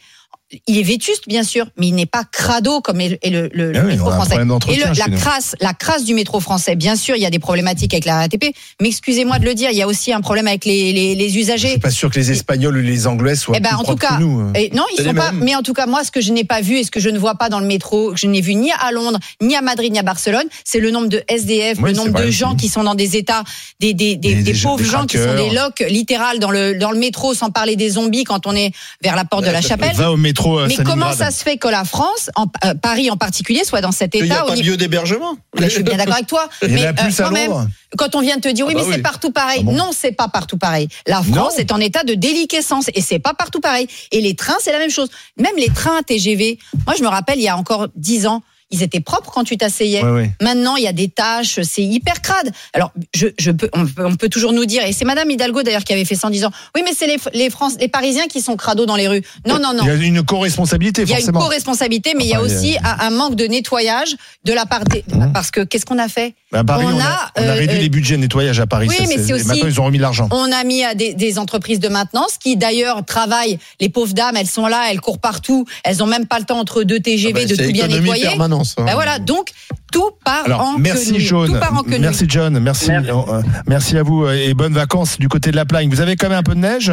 Il 0.67 0.77
est 0.77 0.84
vétuste, 0.84 1.23
bien 1.27 1.43
sûr, 1.43 1.65
mais 1.75 1.88
il 1.88 1.95
n'est 1.95 2.05
pas 2.05 2.23
crado 2.23 2.79
comme 2.79 3.01
est 3.01 3.19
le, 3.27 3.49
Ah 3.75 3.79
oui, 3.84 3.88
métro 3.93 4.12
français. 4.12 4.36
Et 4.36 4.75
le- 4.75 4.93
la 4.95 5.17
crasse, 5.17 5.55
la 5.60 5.73
crasse 5.73 6.03
du 6.03 6.13
métro 6.13 6.39
français, 6.39 6.75
bien 6.75 6.95
sûr, 6.95 7.15
il 7.15 7.21
y 7.23 7.25
a 7.25 7.31
des 7.31 7.39
problématiques 7.39 7.95
avec 7.95 8.05
la 8.05 8.17
RATP, 8.19 8.53
mais 8.79 8.89
excusez-moi 8.89 9.39
de 9.39 9.45
le 9.45 9.55
dire, 9.55 9.71
il 9.71 9.77
y 9.77 9.81
a 9.81 9.88
aussi 9.88 10.13
un 10.13 10.21
problème 10.21 10.47
avec 10.47 10.63
les, 10.65 10.93
les, 10.93 11.15
les 11.15 11.29
Je 11.29 11.39
usagers. 11.39 11.69
suis 11.69 11.79
pas 11.79 11.89
sûr 11.89 12.12
que 12.12 12.19
les 12.19 12.29
Espagnols 12.31 12.77
ou 12.77 12.81
les 12.81 13.08
Anglais 13.08 13.36
soient 13.36 13.55
Eh 13.58 13.60
ben, 13.60 13.69
plus 13.69 13.75
en 13.77 13.84
tout 13.86 13.95
cas, 13.95 14.17
que 14.17 14.21
nous. 14.21 14.39
hein. 14.39 14.51
Et 14.53 14.69
non, 14.75 14.84
ils 14.95 15.03
sont 15.03 15.13
pas. 15.15 15.31
mêmes. 15.31 15.43
Mais 15.43 15.55
en 15.55 15.63
tout 15.63 15.73
cas, 15.73 15.88
moi, 15.88 16.03
ce 16.03 16.12
que 16.12 16.21
je 16.21 16.31
n'ai 16.31 16.43
pas 16.43 16.62
vu 16.62 16.77
et 16.77 16.84
ce 16.84 16.91
que 16.91 16.99
je 16.99 17.10
ne 17.10 17.17
vois 17.17 17.36
pas 17.36 17.49
dans 17.49 17.60
le 17.60 17.65
métro, 17.65 18.12
que 18.12 18.17
je 18.19 18.27
n'ai 18.27 18.41
vu 18.41 18.53
ni 18.53 18.71
à 18.71 18.91
Londres, 18.91 19.17
ni 19.41 19.55
à 19.55 19.62
Madrid, 19.62 19.91
ni 19.91 19.97
à 19.97 20.03
Barcelone, 20.03 20.45
c'est 20.63 20.79
le 20.79 20.91
nombre 20.91 21.08
de 21.10 21.23
SDF, 21.27 21.79
Oui, 21.81 21.89
le 21.89 21.95
nombre 21.97 22.21
de 22.21 22.29
gens 22.29 22.55
qui 22.55 22.69
sont 22.69 22.84
dans 22.84 22.95
des 22.95 23.17
états, 23.17 23.43
des, 23.79 23.95
des, 23.95 24.15
des, 24.15 24.36
Des- 24.36 24.43
des 24.43 24.53
des- 24.53 24.60
pauvres 24.60 24.84
gens 24.84 25.08
qui 25.08 25.17
sont 25.17 25.34
des 25.36 25.49
locs 25.55 25.84
littéral 25.89 26.38
dans 26.38 26.51
le 26.51 26.77
dans 26.77 26.91
le 26.91 26.99
métro, 26.99 27.34
sans 27.34 27.49
parler 27.49 27.75
des 27.75 27.89
zombies 27.89 28.25
quand 28.25 28.45
on 28.45 28.55
est 28.55 28.71
vers 29.03 29.15
la 29.15 29.25
porte 29.25 29.43
de 29.43 29.49
la 29.51 29.62
chapelle. 29.62 29.95
Va 29.95 30.12
au 30.12 30.17
métro 30.17 30.34
euh, 30.45 30.65
Mais 30.67 30.75
comment 30.83 31.11
ça 31.13 31.31
se 31.31 31.43
fait 31.43 31.57
que 31.57 31.67
la 31.67 31.83
France, 31.85 32.29
en, 32.35 32.45
euh, 32.63 32.73
Paris 32.75 33.09
en 33.11 33.17
particulier, 33.17 33.63
soit 33.63 33.81
dans 33.81 33.91
cet 33.91 34.15
Il 34.15 34.23
n'y 34.23 34.31
a 34.31 34.35
état 34.35 34.45
au 34.45 34.47
pas 34.49 34.55
niveau- 34.55 34.71
lieu 34.71 34.77
d'hébergement. 34.77 35.37
Mais 35.59 35.69
je 35.69 35.75
suis 35.75 35.83
bien 35.83 35.97
d'accord 35.97 36.15
avec 36.15 36.27
toi. 36.27 36.49
Il 36.61 36.69
y 36.69 36.71
en 36.73 36.75
mais 36.75 36.85
a 36.87 36.93
plus 36.93 37.19
euh, 37.19 37.23
à 37.23 37.27
quand 37.27 37.33
même, 37.33 37.51
Londres. 37.51 37.67
quand 37.97 38.15
on 38.15 38.21
vient 38.21 38.35
de 38.37 38.41
te 38.41 38.49
dire 38.49 38.65
oui, 38.67 38.73
Ah 38.75 38.79
bah 38.81 38.85
mais 38.89 38.95
c'est 38.95 39.01
partout 39.01 39.31
pareil. 39.31 39.59
Ah 39.61 39.65
bon 39.65 39.73
non, 39.73 39.89
c'est 39.91 40.11
pas 40.11 40.27
partout 40.27 40.57
pareil. 40.57 40.87
La 41.07 41.21
France 41.21 41.53
Non. 41.53 41.59
est 41.59 41.71
en 41.71 41.79
état 41.79 42.03
de 42.03 42.13
déliquescence 42.13 42.89
et 42.93 43.01
c'est 43.01 43.19
pas 43.19 43.33
partout 43.33 43.59
pareil. 43.61 43.87
Et 44.11 44.21
les 44.21 44.35
trains, 44.35 44.57
c'est 44.61 44.71
la 44.71 44.79
même 44.79 44.89
chose. 44.91 45.09
Même 45.37 45.55
les 45.57 45.69
trains 45.69 46.01
TGV. 46.03 46.59
Moi, 46.85 46.95
je 46.97 47.03
me 47.03 47.07
rappelle, 47.07 47.37
il 47.39 47.43
y 47.43 47.47
a 47.49 47.57
encore 47.57 47.87
dix 47.95 48.27
ans, 48.27 48.41
ils 48.71 48.82
étaient 48.84 48.99
propres 48.99 49.32
quand 49.32 49.43
tu 49.43 49.58
t'asseyais. 49.58 50.04
Ouais, 50.04 50.12
ouais. 50.12 50.32
Maintenant, 50.41 50.75
il 50.75 50.84
y 50.84 50.88
a 50.88 50.93
des 50.93 51.08
tâches, 51.10 51.62
c'est 51.62 51.84
hyper 51.84 52.21
crade. 52.21 52.51
Alors, 52.73 52.91
je, 53.15 53.28
je 53.38 53.51
peux, 53.51 53.69
on, 53.73 53.86
peut, 53.86 54.06
on 54.06 54.15
peut 54.15 54.30
toujours 54.30 54.54
nous 54.54 54.65
dire, 54.65 54.84
et 54.84 54.91
c'est 54.91 55.06
Madame 55.06 55.30
Hidalgo 55.30 55.62
d'ailleurs 55.63 55.84
qui 55.84 55.93
avait 55.93 56.06
fait 56.06 56.15
ça 56.15 56.28
en 56.28 56.32
disant, 56.32 56.49
oui, 56.75 56.82
mais 56.84 56.91
c'est 56.97 57.08
les, 57.08 57.17
les, 57.34 57.49
France, 57.49 57.73
les 57.80 57.88
Parisiens 57.88 58.28
qui 58.28 58.41
sont 58.41 58.56
crados 58.58 58.86
dans 58.86 58.95
les 58.95 59.08
rues. 59.08 59.23
Non, 59.47 59.60
non, 59.60 59.73
non. 59.73 59.84
Il 59.84 59.88
y 59.88 59.91
a 59.91 59.95
une 59.95 60.23
co-responsabilité, 60.23 61.04
Il 61.04 61.10
y 61.10 61.13
a 61.13 61.17
une 61.17 61.21
forcément. 61.25 61.39
co-responsabilité, 61.41 62.13
mais 62.17 62.23
il 62.25 62.30
y 62.30 62.34
a 62.34 62.39
Enfin, 62.41 62.47
il 62.47 62.51
y 62.51 62.56
a- 62.56 62.58
aussi 62.60 62.78
un, 62.84 63.06
un 63.08 63.10
manque 63.12 63.36
de 63.36 63.45
nettoyage 63.45 64.15
de 64.43 64.54
la 64.54 64.65
part 64.65 64.84
des. 64.86 65.04
Mmh. 65.08 65.32
Parce 65.34 65.51
que 65.51 65.62
qu'est-ce 65.62 65.86
qu'on 65.86 65.99
a 65.99 66.08
fait? 66.08 66.34
À 66.55 66.63
Paris, 66.63 66.85
on, 66.87 66.95
on 66.95 66.99
a, 66.99 67.03
a, 67.03 67.31
on 67.37 67.41
a 67.41 67.45
euh, 67.45 67.53
réduit 67.53 67.77
euh, 67.77 67.81
les 67.81 67.89
budgets 67.89 68.15
de 68.15 68.21
nettoyage 68.21 68.59
à 68.59 68.65
Paris. 68.67 68.87
Oui, 68.89 68.95
ça, 68.95 69.03
mais 69.07 69.17
c'est 69.23 69.33
aussi- 69.33 69.45
Maintenant, 69.47 69.67
ils 69.67 69.81
ont 69.81 69.85
remis 69.85 69.97
l'argent. 69.97 70.27
On 70.31 70.51
a 70.51 70.63
mis 70.63 70.83
à 70.83 70.95
des, 70.95 71.13
des 71.13 71.37
entreprises 71.39 71.79
de 71.79 71.87
maintenance 71.89 72.37
qui 72.39 72.57
d'ailleurs 72.57 73.03
travaillent. 73.05 73.59
Les 73.79 73.89
pauvres 73.89 74.13
dames, 74.13 74.35
elles 74.37 74.47
sont 74.47 74.67
là, 74.67 74.87
elles 74.91 75.01
courent 75.01 75.19
partout. 75.19 75.65
Elles 75.83 76.01
ont 76.03 76.07
même 76.07 76.25
pas 76.25 76.39
le 76.39 76.45
temps 76.45 76.59
entre 76.59 76.83
deux 76.83 76.99
TGV 76.99 77.33
Ah 77.35 77.39
bah, 77.41 77.45
de 77.45 77.55
tout 77.65 77.71
bien 77.71 77.87
nettoyer. 77.87 78.23
permanence, 78.23 78.75
hein. 78.77 78.83
Bah 78.85 78.93
voilà, 78.95 79.19
donc 79.19 79.49
tout 79.91 80.09
part 80.23 80.43
Alors, 80.45 80.61
en 80.61 80.77
merci 80.77 81.13
quenouille. 81.13 81.59
Part 81.59 81.73
en. 81.77 81.83
Merci 81.99 82.25
John. 82.27 82.57
Merci. 82.59 82.89
Merci. 82.91 83.09
euh, 83.09 83.41
merci 83.67 83.97
à 83.97 84.03
vous 84.03 84.27
et 84.27 84.53
bonnes 84.53 84.73
vacances 84.73 85.17
du 85.19 85.27
côté 85.29 85.51
de 85.51 85.55
la 85.55 85.65
Plagne. 85.65 85.89
Vous 85.89 86.01
avez 86.01 86.15
quand 86.15 86.29
même 86.29 86.39
un 86.39 86.43
peu 86.43 86.55
de 86.55 86.59
neige? 86.59 86.91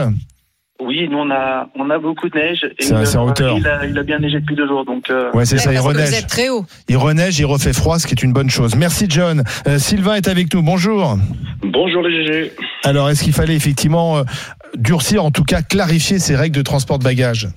Oui, 0.80 1.06
nous 1.08 1.18
on 1.18 1.30
a 1.30 1.68
on 1.76 1.90
a 1.90 1.98
beaucoup 1.98 2.28
de 2.28 2.36
neige 2.36 2.64
et 2.78 2.82
C'est- 2.82 3.16
en 3.16 3.26
euh, 3.26 3.30
hauteur. 3.30 3.56
Il 3.56 3.66
a, 3.68 3.86
il 3.86 3.96
a 3.96 4.02
bien 4.02 4.18
neigé 4.18 4.40
depuis 4.40 4.56
deux 4.56 4.66
jours 4.66 4.84
donc. 4.84 5.10
euh, 5.10 5.30
Ouais, 5.32 5.44
c'est 5.44 5.58
ça, 5.58 5.70
il 5.72 5.76
que 5.76 5.82
vous 5.82 5.88
reneige. 5.88 6.12
êtes 6.12 6.26
très 6.26 6.48
haut. 6.48 6.64
Il 6.88 6.96
reneige, 6.96 7.38
il 7.38 7.44
refait 7.46 7.72
froid, 7.72 7.98
ce 7.98 8.06
qui 8.06 8.14
est 8.14 8.22
une 8.22 8.32
bonne 8.32 8.50
chose. 8.50 8.74
Merci 8.74 9.06
John. 9.08 9.44
Euh, 9.68 9.78
Sylvain 9.78 10.14
est 10.16 10.26
avec 10.28 10.52
nous. 10.52 10.62
Bonjour. 10.62 11.16
Bonjour 11.62 12.02
les 12.02 12.24
GG. 12.26 12.52
Alors, 12.84 13.08
est-ce 13.10 13.22
qu'il 13.22 13.32
fallait 13.32 13.54
effectivement 13.54 14.18
euh, 14.18 14.22
durcir, 14.74 15.24
en 15.24 15.30
tout 15.30 15.44
cas 15.44 15.62
clarifier 15.62 16.18
ces 16.18 16.34
règles 16.34 16.56
de 16.56 16.62
transport 16.62 16.98
de 16.98 17.04
bagages? 17.04 17.48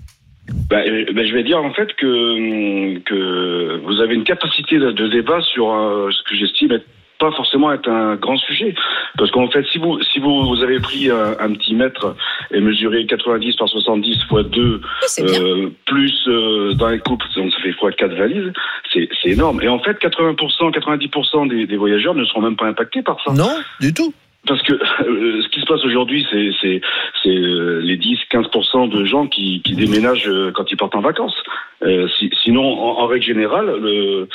Bah, 0.69 0.77
bah, 1.15 1.21
je 1.25 1.33
vais 1.33 1.43
dire 1.43 1.57
en 1.57 1.73
fait 1.73 1.87
que, 1.97 2.99
que 2.99 3.81
vous 3.83 4.01
avez 4.01 4.13
une 4.13 4.23
capacité 4.25 4.77
de, 4.77 4.91
de 4.91 5.07
débat 5.07 5.39
sur 5.41 5.71
euh, 5.73 6.09
ce 6.11 6.29
que 6.29 6.35
j'estime 6.37 6.71
être 6.73 6.85
pas 7.19 7.31
forcément 7.31 7.71
être 7.71 7.89
un 7.89 8.15
grand 8.15 8.37
sujet. 8.37 8.75
Parce 9.17 9.31
qu'en 9.31 9.49
fait, 9.49 9.65
si 9.71 9.77
vous, 9.77 10.01
si 10.01 10.19
vous, 10.19 10.43
vous 10.45 10.63
avez 10.63 10.79
pris 10.79 11.09
un, 11.09 11.35
un 11.39 11.53
petit 11.53 11.73
mètre 11.75 12.15
et 12.51 12.59
mesuré 12.59 13.05
90 13.05 13.55
par 13.55 13.69
70 13.69 14.23
fois 14.27 14.43
2, 14.43 14.81
c'est 15.07 15.23
bien. 15.25 15.41
euh, 15.41 15.69
plus 15.85 16.13
euh, 16.27 16.73
dans 16.73 16.89
les 16.89 16.99
couples, 16.99 17.25
donc 17.35 17.51
ça 17.53 17.59
fait 17.61 17.71
fois 17.73 17.91
4 17.91 18.13
valises, 18.15 18.51
c'est 18.91 19.07
c'est 19.21 19.29
énorme. 19.29 19.61
Et 19.61 19.67
en 19.67 19.79
fait, 19.79 19.97
80%, 20.01 20.71
90% 20.71 21.49
des, 21.49 21.65
des 21.67 21.77
voyageurs 21.77 22.15
ne 22.15 22.25
seront 22.25 22.41
même 22.41 22.55
pas 22.55 22.67
impactés 22.67 23.01
par 23.01 23.17
ça. 23.23 23.31
Non, 23.33 23.51
du 23.79 23.93
tout. 23.93 24.13
Parce 24.47 24.61
que 24.63 24.73
euh, 25.03 25.41
ce 25.41 25.47
qui 25.49 25.59
se 25.61 25.65
passe 25.65 25.83
aujourd'hui, 25.85 26.25
c'est 26.31 26.49
c'est 26.61 26.81
c'est 27.23 27.29
euh, 27.29 27.79
les 27.81 27.97
10-15% 27.97 28.89
de 28.89 29.05
gens 29.05 29.27
qui, 29.27 29.61
qui 29.63 29.73
déménagent 29.73 30.27
euh, 30.27 30.51
quand 30.53 30.65
ils 30.71 30.77
partent 30.77 30.95
en 30.95 31.01
vacances. 31.01 31.35
Euh, 31.83 32.07
si- 32.17 32.29
sinon, 32.43 32.63
en, 32.63 33.01
en 33.03 33.07
règle 33.07 33.25
générale, 33.25 33.65
le, 33.81 34.27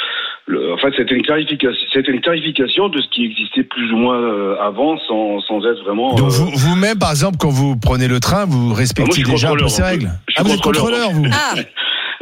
le, 0.46 0.73
en 0.75 0.77
fait, 0.79 0.92
c'était 0.96 1.14
une 1.14 1.23
clarification, 1.23 1.87
c'était 1.92 2.11
une 2.12 2.20
clarification 2.20 2.88
de 2.88 3.01
ce 3.01 3.09
qui 3.09 3.25
existait 3.25 3.62
plus 3.64 3.92
ou 3.92 3.96
moins 3.96 4.20
euh, 4.20 4.57
avant, 4.61 4.99
sans, 5.09 5.40
sans 5.40 5.64
être 5.66 5.83
vraiment. 5.85 6.14
Donc 6.14 6.27
euh, 6.29 6.31
vous- 6.33 6.51
vous-même, 6.55 6.99
par 6.99 7.11
exemple, 7.11 7.37
quand 7.40 7.51
vous 7.51 7.77
prenez 7.77 8.09
le 8.09 8.20
train, 8.20 8.44
vous 8.46 8.59
Ah, 8.62 8.68
moi, 8.68 8.77
respectez 8.79 9.12
suis 9.12 9.23
déjà 9.23 9.49
un 9.49 9.53
peu 9.55 9.61
contrôleur, 9.62 9.70
ces 9.70 9.83
règles. 9.83 10.11
Ah, 10.37 10.42
vous 10.42 10.53
êtes 10.55 10.61
contrôleur, 10.61 11.07
contrôleur, 11.09 11.11
vous 11.12 11.27
Ah, 11.33 11.55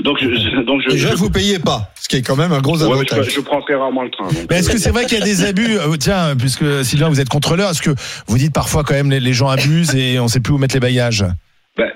donc, 0.03 0.19
je, 0.21 0.63
donc 0.65 0.83
je, 0.83 0.91
Déjà, 0.91 1.11
je, 1.11 1.17
vous 1.17 1.31
payez 1.31 1.59
pas, 1.59 1.93
ce 2.01 2.09
qui 2.09 2.17
est 2.17 2.23
quand 2.23 2.37
même 2.37 2.53
un 2.53 2.61
gros 2.61 2.81
ouais, 2.81 2.89
mais 2.89 3.05
je, 3.09 3.15
avantage. 3.15 3.35
je 3.35 3.41
prends 3.41 3.61
très 3.61 3.75
rarement 3.75 4.05
le 4.05 4.11
train. 4.11 4.27
donc, 4.27 4.47
Mais 4.49 4.59
est-ce 4.59 4.71
que 4.71 4.79
c'est 4.79 4.91
vrai 4.91 5.07
qu'il 5.07 5.19
y 5.19 5.23
a 5.23 5.25
des 5.25 5.45
abus 5.45 5.77
euh, 5.79 5.97
Tiens, 5.97 6.37
puisque 6.39 6.85
Sylvain, 6.85 7.09
vous 7.09 7.21
êtes 7.21 7.29
contrôleur, 7.29 7.71
est-ce 7.71 7.83
que 7.83 7.91
vous 8.29 8.39
dites 8.39 8.55
parfois 8.55 8.85
quand 8.85 8.95
même 8.95 9.11
les, 9.11 9.21
les 9.21 9.33
gens 9.33 9.49
abusent 9.49 9.95
et 9.97 10.21
on 10.21 10.25
ne 10.25 10.29
sait 10.29 10.41
plus 10.41 10.53
où 10.53 10.59
mettre 10.59 10.75
les 10.75 10.81
bagages? 10.81 11.25
Ben, 11.77 11.91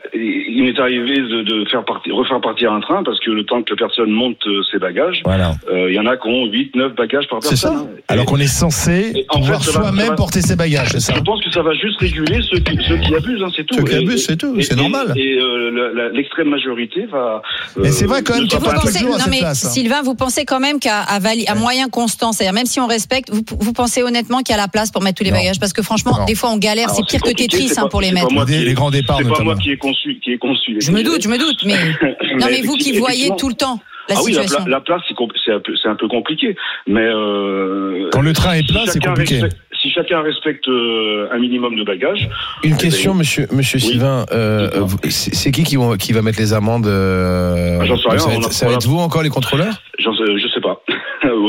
il 0.54 0.64
m'est 0.64 0.78
arrivé 0.80 1.16
de, 1.18 1.42
de 1.42 1.68
faire 1.70 1.84
partir, 1.84 2.14
refaire 2.14 2.40
partir 2.40 2.72
un 2.72 2.80
train 2.80 3.02
parce 3.04 3.18
que 3.20 3.30
le 3.30 3.44
temps 3.44 3.62
que 3.62 3.70
la 3.70 3.76
personne 3.76 4.10
monte 4.10 4.38
euh, 4.46 4.60
ses 4.70 4.78
bagages, 4.78 5.20
Voilà. 5.24 5.52
euh, 5.70 5.90
il 5.90 5.94
y 5.94 5.98
en 5.98 6.06
a 6.06 6.16
qui 6.16 6.28
ont 6.28 6.46
8, 6.46 6.74
9 6.76 6.94
bagages 6.94 7.26
par 7.28 7.42
C'est 7.42 7.50
personne. 7.50 7.76
ça. 7.76 7.82
hein. 7.84 7.86
Alors 8.08 8.26
qu'on 8.26 8.38
est 8.38 8.46
censé 8.46 9.24
pouvoir 9.30 9.62
soi-même 9.62 10.14
porter 10.14 10.40
ses 10.42 10.56
bagages, 10.56 10.88
c'est 10.92 11.00
ça 11.00 11.14
Je 11.16 11.20
pense 11.20 11.42
que 11.44 11.50
ça 11.50 11.62
va 11.62 11.72
juste 11.74 11.98
réguler 12.00 12.40
ceux 12.50 12.58
qui, 12.58 12.76
ceux 12.86 12.96
qui 12.98 13.14
abusent, 13.14 13.42
hein, 13.42 13.48
c'est 13.56 13.64
tout. 13.66 13.74
Ceux 13.76 13.84
qui 13.84 13.94
Et- 13.94 13.98
abusent, 13.98 14.26
c'est 14.26 14.36
tout, 14.36 14.60
c'est 14.60 14.76
normal. 14.76 15.12
Et 15.16 15.38
euh, 15.38 16.10
l'extrême 16.12 16.48
majorité 16.48 17.06
va. 17.06 17.42
Mais 17.76 17.90
c'est 17.90 18.06
vrai 18.06 18.22
quand 18.22 18.34
même 18.34 18.46
qu'il 18.48 18.58
toujours 18.58 18.74
à 18.74 19.18
non 19.18 19.24
mais 19.30 19.38
place, 19.40 19.64
hein. 19.64 19.68
Sylvain, 19.68 20.02
vous 20.02 20.14
pensez 20.14 20.44
quand 20.44 20.60
même 20.60 20.78
qu'à 20.78 21.00
à, 21.00 21.18
vali- 21.18 21.46
à 21.48 21.54
moyen 21.54 21.88
constant, 21.88 22.32
c'est-à-dire 22.32 22.54
même 22.54 22.66
si 22.66 22.80
on 22.80 22.86
respecte, 22.86 23.30
vous, 23.30 23.42
vous 23.58 23.72
pensez 23.72 24.02
honnêtement 24.02 24.38
qu'il 24.38 24.54
y 24.54 24.58
a 24.58 24.60
la 24.62 24.68
place 24.68 24.90
pour 24.90 25.02
mettre 25.02 25.18
tous 25.18 25.24
les 25.24 25.30
Non. 25.30 25.36
bagages? 25.38 25.58
Parce 25.60 25.72
que 25.72 25.82
franchement, 25.82 26.12
Non. 26.18 26.24
des 26.24 26.34
fois 26.34 26.50
on 26.50 26.58
galère, 26.58 26.90
c'est 26.90 27.04
pire 27.06 27.20
que 27.22 27.30
Tetris 27.30 27.68
c'est 27.68 27.88
pour 27.88 28.00
les 28.00 28.08
c'est 28.08 28.14
mettre. 28.14 28.32
moi 28.32 28.44
Des- 28.44 28.52
qui 28.54 28.62
ai- 28.62 28.64
les 28.64 28.74
grands 28.74 28.90
départs, 28.90 29.18
C'est 29.22 29.28
pas 29.28 29.42
moi 29.42 29.56
qui 29.56 29.70
ai 29.70 29.76
conçu, 29.76 30.18
qui 30.22 30.32
ai 30.32 30.38
conçu. 30.42 30.76
Je 30.80 30.90
me 30.92 31.02
doute, 31.02 31.22
je 31.22 31.28
me 31.28 31.38
doute, 31.38 31.62
mais 31.64 31.74
non 32.40 32.46
mais 32.50 32.60
vous 32.62 32.76
qui 32.76 32.98
voyez 32.98 33.30
tout 33.38 33.48
le 33.48 33.54
temps 33.54 33.78
la 34.08 34.16
ah 34.18 34.20
oui, 34.24 34.32
la, 34.32 34.42
situation. 34.42 34.64
pla- 34.64 34.72
la 34.78 34.80
place, 34.80 35.02
c'est 35.06 35.52
un, 35.88 35.92
un 35.92 35.94
peu 35.94 36.08
compliqué. 36.08 36.56
Mais 36.88 37.00
euh, 37.06 38.08
Quand 38.10 38.20
le 38.20 38.32
train 38.32 38.54
est 38.54 38.66
si 38.66 38.72
plein, 38.72 38.82
c'est 38.86 39.02
compliqué. 39.02 39.34
respecte- 39.40 39.56
si 39.80 39.90
chacun 39.90 40.20
respecte 40.22 40.66
euh, 40.68 41.28
un 41.32 41.38
minimum 41.38 41.76
de 41.76 41.84
bagages, 41.84 42.28
Une 42.64 42.74
eh 42.74 42.82
question, 42.82 43.12
ben, 43.12 43.18
monsieur, 43.18 43.46
monsieur 43.52 43.78
Oui. 43.78 43.86
Sylvain. 43.92 44.26
euh, 44.32 44.70
c'est 45.08 45.52
qui 45.52 45.62
qui, 45.62 45.76
vont- 45.76 45.96
qui 45.96 46.12
va 46.12 46.20
mettre 46.22 46.40
les 46.40 46.52
amendes 46.52 46.86
euh, 46.88 47.78
Ah, 47.80 47.84
j'en 47.86 47.96
sais 47.96 48.08
rien, 48.08 48.18
Ça 48.18 48.26
va 48.28 48.34
être, 48.34 48.52
ça 48.52 48.68
va 48.68 48.78
vous 48.84 48.98
encore 48.98 49.22
les 49.22 49.30
contrôleurs? 49.30 49.74
Sais- 49.98 50.38
je 50.38 50.48
sais 50.52 50.60
pas. 50.60 50.82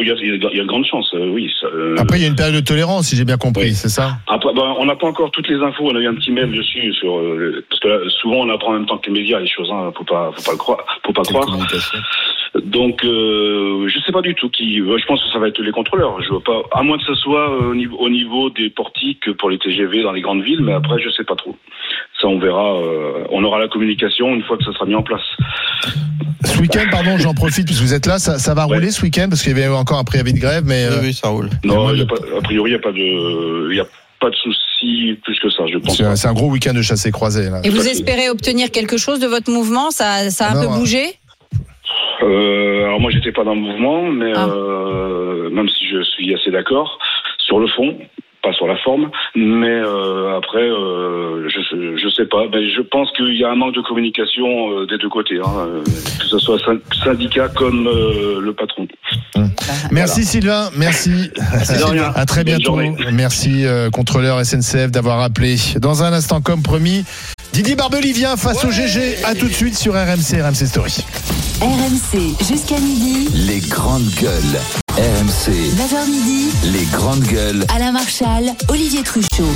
Il, 0.01 0.07
y 0.07 0.11
a, 0.11 0.15
il 0.15 0.41
y 0.41 0.45
a- 0.45 0.51
y 0.53 0.59
a 0.59 0.63
de 0.63 0.67
grandes 0.67 0.85
chances, 0.85 1.13
euh, 1.13 1.29
oui. 1.29 1.51
ça, 1.61 1.67
euh, 1.67 1.95
Après, 1.97 2.17
il 2.19 2.21
y 2.21 2.25
a 2.25 2.27
une 2.29 2.35
période 2.35 2.55
de 2.55 2.59
tolérance, 2.65 3.07
si 3.07 3.15
j'ai 3.15 3.25
bien 3.25 3.37
compris, 3.37 3.63
Oui. 3.65 3.73
c'est 3.73 3.89
ça 3.89 4.17
Après, 4.27 4.53
ben, 4.53 4.75
on 4.77 4.85
n'a 4.85 4.95
pas 4.95 5.07
encore 5.07 5.31
toutes 5.31 5.47
les 5.47 5.57
infos. 5.61 5.89
On 5.89 5.95
a 5.95 5.99
eu 5.99 6.07
un 6.07 6.15
petit 6.15 6.31
mail 6.31 6.51
dessus 6.51 6.93
sur 6.93 7.17
euh, 7.17 7.63
parce 7.69 7.79
que 7.79 7.87
là, 7.87 7.97
souvent 8.21 8.37
on 8.37 8.49
apprend 8.49 8.71
en 8.71 8.73
même 8.73 8.85
temps 8.85 8.97
que 8.97 9.07
les 9.11 9.19
médias 9.21 9.39
les 9.39 9.47
choses. 9.47 9.69
Hein, 9.71 9.91
faut 9.97 10.03
pas, 10.03 10.31
faut 10.35 10.43
pas 10.43 10.51
le 10.51 10.57
croire, 10.57 10.79
faut 11.05 11.13
pas 11.13 11.23
croire. 11.23 11.47
Donc, 12.63 13.03
euh, 13.03 13.87
je 13.87 13.99
sais 14.05 14.11
pas 14.11 14.21
du 14.21 14.35
tout 14.35 14.49
qui. 14.49 14.79
euh, 14.79 14.97
Je 14.97 15.05
pense 15.05 15.21
que 15.23 15.29
ça 15.31 15.39
va 15.39 15.47
être 15.47 15.59
les 15.61 15.71
contrôleurs. 15.71 16.21
Je 16.21 16.29
vois 16.29 16.43
pas, 16.43 16.61
à 16.71 16.83
moins 16.83 16.97
que 16.97 17.03
ce 17.03 17.15
soit 17.15 17.49
euh, 17.49 17.71
au 17.71 17.75
niveau, 17.75 17.97
au 17.97 18.09
niveau 18.09 18.49
des 18.51 18.69
portiques 18.69 19.31
pour 19.39 19.49
les 19.49 19.57
TGV 19.57 20.03
dans 20.03 20.11
les 20.11 20.21
grandes 20.21 20.43
villes, 20.43 20.61
mais 20.61 20.73
après 20.73 20.99
je 20.99 21.09
sais 21.09 21.23
pas 21.23 21.35
trop. 21.35 21.55
Ça, 22.23 22.29
on 22.29 22.39
verra. 22.39 22.77
euh, 22.77 23.25
on 23.31 23.43
aura 23.43 23.59
la 23.59 23.67
communication 23.67 24.33
une 24.33 24.43
fois 24.43 24.57
que 24.57 24.63
ça 24.63 24.71
sera 24.71 24.85
mis 24.85 24.95
en 24.95 25.03
place. 25.03 25.19
Ce 26.45 26.57
week-end, 26.61 26.85
pardon, 26.89 27.17
j'en 27.17 27.33
profite 27.33 27.65
puisque 27.65 27.81
vous 27.81 27.93
êtes 27.93 28.05
là, 28.05 28.17
ça, 28.17 28.39
ça 28.39 28.53
va 28.53 28.65
Ouais. 28.65 28.75
rouler 28.75 28.91
ce 28.91 29.01
week-end? 29.01 29.27
Parce 29.29 29.43
qu'il 29.43 29.57
y 29.57 29.61
avait 29.61 29.67
encore 29.75 29.97
un 29.99 30.05
préavis 30.05 30.31
de 30.33 30.39
grève, 30.39 30.63
mais 30.65 30.87
Oui, 30.89 30.95
euh, 30.95 31.01
oui, 31.01 31.13
ça 31.13 31.27
roule. 31.27 31.49
Non, 31.65 31.89
a 31.89 31.93
de- 31.93 32.05
pas- 32.05 32.15
a 32.37 32.41
priori, 32.41 32.71
il 32.71 32.73
y 32.73 32.77
a 32.77 32.79
pas 32.79 32.93
de, 32.93 33.71
il 33.71 33.75
y 33.75 33.79
a 33.81 33.85
pas 34.21 34.29
de 34.29 34.35
souci 34.35 35.19
plus 35.23 35.37
que 35.41 35.49
ça. 35.49 35.63
Je 35.67 35.77
pense. 35.79 35.97
c'est 36.15 36.27
un- 36.27 36.33
gros 36.33 36.49
week-end 36.49 36.73
de 36.73 36.81
chassé 36.81 37.11
croisé. 37.11 37.49
Là. 37.49 37.59
Et 37.65 37.69
vous 37.69 37.85
espérez 37.87 38.29
obtenir 38.29 38.71
quelque 38.71 38.95
chose 38.97 39.19
de 39.19 39.27
votre 39.27 39.51
mouvement? 39.51 39.91
Ça, 39.91 40.29
ça 40.29 40.45
a 40.47 40.51
un 40.51 40.55
Non, 40.55 40.61
peu 40.69 40.73
euh, 40.75 40.77
bougé? 40.79 41.03
Euh, 42.23 42.85
alors 42.85 43.01
moi 43.01 43.11
j'étais 43.11 43.31
pas 43.33 43.43
dans 43.43 43.53
le 43.55 43.59
mouvement, 43.61 44.03
mais 44.09 44.31
Ah. 44.33 44.47
euh, 44.47 45.49
même 45.49 45.67
si 45.67 45.87
je 45.91 46.01
suis 46.03 46.33
assez 46.33 46.51
d'accord 46.51 46.97
sur 47.39 47.59
le 47.59 47.67
fond, 47.67 47.97
pas 48.43 48.53
sur 48.53 48.67
la 48.67 48.75
forme, 48.77 49.09
mais 49.35 49.69
euh, 49.69 50.37
après 50.37 50.61
euh, 50.61 51.47
je 51.49 51.95
je 51.97 52.09
sais 52.09 52.25
pas. 52.25 52.47
Ben, 52.51 52.61
je 52.75 52.81
pense 52.81 53.09
qu'il 53.13 53.33
y 53.35 53.43
a 53.43 53.49
un 53.49 53.55
manque 53.55 53.73
de 53.75 53.81
communication 53.81 54.45
euh, 54.79 54.85
des 54.85 54.97
deux 54.97 55.09
côtés, 55.09 55.39
hein, 55.39 55.49
euh, 55.67 55.83
que 55.83 56.25
ce 56.25 56.37
soit 56.39 56.59
syn- 56.59 56.81
syndicat 57.03 57.47
comme 57.47 57.87
euh, 57.87 58.39
le 58.41 58.53
patron. 58.53 58.87
Merci 59.91 60.23
Sylvain, 60.25 60.69
merci. 60.77 61.31
Rien. 61.91 62.11
À 62.15 62.25
très 62.25 62.43
bientôt. 62.43 62.77
Merci 63.11 63.65
euh, 63.65 63.89
contrôleur 63.89 64.43
SNCF 64.45 64.91
d'avoir 64.91 65.21
appelé. 65.21 65.55
Dans 65.79 66.03
un 66.03 66.11
instant, 66.13 66.41
comme 66.41 66.61
promis, 66.61 67.05
Didier 67.53 67.75
Barbelivien 67.75 68.35
face 68.35 68.63
au 68.65 68.71
GG. 68.71 69.17
À 69.23 69.35
tout 69.35 69.47
de 69.47 69.53
suite 69.53 69.77
sur 69.77 69.93
RMC, 69.93 70.41
RMC 70.41 70.65
Story. 70.67 70.97
RMC 71.61 72.35
jusqu'à 72.47 72.79
midi. 72.79 73.29
Les 73.33 73.59
grandes 73.59 74.09
gueules. 74.19 74.59
RMC. 74.97 75.51
9h 75.51 76.09
midi. 76.09 76.47
Les 76.65 76.85
grandes 76.85 77.21
gueules. 77.23 77.63
Alain 77.75 77.91
Marchal, 77.91 78.45
Olivier 78.69 79.03
Truchot. 79.03 79.47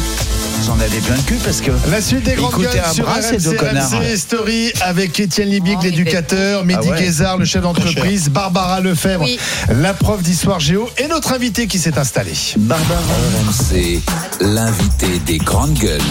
J'en 0.65 0.79
avais 0.79 0.99
plein 0.99 1.15
le 1.15 1.21
cul 1.23 1.38
parce 1.43 1.60
que. 1.60 1.71
La 1.89 1.99
suite 2.01 2.23
des 2.23 2.33
grandes 2.33 2.51
Écoutez 2.51 2.67
gueules 2.77 2.86
un 2.88 2.93
sur 2.93 3.05
bras, 3.05 3.15
RMC, 3.15 4.15
Story 4.17 4.71
avec 4.81 5.19
Étienne 5.19 5.49
Libic, 5.49 5.77
Oh, 5.79 5.83
l'éducateur, 5.83 6.65
Mehdi 6.65 6.79
Ah 6.89 6.91
ouais. 6.91 6.99
Guézard, 7.01 7.38
le 7.38 7.45
chef 7.45 7.63
d'entreprise, 7.63 8.29
Barbara 8.29 8.79
Lefebvre, 8.79 9.23
Oui. 9.23 9.39
la 9.69 9.93
prof 9.95 10.21
d'histoire 10.21 10.60
géo 10.60 10.88
et 10.99 11.07
notre 11.07 11.33
invité 11.33 11.65
qui 11.65 11.79
s'est 11.79 11.97
installé. 11.97 12.33
Barbara. 12.57 12.99
RMC. 13.43 14.01
L'invité 14.41 15.19
des 15.25 15.39
grandes 15.39 15.73
gueules. 15.73 16.01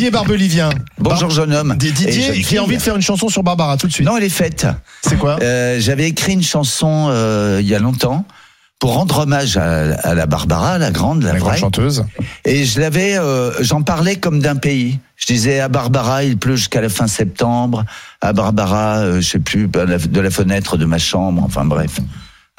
Didier 0.00 0.10
Barbelivien. 0.12 0.70
Bonjour, 0.98 1.28
Bar- 1.28 1.30
jeune 1.30 1.52
homme. 1.52 1.74
Didier 1.76 2.40
qui 2.42 2.56
a 2.56 2.62
envie 2.62 2.78
de 2.78 2.80
faire 2.82 2.96
une 2.96 3.02
chanson 3.02 3.28
sur 3.28 3.42
Barbara 3.42 3.76
tout 3.76 3.86
de 3.86 3.92
suite. 3.92 4.06
Non, 4.06 4.16
elle 4.16 4.24
est 4.24 4.30
faite. 4.30 4.66
C'est 5.02 5.18
quoi? 5.18 5.36
Euh, 5.42 5.78
J'avais 5.78 6.08
écrit 6.08 6.32
une 6.32 6.42
chanson 6.42 7.08
euh, 7.10 7.58
il 7.60 7.68
y 7.68 7.74
a 7.74 7.78
longtemps 7.78 8.24
pour 8.78 8.94
rendre 8.94 9.18
hommage 9.18 9.58
à, 9.58 9.92
à 9.98 10.14
la 10.14 10.24
Barbara, 10.24 10.78
la 10.78 10.90
grande, 10.90 11.22
la, 11.22 11.34
La 11.34 11.38
grande 11.38 11.50
vraie. 11.50 11.58
chanteuse. 11.60 12.06
Et 12.46 12.64
je 12.64 12.80
l'avais, 12.80 13.18
euh, 13.18 13.52
j'en 13.62 13.82
parlais 13.82 14.16
comme 14.16 14.40
d'un 14.40 14.56
pays. 14.56 14.98
Je 15.16 15.26
disais 15.26 15.60
à 15.60 15.68
Barbara, 15.68 16.24
il 16.24 16.38
pleut 16.38 16.56
jusqu'à 16.56 16.80
la 16.80 16.88
fin 16.88 17.06
septembre. 17.06 17.84
À 18.22 18.32
Barbara, 18.32 19.20
je 19.20 19.20
sais 19.20 19.38
plus, 19.38 19.68
de 19.68 20.20
la 20.22 20.30
fenêtre 20.30 20.78
de 20.78 20.86
ma 20.86 20.96
chambre. 20.96 21.42
Enfin 21.44 21.66
bref, 21.66 21.98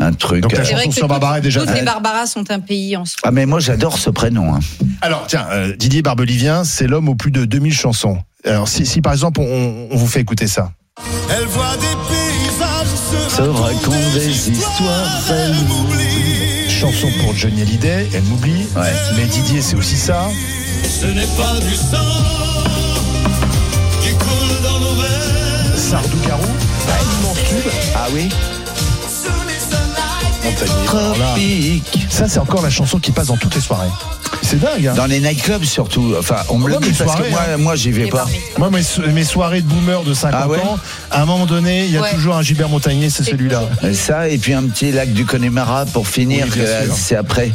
un 0.02 0.14
truc. 0.14 0.42
Donc 0.42 0.54
la 0.54 0.64
chanson 0.64 0.90
que 0.90 0.96
sur 0.96 1.08
Barbara 1.08 1.38
est 1.40 1.42
déjà 1.42 1.62
toutes 1.62 1.74
les. 1.76 1.82
Barbaras 1.84 2.28
sont 2.28 2.50
un 2.52 2.60
pays 2.60 2.96
en 2.98 3.06
soi. 3.06 3.18
Ah 3.24 3.32
mais 3.32 3.46
moi 3.46 3.60
j'adore 3.60 3.98
ce 3.98 4.10
prénom. 4.10 4.54
hein. 4.56 4.60
Alors 5.02 5.26
tiens, 5.28 5.48
euh, 5.52 5.76
Didier 5.76 6.02
Barbelivien, 6.02 6.64
c'est 6.64 6.88
l'homme 6.88 7.10
aux 7.10 7.16
plus 7.16 7.32
de 7.32 7.46
2000 7.46 7.74
chansons. 7.74 8.18
Alors 8.46 8.68
si, 8.68 8.86
si 8.86 9.02
par 9.02 9.14
exemple 9.14 9.40
on, 9.42 9.88
on 9.92 9.96
vous 9.96 10.08
fait 10.08 10.22
écouter 10.22 10.48
ça. 10.48 10.72
Elle 11.30 11.46
voit 11.46 11.76
des 11.78 11.96
paysages 12.10 13.28
Se 13.30 13.42
raconte 13.42 14.14
des 14.14 14.50
histoires, 14.52 15.22
elle 15.30 15.56
Chanson 16.70 17.10
pour 17.24 17.36
Johnny 17.36 17.62
Hallyday, 17.62 18.08
elle 18.14 18.24
m'oublie. 18.24 18.66
Ouais. 18.76 18.92
Mais 19.16 19.26
Didier, 19.26 19.62
c'est 19.62 19.76
aussi 19.76 19.96
ça. 19.98 20.28
Ce 20.84 21.06
n'est 21.06 21.22
pas 21.38 21.60
du 21.60 21.76
sang 21.76 21.98
qui 24.02 24.10
coule 24.14 24.62
dans 24.64 24.80
nos 24.80 24.96
veines. 24.96 25.78
Sardou 25.78 26.18
Garou, 26.28 26.42
immense 27.20 27.38
tube. 27.48 27.72
Ah 27.96 28.08
oui 28.14 28.30
Montagnier. 30.66 31.82
Tropique. 31.84 32.08
ça, 32.10 32.28
c'est 32.28 32.40
encore 32.40 32.62
la 32.62 32.70
chanson 32.70 33.00
qui 33.00 33.12
passe 33.12 33.28
dans 33.28 33.38
toutes 33.38 33.56
les 33.56 33.62
soirées. 33.62 33.88
C'est 34.44 34.60
dingue, 34.60 34.88
hein. 34.88 34.94
Dans 34.96 35.06
les 35.06 35.20
nightclubs 35.20 35.64
surtout. 35.64 36.14
Enfin, 36.18 36.38
on 36.50 36.58
me 36.58 36.66
Ouais, 36.66 36.72
le 36.74 36.80
dit 36.80 36.94
parce 36.98 37.16
que 37.16 37.30
moi, 37.30 37.40
hein. 37.54 37.58
moi 37.58 37.76
j'y 37.76 37.92
vais 37.92 38.08
pas. 38.08 38.26
Moi, 38.58 38.70
mes, 38.70 38.84
so- 38.84 39.02
mes 39.08 39.24
soirées 39.24 39.62
de 39.62 39.68
boomer 39.68 40.04
de 40.04 40.14
50 40.14 40.42
Ah 40.44 40.48
ouais 40.48 40.58
ans, 40.60 40.78
à 41.10 41.22
un 41.22 41.26
moment 41.26 41.46
donné, 41.46 41.86
il 41.86 41.92
y 41.92 41.98
a 41.98 42.02
Ouais. 42.02 42.14
toujours 42.14 42.36
un 42.36 42.42
Gilbert 42.42 42.70
Montagnier, 42.70 43.10
c'est 43.10 43.24
celui-là. 43.24 43.64
Et 43.84 43.94
ça, 43.94 44.28
et 44.30 44.38
puis 44.38 44.54
un 44.54 44.64
petit 44.64 44.92
lac 44.92 45.12
du 45.14 45.26
Connemara 45.26 45.86
pour 45.86 46.08
finir. 46.08 46.48
Oui, 46.56 46.62
c'est 46.96 47.16
après. 47.16 47.52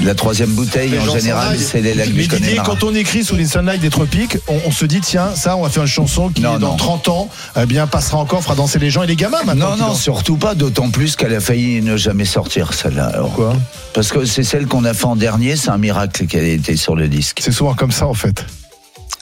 La 0.00 0.14
troisième 0.14 0.50
bouteille, 0.50 0.90
Les 0.90 0.98
en 0.98 1.16
général, 1.18 1.58
c'est 1.58 1.80
les 1.80 1.94
lacs 1.94 2.10
du 2.10 2.26
quand 2.64 2.82
on 2.82 2.94
écrit 2.94 3.24
sous 3.24 3.36
les 3.36 3.46
sunlight 3.46 3.80
des 3.80 3.90
tropiques, 3.90 4.38
on, 4.48 4.58
on 4.66 4.70
se 4.70 4.84
dit, 4.84 5.00
tiens, 5.00 5.34
ça, 5.34 5.56
on 5.56 5.62
va 5.62 5.68
faire 5.68 5.82
une 5.82 5.88
chanson 5.88 6.28
qui, 6.28 6.40
Non, 6.42 6.58
dans 6.58 6.70
non. 6.70 6.76
30 6.76 7.08
ans, 7.08 7.28
eh 7.60 7.66
bien, 7.66 7.86
passera 7.86 8.18
encore, 8.18 8.42
fera 8.42 8.54
danser 8.54 8.78
les 8.78 8.90
gens 8.90 9.02
et 9.02 9.06
les 9.06 9.16
gamins 9.16 9.42
maintenant. 9.44 9.76
Non, 9.76 9.88
non, 9.88 9.94
surtout 9.94 10.36
pas, 10.36 10.54
d'autant 10.54 10.90
plus 10.90 11.16
qu'elle 11.16 11.34
a 11.34 11.40
failli 11.40 11.82
ne 11.82 11.96
jamais 11.96 12.24
sortir, 12.24 12.72
celle-là. 12.72 13.12
Pourquoi 13.20 13.54
Parce 13.94 14.08
que 14.10 14.24
c'est 14.24 14.44
celle 14.44 14.66
qu'on 14.66 14.84
a 14.84 14.94
fait 14.94 15.04
en 15.04 15.16
dernier, 15.16 15.56
c'est 15.56 15.70
un 15.70 15.78
miracle 15.78 16.26
qu'elle 16.26 16.44
ait 16.44 16.54
été 16.54 16.76
sur 16.76 16.96
le 16.96 17.08
disque. 17.08 17.40
C'est 17.42 17.52
souvent 17.52 17.74
comme 17.74 17.92
ça, 17.92 18.06
en 18.06 18.14
fait. 18.14 18.44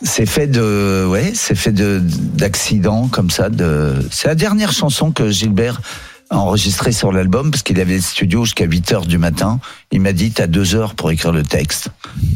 C'est 0.02 0.26
fait 0.26 0.46
de, 0.46 1.06
ouais, 1.08 1.32
c'est 1.34 1.54
fait 1.54 1.72
de 1.72 2.00
d'accidents 2.02 3.08
comme 3.08 3.28
ça. 3.30 3.50
De, 3.50 3.94
c'est 4.10 4.28
la 4.28 4.34
dernière 4.34 4.72
chanson 4.72 5.10
que 5.10 5.30
Gilbert 5.30 5.82
a 6.30 6.36
enregistrée 6.36 6.92
sur 6.92 7.12
l'album 7.12 7.50
parce 7.50 7.62
qu'il 7.62 7.80
avait 7.80 7.96
le 7.96 8.00
studio 8.00 8.44
jusqu'à 8.44 8.64
8 8.64 8.92
heures 8.92 9.06
du 9.06 9.18
matin. 9.18 9.58
Il 9.90 10.00
m'a 10.00 10.12
dit 10.12 10.30
t'as 10.30 10.46
deux 10.46 10.74
heures 10.76 10.94
pour 10.94 11.10
écrire 11.10 11.32
le 11.32 11.42
texte. 11.42 11.88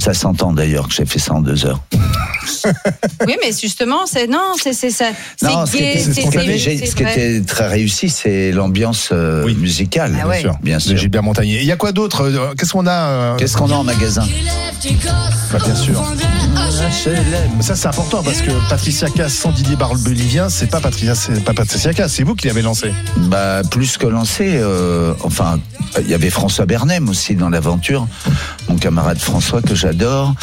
Ça 0.02 0.14
s'entend 0.14 0.52
d'ailleurs 0.52 0.88
que 0.88 0.94
j'ai 0.94 1.06
fait 1.06 1.20
ça 1.20 1.34
en 1.34 1.40
deux 1.40 1.64
heures. 1.66 1.80
Oui, 3.26 3.34
mais 3.42 3.52
justement, 3.52 4.06
c'est 4.06 4.26
non, 4.26 4.52
c'est 4.60 4.72
c'est 4.72 4.90
ça. 4.90 5.10
Non, 5.42 5.64
C'est 5.66 5.98
ce 5.98 6.10
qui 6.10 6.20
gay, 6.20 6.86
ce 6.86 6.94
qui 6.94 7.02
était- 7.02 7.42
très 7.42 7.68
réussi, 7.68 8.08
c'est 8.08 8.52
l'ambiance 8.52 9.10
euh, 9.12 9.46
musicale. 9.54 10.16
Ah 10.22 10.26
ouais. 10.28 10.40
Bien 10.42 10.50
sûr. 10.50 10.58
Bien 10.62 10.76
De 10.78 10.82
sûr. 10.82 10.96
Gilbert 10.96 11.22
Montagnier. 11.22 11.60
Il 11.60 11.66
y 11.66 11.72
a 11.72 11.76
quoi 11.76 11.92
d'autre 11.92 12.22
Euh, 12.22 12.54
Qu'est-ce 12.58 12.72
qu'on 12.72 12.86
a 12.86 12.92
euh, 12.92 13.36
Qu'est-ce 13.36 13.56
qu'on 13.56 13.70
a 13.70 13.74
en 13.74 13.84
magasin 13.84 14.24
Bah, 15.52 15.58
Bien 15.64 15.74
sûr. 15.74 16.02
Ça, 17.60 17.74
c'est 17.76 17.86
important 17.88 18.22
parce 18.22 18.40
que 18.40 18.50
Patricia 18.68 19.08
Cass 19.08 19.32
sans 19.34 19.50
Didier 19.50 19.76
Barbelivien, 19.76 20.48
c'est 20.48 20.66
pas 20.66 20.80
Patricia, 20.80 21.14
c'est 21.14 21.44
pas 21.44 21.52
Patricia 21.54 21.92
Cass, 21.92 22.12
c'est 22.14 22.24
vous 22.24 22.34
qui 22.34 22.46
l'avez 22.46 22.62
lancé. 22.62 22.92
Bah, 23.16 23.62
plus 23.70 23.83
que 23.92 24.06
lancé, 24.06 24.56
euh, 24.56 25.14
enfin, 25.22 25.58
il 26.00 26.08
y 26.08 26.14
avait 26.14 26.30
François 26.30 26.66
Bernem 26.66 27.08
aussi 27.08 27.34
dans 27.34 27.48
l'aventure, 27.48 28.06
mon 28.68 28.76
camarade 28.76 29.18
François 29.18 29.62
que 29.62 29.74
j'adore. 29.74 30.34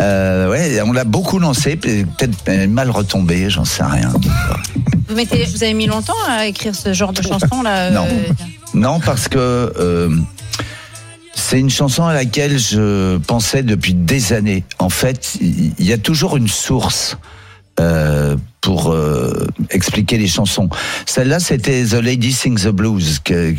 Euh, 0.00 0.48
ouais, 0.50 0.80
on 0.82 0.92
l'a 0.92 1.04
beaucoup 1.04 1.38
lancé, 1.38 1.76
peut-être 1.76 2.68
mal 2.68 2.90
retombé, 2.90 3.50
j'en 3.50 3.64
sais 3.64 3.82
rien. 3.82 4.12
Vous, 5.08 5.14
mettez, 5.14 5.44
vous 5.44 5.62
avez 5.62 5.74
mis 5.74 5.86
longtemps 5.86 6.14
à 6.28 6.46
écrire 6.46 6.74
ce 6.74 6.92
genre 6.92 7.12
de 7.12 7.22
chanson 7.22 7.62
là 7.62 7.90
Non. 7.90 8.06
Non, 8.74 9.00
parce 9.00 9.28
que 9.28 9.38
euh, 9.38 10.14
c'est 11.34 11.58
une 11.58 11.70
chanson 11.70 12.04
à 12.04 12.14
laquelle 12.14 12.58
je 12.58 13.16
pensais 13.18 13.62
depuis 13.62 13.94
des 13.94 14.32
années. 14.32 14.64
En 14.78 14.90
fait, 14.90 15.36
il 15.40 15.72
il 15.78 15.86
y 15.86 15.92
a 15.92 15.98
toujours 15.98 16.36
une 16.36 16.48
source. 16.48 17.16
Euh, 18.58 18.68
pour 18.68 18.90
euh, 18.90 19.46
expliquer 19.70 20.18
les 20.18 20.26
chansons. 20.26 20.68
Celle-là, 21.06 21.40
c'était 21.40 21.84
The 21.84 21.94
Lady 21.94 22.32
Sings 22.32 22.64
the 22.64 22.68
Blues, 22.68 23.18
que, 23.24 23.54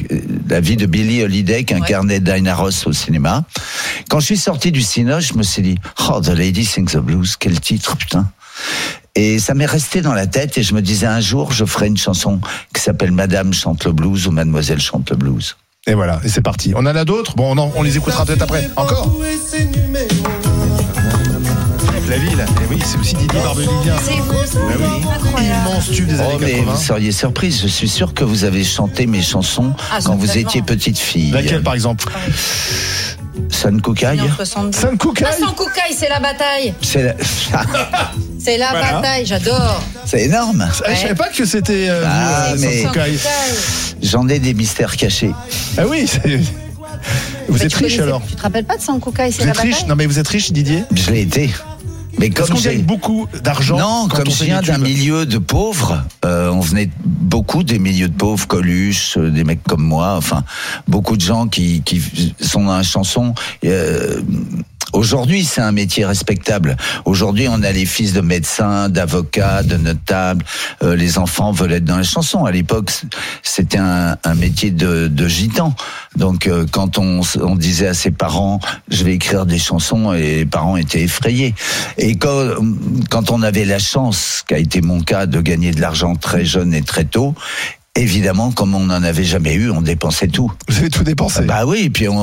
la 0.47 0.59
vie 0.59 0.77
de 0.77 0.85
Billie 0.85 1.23
Holiday 1.23 1.63
qu'incarnait 1.63 2.19
Dinah 2.19 2.55
Ross 2.55 2.85
au 2.85 2.93
cinéma. 2.93 3.43
Quand 4.09 4.19
je 4.19 4.25
suis 4.25 4.37
sorti 4.37 4.71
du 4.71 4.81
cinéma, 4.81 5.19
je 5.19 5.33
me 5.33 5.43
suis 5.43 5.61
dit, 5.61 5.75
oh, 6.09 6.19
The 6.21 6.29
Lady 6.29 6.65
Sings 6.65 6.91
the 6.91 6.97
Blues, 6.97 7.35
quel 7.37 7.59
titre, 7.59 7.95
putain. 7.97 8.29
Et 9.15 9.39
ça 9.39 9.53
m'est 9.53 9.65
resté 9.65 10.01
dans 10.01 10.13
la 10.13 10.27
tête 10.27 10.57
et 10.57 10.63
je 10.63 10.73
me 10.73 10.81
disais 10.81 11.07
un 11.07 11.21
jour, 11.21 11.51
je 11.51 11.65
ferai 11.65 11.87
une 11.87 11.97
chanson 11.97 12.39
qui 12.73 12.81
s'appelle 12.81 13.11
Madame 13.11 13.53
chante 13.53 13.85
le 13.85 13.91
blues 13.91 14.27
ou 14.27 14.31
Mademoiselle 14.31 14.79
chante 14.79 15.09
le 15.09 15.15
blues. 15.15 15.57
Et 15.87 15.93
voilà, 15.93 16.19
et 16.23 16.29
c'est 16.29 16.41
parti. 16.41 16.73
On 16.75 16.79
en 16.79 16.85
a 16.87 17.05
d'autres? 17.05 17.35
Bon, 17.35 17.55
on, 17.55 17.57
en- 17.57 17.71
on 17.75 17.81
les 17.81 17.97
écoutera 17.97 18.25
peut-être 18.25 18.43
après. 18.43 18.69
Encore? 18.75 19.15
La 22.10 22.18
ville. 22.18 22.39
Et 22.39 22.66
oui, 22.74 22.80
c'est 22.84 22.97
aussi 22.97 23.14
Didier 23.16 23.39
Barbelivien. 23.41 23.95
C'est 24.03 24.14
ça 24.51 24.60
Bah 24.60 24.74
oui. 24.80 25.45
Immense 25.45 25.91
tube 25.91 26.07
des 26.07 26.16
Oh, 26.20 26.22
années 26.24 26.38
mais 26.39 26.51
80. 26.53 26.72
vous 26.74 26.82
seriez 26.82 27.12
surprise, 27.12 27.62
je 27.62 27.68
suis 27.68 27.88
sûr 27.89 28.14
que 28.14 28.24
vous 28.24 28.43
avez 28.45 28.64
chanté 28.64 29.05
mes 29.05 29.22
chansons 29.22 29.74
Ah, 29.91 29.99
quand 30.03 30.16
vous 30.16 30.38
étiez 30.38 30.62
petite 30.64 30.97
fille. 30.97 31.32
Laquelle, 31.32 31.62
par 31.62 31.74
exemple 31.76 32.05
San 33.49 33.80
Koukaï 33.82 34.20
En 34.22 34.36
70. 34.36 34.78
San 34.80 34.97
Koukaï 34.97 35.28
Ah, 35.32 35.36
San 35.39 35.53
Koukaï, 35.53 35.93
c'est 35.95 36.10
la 36.10 36.20
bataille. 36.20 36.74
C'est 36.82 37.03
la- 37.03 37.16
C'est 38.39 38.57
la 38.57 38.70
Voilà. 38.70 38.91
bataille, 38.93 39.26
j'adore. 39.26 39.82
c'est 40.05 40.22
énorme. 40.24 40.68
Ah, 40.86 40.93
Je 40.93 41.01
savais 41.01 41.16
pas 41.16 41.28
que 41.30 41.45
c'était 41.45 41.88
euh, 41.89 42.03
Ah, 42.07 42.53
mais-. 42.57 42.86
J'en 44.01 44.28
ai 44.30 44.39
des 44.39 44.53
mystères 44.53 44.95
cachés. 44.97 45.32
Ah 45.78 45.84
oui, 45.88 46.07
c'est- 46.07 46.38
vous 47.47 47.57
Mais 47.57 47.66
êtes 47.66 47.74
riche 47.74 47.99
alors 47.99 48.22
Tu 48.28 48.36
te 48.36 48.41
rappelles 48.41 48.66
pas 48.66 48.78
de 48.78 48.82
San 48.82 48.99
Koukaï, 48.99 49.32
c'est 49.32 49.43
la 49.45 49.51
êtes 49.51 49.57
riche 49.57 49.72
bataille 49.74 49.89
Non 49.89 49.95
mais 49.95 50.05
vous 50.05 50.20
êtes 50.20 50.28
riche 50.28 50.51
Didier 50.51 50.84
Je 50.95 51.12
l'ai 51.12 51.22
été. 51.22 51.49
Mais 52.20 52.30
comme 52.30 52.49
qu'on 52.49 52.59
gagne 52.59 52.84
beaucoup 52.84 53.28
d'argent 53.43 53.78
Non, 53.78 54.07
quand 54.09 54.17
comme 54.17 54.28
on 54.28 54.32
je 54.32 54.43
viens 54.43 54.61
d'un 54.61 54.78
milieu 54.78 55.26
de 55.26 55.38
pauvres, 55.38 56.03
euh, 56.26 56.49
on 56.49 56.59
venait 56.59 56.89
beaucoup 57.05 57.63
des 57.63 57.80
milieux 57.80 58.09
de 58.09 58.13
pauvres, 58.15 58.45
Coluche, 58.45 59.17
euh, 59.17 59.32
des 59.32 59.43
mecs 59.43 59.63
comme 59.63 59.84
moi, 59.84 60.15
enfin 60.17 60.43
beaucoup 60.88 61.15
de 61.15 61.22
gens 61.22 61.47
qui, 61.47 61.82
qui 61.84 62.36
sont 62.41 62.65
dans 62.65 62.76
la 62.76 62.84
chanson. 62.84 63.34
Euh, 63.65 64.22
Aujourd'hui, 64.93 65.45
c'est 65.45 65.61
un 65.61 65.71
métier 65.71 66.05
respectable. 66.05 66.75
Aujourd'hui, 67.05 67.47
on 67.49 67.61
a 67.63 67.71
les 67.71 67.85
fils 67.85 68.13
de 68.13 68.21
médecins, 68.21 68.89
d'avocats, 68.89 69.63
de 69.63 69.77
notables. 69.77 70.43
Euh, 70.83 70.95
les 70.95 71.17
enfants 71.17 71.51
veulent 71.51 71.73
être 71.73 71.85
dans 71.85 71.97
la 71.97 72.03
chanson. 72.03 72.45
À 72.45 72.51
l'époque, 72.51 72.91
c'était 73.43 73.77
un, 73.77 74.17
un 74.23 74.35
métier 74.35 74.71
de, 74.71 75.07
de 75.07 75.27
gitan. 75.27 75.75
Donc, 76.15 76.47
euh, 76.47 76.65
quand 76.71 76.97
on, 76.97 77.21
on 77.41 77.55
disait 77.55 77.87
à 77.87 77.93
ses 77.93 78.11
parents, 78.11 78.59
je 78.89 79.03
vais 79.03 79.13
écrire 79.13 79.45
des 79.45 79.59
chansons, 79.59 80.13
et 80.13 80.37
les 80.37 80.45
parents 80.45 80.77
étaient 80.77 81.03
effrayés. 81.03 81.53
Et 81.97 82.15
quand, 82.17 82.55
quand 83.09 83.31
on 83.31 83.41
avait 83.41 83.65
la 83.65 83.79
chance, 83.79 84.43
qui 84.47 84.53
a 84.53 84.57
été 84.57 84.81
mon 84.81 85.01
cas, 85.01 85.25
de 85.25 85.41
gagner 85.41 85.71
de 85.71 85.81
l'argent 85.81 86.15
très 86.15 86.45
jeune 86.45 86.73
et 86.73 86.81
très 86.81 87.05
tôt, 87.05 87.35
Évidemment, 87.95 88.51
comme 88.51 88.75
on 88.75 88.85
n'en 88.85 89.03
avait 89.03 89.23
jamais 89.23 89.55
eu, 89.55 89.71
on 89.71 89.81
dépensait 89.81 90.27
tout. 90.27 90.51
Vous 90.69 90.77
avez 90.77 90.89
tout 90.89 91.03
dépensé. 91.03 91.41
Bah 91.41 91.65
oui, 91.65 91.81
et 91.85 91.89
puis 91.89 92.07
on, 92.07 92.17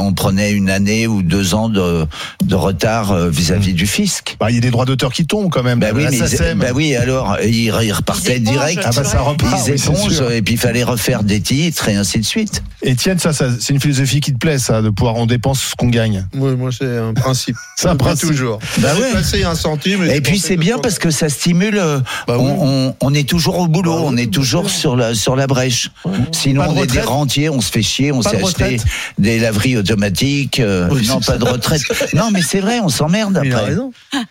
on 0.00 0.12
prenait 0.12 0.50
une 0.52 0.68
année 0.68 1.06
ou 1.06 1.22
deux 1.22 1.54
ans 1.54 1.68
de, 1.68 2.04
de 2.44 2.54
retard 2.54 3.12
euh, 3.12 3.30
vis-à-vis 3.30 3.72
du 3.72 3.86
fisc. 3.86 4.36
Bah, 4.40 4.50
il 4.50 4.56
y 4.56 4.58
a 4.58 4.60
des 4.60 4.70
droits 4.70 4.84
d'auteur 4.84 5.12
qui 5.12 5.24
tombent 5.26 5.48
quand 5.48 5.62
même. 5.62 5.78
Bah 5.78 5.88
oui, 5.94 6.04
mais 6.10 6.54
bah 6.56 6.66
oui, 6.74 6.94
alors 6.96 7.38
ils, 7.42 7.72
ils 7.82 7.92
repartaient 7.92 8.36
Ils 8.38 8.42
direct. 8.42 8.80
Ah 8.84 8.90
bah 8.94 9.04
ça 9.04 9.20
repart, 9.20 9.66
Ils 9.66 9.72
oui, 9.72 9.80
épongent, 9.82 10.22
et 10.32 10.42
puis 10.42 10.54
il 10.54 10.58
fallait 10.60 10.82
refaire 10.82 11.22
des 11.22 11.40
titres 11.40 11.88
et 11.88 11.94
ainsi 11.94 12.18
de 12.18 12.24
suite. 12.24 12.62
Étienne, 12.82 13.18
ça, 13.18 13.32
ça 13.32 13.46
c'est 13.58 13.72
une 13.72 13.80
philosophie 13.80 14.20
qui 14.20 14.32
te 14.32 14.38
plaît, 14.38 14.58
ça, 14.58 14.82
de 14.82 14.90
pouvoir 14.90 15.14
on 15.16 15.26
dépense 15.26 15.60
ce 15.70 15.74
qu'on 15.76 15.88
gagne. 15.88 16.26
Moi, 16.34 16.56
moi 16.56 16.70
c'est 16.76 16.98
un 16.98 17.14
principe. 17.14 17.56
C'est 17.76 17.88
un 17.88 17.96
principe. 17.96 18.28
toujours. 18.28 18.58
Bah 18.78 18.90
ouais. 18.94 19.44
un 19.44 19.54
centime. 19.54 20.04
Et 20.04 20.20
puis 20.20 20.38
c'est 20.38 20.56
bien 20.56 20.78
parce 20.78 20.98
que 21.00 21.10
ça 21.10 21.28
stimule. 21.28 21.78
euh, 21.78 21.98
Bah 22.28 22.36
on, 22.38 22.44
oui. 22.44 22.58
on- 22.60 22.94
on 23.00 23.14
est 23.14 23.28
toujours 23.28 23.58
au 23.58 23.66
boulot, 23.66 23.94
Bah 23.94 24.00
oui, 24.02 24.08
on 24.08 24.16
est 24.16 24.32
toujours 24.32 24.70
sur 24.70 24.94
la 24.96 25.11
sur 25.14 25.36
la 25.36 25.46
brèche. 25.46 25.90
Sinon 26.32 26.62
Pas 26.62 26.68
de 26.68 26.72
on 26.78 26.82
est 26.82 26.86
des 26.86 27.00
rentiers, 27.00 27.48
on 27.50 27.60
se 27.60 27.70
fait 27.70 27.82
chier, 27.82 28.12
on 28.12 28.22
s'est 28.22 28.36
de 28.38 28.44
acheté 28.44 28.76
des 29.18 29.38
laveries 29.38 29.76
automatiques. 29.76 30.60
euh, 30.60 30.88
Oui, 30.90 31.06
non, 31.06 31.20
pas 31.20 31.38
de 31.38 31.44
retraite. 31.44 31.82
non, 32.14 32.30
mais 32.32 32.42
c'est 32.42 32.60
vrai, 32.60 32.80
on 32.80 32.88
s'emmerde 32.88 33.40
Il 33.44 33.52
a 33.52 33.56
après. 33.58 33.70
raison. 33.70 33.92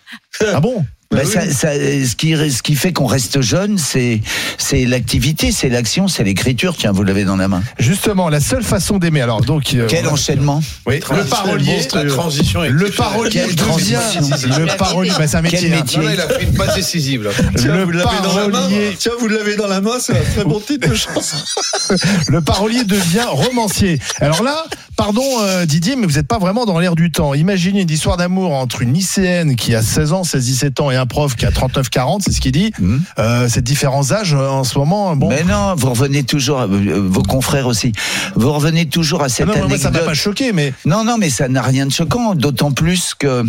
Ah 0.53 0.59
bon? 0.59 0.85
Bah, 1.11 1.19
Bah 1.23 1.25
ça- 1.25 1.41
oui. 1.45 1.53
ça- 1.53 1.73
ce, 1.73 2.15
qui, 2.15 2.31
ce 2.31 2.61
qui 2.63 2.75
fait 2.75 2.93
qu'on 2.93 3.05
reste 3.05 3.41
jeune, 3.41 3.77
c'est 3.77 4.21
c'est 4.57 4.85
l'activité, 4.85 5.51
c'est 5.51 5.67
l'action, 5.69 6.07
c'est 6.07 6.23
l'écriture. 6.23 6.75
Tiens, 6.77 6.91
vous 6.93 7.03
l'avez 7.03 7.25
dans 7.25 7.35
la 7.35 7.47
main. 7.49 7.61
Justement, 7.79 8.29
la 8.29 8.39
seule 8.39 8.63
façon 8.63 8.97
d'aimer. 8.97 9.21
Alors, 9.21 9.41
donc. 9.41 9.73
euh, 9.73 9.87
Quel 9.89 10.07
enchaînement 10.07 10.61
Oui, 10.85 10.99
le 11.13 11.23
parolier. 11.25 11.79
La 11.93 12.05
transition 12.05 12.61
Le 12.61 12.89
parolier 12.91 13.29
Quelle 13.31 13.55
devient. 13.55 13.55
transition. 13.57 14.21
Le 14.59 14.77
parolier, 14.77 15.11
bah, 15.17 15.27
c'est 15.27 15.37
un 15.37 15.41
métier. 15.41 15.59
Quel 15.59 15.73
hein. 15.73 15.75
métier 15.77 15.99
Non, 15.99 16.05
là, 16.05 16.13
il 16.13 16.21
a 16.21 16.27
fait 16.29 16.43
une 16.43 16.53
passe 16.53 16.75
décisive. 16.75 17.23
Là. 17.23 17.31
Tiens, 17.57 17.75
Le 17.75 17.83
vous 17.83 17.91
parolier. 18.03 18.95
Tiens, 18.97 19.11
vous 19.19 19.27
l'avez 19.27 19.55
dans 19.57 19.67
la 19.67 19.81
main, 19.81 19.97
c'est 19.99 20.13
un 20.13 20.23
très 20.33 20.45
bon 20.45 20.59
titre 20.59 20.87
de 20.89 20.95
chanson. 20.95 21.37
Le 22.29 22.41
parolier 22.41 22.83
devient 22.85 23.25
romancier. 23.27 23.99
Alors 24.21 24.43
là, 24.43 24.63
pardon 25.01 25.23
euh, 25.41 25.65
Didier, 25.65 25.95
mais 25.95 26.05
vous 26.05 26.13
n'êtes 26.13 26.27
pas 26.27 26.37
vraiment 26.37 26.65
dans 26.65 26.77
l'air 26.77 26.93
du 26.95 27.11
temps. 27.11 27.33
Imaginez 27.33 27.81
une 27.81 27.89
histoire 27.89 28.17
d'amour 28.17 28.53
entre 28.53 28.83
une 28.83 28.93
lycéenne 28.93 29.55
qui 29.55 29.73
a 29.73 29.81
16 29.81 30.13
ans, 30.13 30.21
16-17 30.21 30.79
ans 30.79 30.91
et 30.91 30.95
un 30.95 31.07
prof 31.07 31.35
qui 31.35 31.45
a 31.47 31.49
39-40, 31.49 32.21
c'est 32.23 32.31
ce 32.31 32.39
qu'il 32.39 32.51
dit. 32.51 32.71
Mhm. 32.79 33.01
Euh, 33.17 33.49
ces 33.49 33.61
différents 33.63 34.11
âges 34.11 34.35
euh, 34.35 34.47
en 34.47 34.63
ce 34.63 34.77
moment, 34.77 35.15
bon. 35.15 35.29
Mais 35.29 35.43
non, 35.43 35.73
vous 35.75 35.89
revenez 35.89 36.23
toujours, 36.23 36.61
euh, 36.61 36.67
vos 36.67 37.23
confrères 37.23 37.65
aussi, 37.65 37.93
vous 38.35 38.51
revenez 38.53 38.85
toujours 38.85 39.21
à 39.21 39.25
Ah 39.25 39.29
cette 39.29 39.47
non, 39.47 39.53
moi, 39.53 39.65
anecdote. 39.65 39.81
ça 39.81 39.89
m'a 39.91 39.99
pas 40.05 40.13
choqué, 40.13 40.53
mais 40.53 40.71
Non, 40.85 41.03
non, 41.03 41.17
mais 41.17 41.31
ça 41.31 41.47
n'a 41.47 41.63
rien 41.63 41.87
de 41.87 41.91
choquant, 41.91 42.35
d'autant 42.35 42.71
plus 42.71 43.15
que 43.15 43.43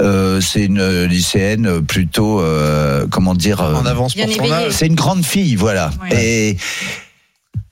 euh, 0.00 0.40
c'est 0.40 0.64
une 0.64 1.04
lycéenne 1.04 1.82
plutôt, 1.82 2.40
euh, 2.40 3.06
comment 3.10 3.34
dire, 3.34 3.60
euh, 3.60 3.74
En 3.74 3.86
avance 3.86 4.14
pour 4.14 4.28
son 4.32 4.50
âge. 4.52 4.72
c'est 4.72 4.86
une 4.88 4.94
grande 4.96 5.24
fille, 5.24 5.54
voilà. 5.54 5.90
Ouais. 6.10 6.24
Et 6.24 6.56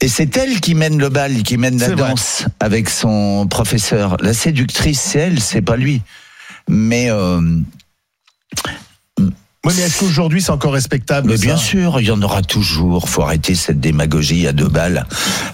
Et 0.00 0.08
c'est 0.08 0.36
elle 0.36 0.60
qui 0.60 0.74
mène 0.74 0.98
le 0.98 1.08
bal, 1.08 1.42
qui 1.42 1.56
mène 1.56 1.78
la 1.78 1.88
vrai. 1.88 1.96
danse 1.96 2.44
avec 2.60 2.88
son 2.88 3.48
professeur. 3.48 4.16
La 4.20 4.32
séductrice, 4.32 5.00
c'est 5.00 5.18
elle, 5.18 5.40
c'est 5.40 5.62
pas 5.62 5.76
lui. 5.76 6.02
Mais 6.68 7.10
euh, 7.10 7.40
Oui, 9.68 9.74
mais 9.76 9.82
est-ce 9.82 9.98
qu'aujourd'hui 10.00 10.40
c'est 10.42 10.50
encore 10.50 10.72
respectable 10.72 11.28
Mais 11.30 11.36
ça 11.36 11.42
bien 11.44 11.56
sûr, 11.56 12.00
il 12.00 12.06
y 12.06 12.10
en 12.10 12.20
aura 12.22 12.42
toujours. 12.42 13.08
Faut 13.08 13.22
arrêter 13.22 13.54
cette 13.54 13.80
démagogie 13.80 14.46
à 14.46 14.52
deux 14.52 14.68
balles. 14.68 15.04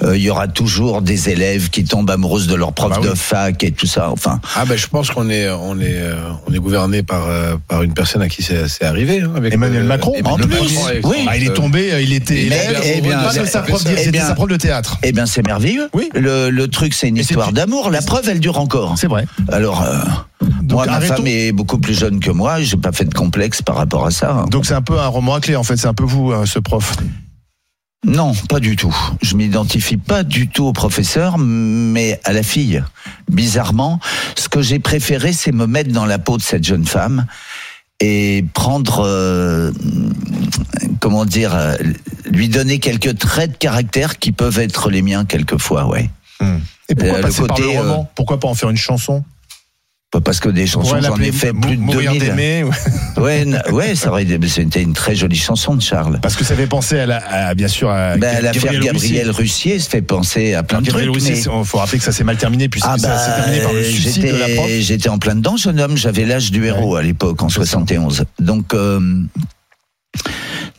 Euh, 0.02 0.16
il 0.16 0.22
y 0.22 0.30
aura 0.30 0.46
toujours 0.48 1.02
des 1.02 1.30
élèves 1.30 1.68
qui 1.70 1.84
tombent 1.84 2.10
amoureuses 2.10 2.46
de 2.46 2.54
leur 2.54 2.72
prof 2.72 2.90
Bah 2.90 2.98
oui. 3.02 3.08
de 3.08 3.14
fac 3.14 3.62
et 3.64 3.72
tout 3.72 3.86
ça. 3.86 4.10
Enfin, 4.10 4.40
Ah 4.56 4.64
ben 4.66 4.76
je 4.78 4.86
pense 4.86 5.10
qu'on 5.10 5.28
est 5.30 5.48
on 5.50 5.78
est 5.80 5.96
euh, 5.96 6.14
on 6.46 6.52
est 6.54 6.58
gouverné 6.58 7.02
par 7.02 7.28
euh, 7.28 7.56
par 7.68 7.82
une 7.82 7.92
personne 7.94 8.22
à 8.22 8.28
qui 8.28 8.42
c'est 8.42 8.68
c'est 8.68 8.84
arrivé 8.84 9.20
hein, 9.22 9.32
avec 9.36 9.52
Emmanuel 9.52 9.82
euh, 9.82 9.86
Macron, 9.86 10.12
en 10.24 10.36
plus. 10.36 10.46
Macron, 10.46 10.86
avec 10.86 11.06
Oui. 11.06 11.26
Ah, 11.28 11.36
il 11.36 11.44
est 11.48 11.52
tombé, 11.54 11.92
il 12.02 12.12
était 12.12 12.34
Mais- 12.34 12.40
élève. 12.66 12.80
eh 12.84 13.00
bien, 13.00 13.18
Pas 13.18 13.32
de 13.34 13.44
sa 13.46 13.62
prof, 13.62 13.82
eh 13.84 13.96
c'était 13.96 14.10
bien- 14.12 14.26
sa 14.26 14.34
prof 14.34 14.48
de 14.48 14.56
théâtre. 14.56 14.98
eh 15.02 15.12
bien, 15.12 15.26
c'est 15.26 15.44
merveilleux. 15.44 15.88
Oui. 15.92 16.08
Le, 16.14 16.50
le 16.50 16.68
truc, 16.68 16.94
c'est 16.94 17.08
une 17.08 17.16
Et 17.16 17.20
histoire 17.22 17.52
d'amour. 17.52 17.90
La 17.90 18.00
preuve, 18.02 18.28
elle 18.28 18.40
dure 18.40 18.58
encore. 18.58 18.94
C'est 18.96 19.06
vrai. 19.08 19.26
Alors, 19.50 19.82
euh, 19.82 20.46
moi, 20.74 20.86
ma 20.86 20.92
arrêtons- 20.94 21.16
femme 21.16 21.26
est 21.26 21.52
beaucoup 21.52 21.78
plus 21.78 21.94
jeune 21.98 22.20
que 22.20 22.30
moi. 22.30 22.60
J'ai 22.60 22.76
pas 22.76 22.92
fait 22.92 23.04
de 23.06 23.14
complexe 23.14 23.62
par 23.62 23.76
rapport 23.76 24.06
à 24.06 24.10
ça. 24.10 24.32
hein. 24.32 24.44
Donc 24.50 24.66
c'est 24.66 24.74
un 24.74 24.82
peu 24.82 24.98
un 24.98 25.06
roman 25.08 25.34
à 25.34 25.40
clé 25.40 25.56
en 25.56 25.62
fait, 25.62 25.76
c'est 25.76 25.86
un 25.88 25.94
peu 25.94 26.04
vous, 26.04 26.32
euh, 26.32 26.46
ce 26.46 26.58
prof? 26.58 26.96
Non, 28.06 28.32
pas 28.50 28.60
du 28.60 28.76
tout. 28.76 28.94
Je 29.22 29.34
m'identifie 29.34 29.96
pas 29.96 30.24
du 30.24 30.48
tout 30.48 30.64
au 30.66 30.74
professeur, 30.74 31.38
mais 31.38 32.20
à 32.24 32.34
la 32.34 32.42
fille. 32.42 32.82
Bizarrement, 33.30 33.98
ce 34.36 34.50
que 34.50 34.60
j'ai 34.60 34.78
préféré, 34.78 35.32
c'est 35.32 35.52
me 35.52 35.66
mettre 35.66 35.90
dans 35.90 36.04
la 36.04 36.18
peau 36.18 36.36
de 36.36 36.42
cette 36.42 36.64
jeune 36.64 36.84
femme 36.84 37.24
et 38.00 38.44
prendre, 38.52 39.02
euh, 39.06 39.72
comment 41.00 41.24
dire, 41.24 41.54
euh, 41.54 41.76
lui 42.30 42.48
donner 42.50 42.78
quelques 42.78 43.16
traits 43.18 43.52
de 43.52 43.56
caractère 43.56 44.18
qui 44.18 44.32
peuvent 44.32 44.58
être 44.58 44.90
les 44.90 45.00
miens 45.00 45.24
quelquefois, 45.24 45.86
ouais. 45.86 46.10
Et 46.90 46.94
pourquoi 46.94 47.18
Euh, 47.20 47.46
par 47.46 47.58
le 47.58 47.68
roman? 47.78 48.10
Pourquoi 48.14 48.38
pas 48.38 48.48
en 48.48 48.54
faire 48.54 48.68
une 48.68 48.76
chanson? 48.76 49.24
Parce 50.20 50.40
que 50.40 50.48
des 50.48 50.66
chansons, 50.66 50.96
j'en 51.00 51.16
ai 51.16 51.32
fait 51.32 51.52
plus 51.52 51.76
de 51.76 51.82
Mourir 51.82 52.12
2000. 52.12 52.20
d'aimer, 52.28 52.64
ouais. 52.64 53.44
Ouais, 53.72 53.94
ça 53.94 54.10
aurait 54.10 54.22
été- 54.24 54.38
c'était 54.48 54.82
une 54.82 54.92
très 54.92 55.14
jolie 55.14 55.36
chanson 55.36 55.74
de 55.74 55.82
Charles. 55.82 56.18
Parce 56.20 56.36
que 56.36 56.44
ça 56.44 56.54
fait 56.54 56.66
penser 56.66 56.98
à, 56.98 57.06
la, 57.06 57.16
à, 57.48 57.54
bien 57.54 57.68
sûr 57.68 57.90
à 57.90 58.16
Ben, 58.16 58.42
l'affaire 58.42 58.78
Gabriel 58.80 59.30
Russier 59.30 59.78
se 59.78 59.88
fait 59.88 60.02
penser 60.02 60.54
à 60.54 60.62
plein 60.62 60.80
de 60.80 60.86
Gabriel 60.86 61.10
trucs. 61.10 61.22
Mais- 61.24 61.38
il 61.38 61.64
faut 61.64 61.78
rappeler 61.78 61.98
que 61.98 62.04
ça 62.04 62.12
s'est 62.12 62.24
mal 62.24 62.36
terminé 62.36 62.68
puisque 62.68 62.86
Ah 62.88 62.96
ça 62.98 63.08
bah, 63.08 63.18
s'est 63.18 63.42
terminé 63.42 63.62
par 63.62 63.72
le 63.72 63.82
suicide 63.84 64.22
de 64.22 64.28
la 64.36 64.48
prof. 64.54 64.66
j'étais, 64.68 64.82
j'étais 64.82 65.08
en 65.08 65.18
plein 65.18 65.34
dedans, 65.34 65.56
jeune 65.56 65.80
homme. 65.80 65.96
J'avais 65.96 66.24
l'âge 66.24 66.50
du 66.50 66.64
héros 66.66 66.96
à 66.96 67.02
l'époque, 67.02 67.42
en 67.42 67.48
71. 67.48 68.24
Donc, 68.38 68.74
euh, 68.74 69.00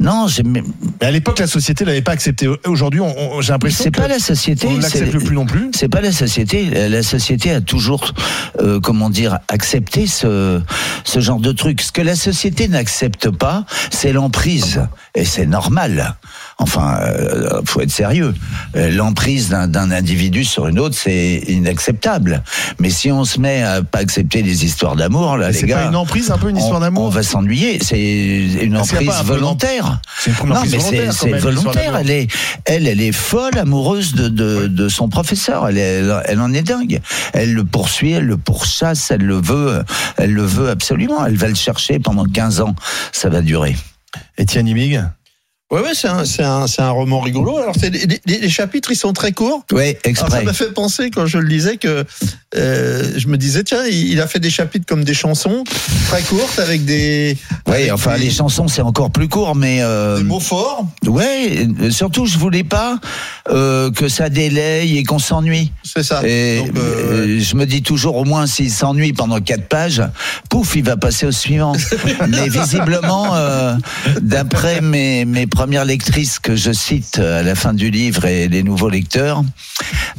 non, 0.01 0.27
j'ai- 0.27 0.43
Mais 0.43 0.61
à 1.01 1.09
l'époque, 1.11 1.39
la 1.39 1.47
société 1.47 1.85
l'avait 1.85 2.01
pas 2.01 2.11
accepté. 2.11 2.47
Aujourd'hui, 2.65 3.01
j'ai 3.41 3.51
l'impression 3.53 3.83
c'est 3.85 3.91
pas 3.91 4.07
la 4.07 4.19
société. 4.19 4.67
on 4.67 4.73
ne 4.77 4.81
l'accepte 4.81 5.11
c'est- 5.11 5.25
plus 5.25 5.35
non 5.35 5.45
plus. 5.45 5.69
C'est 5.73 5.87
pas 5.89 6.01
la 6.01 6.11
société. 6.11 6.89
La 6.89 7.01
société 7.03 7.51
a 7.51 7.61
toujours, 7.61 8.11
euh, 8.59 8.79
comment 8.81 9.09
dire, 9.09 9.39
accepté 9.47 10.05
ce, 10.07 10.61
ce 11.05 11.19
genre 11.21 11.39
de 11.39 11.51
truc. 11.53 11.81
Ce 11.81 11.91
que 11.91 12.01
la 12.01 12.15
société 12.15 12.67
n'accepte 12.67 13.29
pas, 13.29 13.65
c'est 13.89 14.11
l'emprise. 14.11 14.81
Et 15.15 15.23
c'est 15.25 15.45
normal. 15.45 16.15
Enfin, 16.57 16.99
euh, 17.01 17.61
faut 17.65 17.81
être 17.81 17.91
sérieux. 17.91 18.33
Euh, 18.75 18.91
L'emprise 18.91 19.49
d'un 19.49 19.91
individu 19.91 20.43
sur 20.45 20.67
une 20.67 20.79
autre, 20.79 20.95
c'est 20.95 21.41
inacceptable. 21.47 22.43
Mais 22.79 22.89
si 22.89 23.11
on 23.11 23.23
se 23.25 23.39
met 23.39 23.61
à 23.63 23.81
pas 23.81 23.99
accepter 23.99 24.41
les 24.41 24.63
histoires 24.65 24.95
d'amour, 24.95 25.37
là, 25.37 25.51
les 25.51 25.57
C'est 25.57 25.67
gars, 25.67 25.77
pas 25.83 25.85
une 25.89 25.95
emprise, 25.95 26.31
un 26.31 26.37
peu 26.37 26.49
une 26.49 26.57
histoire 26.57 26.79
d'amour 26.79 27.03
on 27.05 27.09
va 27.09 27.23
s'ennuyer. 27.23 27.79
C'est 27.81 27.97
une 28.61 28.77
emprise 28.77 29.09
peu 29.27 29.39
volontaire. 29.85 30.01
C'est 30.19 30.31
une 30.31 30.49
Non, 30.49 30.61
mais 30.63 30.69
c'est 30.69 30.77
volontaire, 30.77 31.13
c'est 31.13 31.29
même. 31.31 31.95
Elle 32.01 32.09
est, 32.11 32.27
elle, 32.65 32.87
elle 32.87 33.01
est 33.01 33.11
folle, 33.11 33.57
amoureuse 33.57 34.13
de, 34.13 34.27
de, 34.29 34.67
de 34.67 34.89
son 34.89 35.09
professeur. 35.09 35.67
Elle, 35.67 35.77
est- 35.77 36.03
elle 36.25 36.39
en 36.41 36.53
est 36.53 36.61
dingue. 36.63 37.01
Elle 37.33 37.53
le 37.53 37.63
poursuit, 37.63 38.11
elle 38.11 38.25
le 38.25 38.37
pourchasse, 38.37 39.11
elle 39.11 39.23
le 39.23 39.39
veut, 39.41 39.83
elle 40.17 40.33
le 40.33 40.43
veut 40.45 40.69
absolument. 40.69 41.25
Elle 41.25 41.37
va 41.37 41.47
le 41.47 41.55
chercher 41.55 41.99
pendant 41.99 42.25
15 42.25 42.61
ans. 42.61 42.75
Ça 43.11 43.29
va 43.29 43.41
durer. 43.41 43.75
Étienne 44.37 44.67
Imig 44.67 45.01
Ouais, 45.75 45.81
ouais, 45.81 45.93
c'est 45.93 46.07
un, 46.07 46.23
c'est 46.25 46.43
un, 46.43 46.67
c'est 46.67 46.81
un 46.81 46.89
roman 46.91 47.19
rigolo. 47.19 47.57
Alors, 47.57 47.75
les, 47.81 47.89
les- 48.25 48.39
les 48.39 48.49
chapitres, 48.49 48.91
ils 48.91 48.95
sont 48.95 49.11
très 49.13 49.31
courts. 49.33 49.65
Ouais, 49.73 49.99
Alors, 50.05 50.15
ça 50.17 50.25
exprès. 50.27 50.43
m'a 50.43 50.53
fait 50.53 50.71
penser 50.73 51.09
quand 51.11 51.25
je 51.25 51.37
le 51.37 51.47
lisais 51.47 51.75
que 51.77 52.05
euh, 52.55 53.11
je 53.17 53.27
me 53.27 53.37
disais 53.37 53.63
tiens 53.63 53.83
il 53.85 54.11
il 54.11 54.21
a 54.21 54.27
fait 54.27 54.39
des 54.39 54.49
chapitres 54.49 54.85
comme 54.87 55.03
des 55.03 55.13
chansons 55.13 55.65
très 56.07 56.21
courtes 56.21 56.59
avec 56.59 56.85
des 56.85 57.37
Oui, 57.67 57.91
enfin, 57.91 58.15
des, 58.17 58.23
les 58.25 58.29
chansons, 58.29 58.67
c'est 58.69 58.81
encore 58.81 59.11
plus 59.11 59.27
court, 59.27 59.55
mais. 59.55 59.79
Euh, 59.81 60.17
des 60.19 60.23
mots 60.23 60.39
forts 60.39 60.85
ouais, 61.05 61.67
euh, 61.81 61.91
surtout, 61.91 62.25
je 62.25 62.37
voulais 62.37 62.63
pas 62.63 62.99
euh, 63.49 63.91
que 63.91 64.07
ça 64.07 64.29
délaye 64.29 64.97
et 64.97 65.03
qu'on 65.03 65.19
s'ennuie. 65.19 65.71
c'est 65.83 66.03
ça 66.03 66.21
Et 66.25 66.59
Donc, 66.59 66.75
je 66.77 67.55
me 67.55 67.65
dis 67.65 67.81
toujours, 67.83 68.15
au 68.15 68.23
moins, 68.23 68.47
s'il 68.47 68.71
s'ennuie 68.71 69.11
pendant 69.11 69.41
quatre 69.41 69.67
pages, 69.67 70.01
pouf, 70.49 70.75
il 70.77 70.83
va 70.85 70.95
passer 70.95 71.25
au 71.25 71.31
suivant. 71.31 71.73
Mais 72.29 72.47
visiblement, 72.47 73.33
d'après 74.21 74.79
mes, 74.81 75.25
mes 75.25 75.47
premières 75.65 75.85
lectrices 75.85 76.37
que 76.37 76.55
je 76.55 76.71
cite 76.71 77.17
à 77.17 77.41
la 77.41 77.55
fin 77.55 77.73
du 77.73 77.89
livre 77.89 78.25
et 78.25 78.47
les 78.47 78.61
nouveaux 78.61 78.87
lecteurs, 78.87 79.43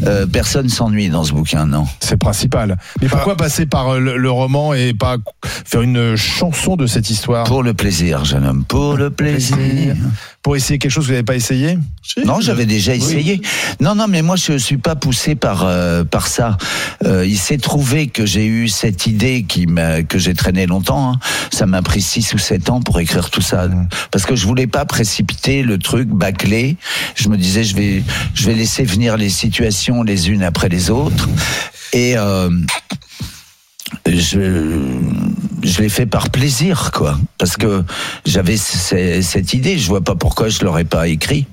euh, 0.05 0.27
personne 0.27 0.69
s'ennuie 0.69 1.09
dans 1.09 1.23
ce 1.23 1.33
bouquin, 1.33 1.67
non. 1.67 1.87
C'est 2.01 2.17
principal. 2.17 2.77
Mais 3.01 3.07
pourquoi 3.07 3.37
passer 3.37 3.65
par 3.65 3.91
euh, 3.91 4.01
le, 4.01 4.17
le 4.17 4.29
roman 4.29 4.75
et 4.75 4.93
pas 4.93 5.19
faire 5.45 5.83
une 5.83 6.17
chanson 6.17 6.75
de 6.75 6.89
cette 6.89 7.11
histoire? 7.11 7.45
Pour 7.45 7.63
le 7.63 7.75
plaisir, 7.75 8.25
jeune 8.25 8.45
homme, 8.45 8.65
pour 8.65 8.97
le 8.97 9.11
plaisir. 9.11 9.95
Pour 10.43 10.55
essayer 10.55 10.79
quelque 10.79 10.93
chose 10.93 11.05
que 11.05 11.09
vous 11.09 11.13
n'avez 11.15 11.25
pas 11.25 11.35
essayé 11.35 11.77
si, 12.03 12.21
Non, 12.21 12.41
j'avais 12.41 12.67
déjà 12.67 12.95
essayé. 12.95 13.43
Non, 13.81 13.97
non, 13.97 14.07
mais 14.09 14.23
moi 14.23 14.37
je 14.37 14.57
suis 14.59 14.77
pas 14.77 14.95
poussé 14.95 15.35
par 15.35 15.65
euh, 15.65 16.05
par 16.05 16.29
ça. 16.29 16.57
Euh, 17.05 17.27
il 17.27 17.37
s'est 17.37 17.59
trouvé 17.59 18.07
que 18.07 18.25
j'ai 18.25 18.47
eu 18.47 18.69
cette 18.69 19.07
idée 19.07 19.45
qui 19.49 19.67
que 20.09 20.19
j'ai 20.19 20.35
traîné 20.35 20.67
longtemps. 20.67 21.15
hein. 21.15 21.19
Ça 21.53 21.67
m'a 21.67 21.83
pris 21.83 22.01
six 22.01 22.33
ou 22.33 22.39
sept 22.39 22.71
ans 22.71 22.81
pour 22.81 23.01
écrire 23.01 23.31
tout 23.31 23.41
ça, 23.41 23.69
parce 24.13 24.25
que 24.25 24.37
je 24.37 24.47
voulais 24.47 24.69
pas 24.69 24.85
précipiter 24.85 25.63
le 25.65 25.79
truc 25.79 26.09
bâclé. 26.09 26.77
Je 27.17 27.29
me 27.29 27.37
disais 27.37 27.65
je 27.65 27.75
vais 27.75 28.05
je 28.35 28.47
vais 28.47 28.55
laisser 28.55 28.85
venir 28.85 29.17
les 29.17 29.31
situations 29.31 30.05
les 30.05 30.31
unes 30.31 30.45
après 30.45 30.69
les 30.69 30.91
autres 30.91 31.29
et 31.93 32.17
euh, 32.17 32.51
je 34.07 35.01
je 35.63 35.83
l'ai 35.83 35.89
fait 35.89 36.07
par 36.07 36.31
plaisir 36.31 36.91
quoi. 36.93 37.19
Parce 37.39 37.57
que 37.57 37.85
j'avais 38.25 38.57
cette 38.57 39.55
idée. 39.55 39.79
Je 39.79 39.89
vois 39.89 40.01
pas 40.03 40.15
pourquoi 40.15 40.49
je 40.49 40.65
l'aurais 40.65 40.85
pas 40.85 41.09
écrit 41.09 41.47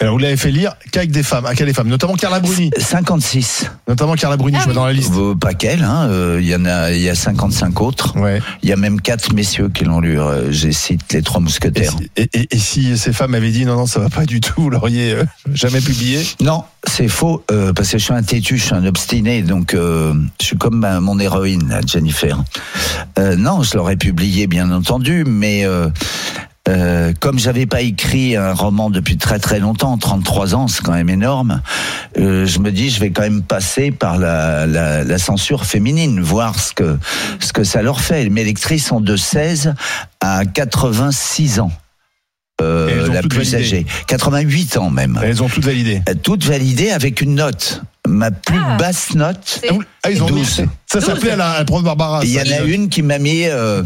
Alors, 0.00 0.14
vous 0.14 0.18
l'avez 0.18 0.36
fait 0.36 0.50
lire 0.50 0.74
qu'avec 0.90 1.12
des 1.12 1.22
femmes, 1.22 1.46
à 1.46 1.54
quelle 1.54 1.68
des 1.68 1.72
femmes 1.72 1.86
Notamment 1.86 2.14
Carla 2.14 2.40
Bruni. 2.40 2.70
56 2.76 3.70
Notamment 3.86 4.16
Carla 4.16 4.36
Bruni, 4.36 4.58
je 4.58 4.64
vois 4.64 4.74
dans 4.74 4.86
la 4.86 4.92
liste. 4.92 5.14
Euh, 5.16 5.36
Pas 5.36 5.54
qu'elle, 5.54 5.84
hein, 5.84 6.08
euh, 6.10 6.38
il 6.42 6.48
y 6.48 6.54
en 6.56 6.64
a, 6.64 6.90
il 6.90 7.00
y 7.00 7.08
a 7.08 7.14
55 7.14 7.80
autres. 7.80 8.18
Ouais. 8.18 8.42
Il 8.64 8.68
y 8.68 8.72
a 8.72 8.76
même 8.76 9.00
quatre 9.00 9.32
messieurs 9.32 9.68
qui 9.68 9.84
l'ont 9.84 10.00
lu. 10.00 10.18
euh, 10.20 10.50
J'ai 10.50 10.72
cité 10.72 11.18
les 11.18 11.22
trois 11.22 11.40
Et, 11.40 11.44
mousquetaires. 11.44 11.92
et- 12.16 12.28
et- 12.34 12.48
et 12.50 12.58
si 12.58 12.98
ces 12.98 13.12
femmes 13.12 13.34
avaient 13.36 13.52
dit 13.52 13.64
non, 13.64 13.76
non, 13.76 13.86
ça 13.86 14.00
va 14.00 14.10
pas 14.10 14.26
du 14.26 14.40
tout, 14.40 14.62
vous 14.62 14.70
l'auriez 14.70 15.12
euh, 15.12 15.24
jamais 15.52 15.80
publié? 15.80 16.20
Non, 16.40 16.64
c'est 16.88 17.08
faux, 17.08 17.44
euh, 17.52 17.72
parce 17.72 17.90
que 17.90 17.98
je 17.98 18.04
suis 18.04 18.14
un 18.14 18.22
têtu, 18.24 18.58
je 18.58 18.64
suis 18.64 18.74
un 18.74 18.84
obstiné, 18.86 19.42
donc 19.42 19.74
euh, 19.74 20.12
je 20.40 20.46
suis 20.46 20.56
comme 20.58 20.80
ma- 20.80 20.98
mon 20.98 21.20
héroïne, 21.20 21.80
Jennifer. 21.86 22.42
Euh, 23.20 23.36
non, 23.36 23.62
je 23.62 23.76
l'aurais 23.76 23.96
publié, 23.96 24.48
bien 24.48 24.72
entendu, 24.72 25.24
mais 25.24 25.64
euh, 26.68 27.12
comme 27.20 27.38
j'avais 27.38 27.66
pas 27.66 27.82
écrit 27.82 28.36
un 28.36 28.54
roman 28.54 28.88
depuis 28.90 29.18
très 29.18 29.38
très 29.38 29.58
longtemps, 29.58 29.98
33 29.98 30.54
ans, 30.54 30.68
c'est 30.68 30.82
quand 30.82 30.94
même 30.94 31.10
énorme, 31.10 31.60
euh, 32.18 32.46
je 32.46 32.58
me 32.58 32.70
dis, 32.72 32.90
je 32.90 33.00
vais 33.00 33.10
quand 33.10 33.22
même 33.22 33.42
passer 33.42 33.90
par 33.90 34.18
la, 34.18 34.66
la, 34.66 35.04
la 35.04 35.18
censure 35.18 35.66
féminine, 35.66 36.20
voir 36.20 36.58
ce 36.58 36.72
que, 36.72 36.98
ce 37.40 37.52
que 37.52 37.64
ça 37.64 37.82
leur 37.82 38.00
fait. 38.00 38.28
Mes 38.30 38.44
lectrices 38.44 38.86
sont 38.86 39.00
de 39.00 39.16
16 39.16 39.74
à 40.20 40.44
86 40.46 41.60
ans. 41.60 41.72
Euh, 42.62 43.12
la 43.12 43.22
plus 43.22 43.50
validé. 43.50 43.56
âgée. 43.56 43.86
88 44.06 44.76
ans 44.76 44.90
même. 44.90 45.18
Elles 45.22 45.42
ont 45.42 45.48
toutes 45.48 45.64
validé. 45.64 46.02
Euh, 46.08 46.14
toutes 46.14 46.44
validées 46.44 46.90
avec 46.90 47.20
une 47.20 47.34
note. 47.34 47.82
Ma 48.06 48.30
plus 48.30 48.58
Ah. 48.62 48.76
basse 48.76 49.14
note, 49.14 49.38
C'est- 49.44 49.68
Ah, 50.02 50.10
ils 50.10 50.22
ont 50.22 50.26
12. 50.26 50.60
mis. 50.60 50.66
Ça 50.86 51.00
s'appelait 51.00 51.30
à 51.32 51.36
la, 51.36 51.58
la 51.58 51.64
prof 51.64 51.82
Barbara. 51.82 52.20
Il 52.22 52.30
y 52.30 52.38
en 52.38 52.42
a 52.42 52.60
une 52.64 52.88
qui 52.90 53.02
m'a 53.02 53.18
mis, 53.18 53.44
euh, 53.46 53.82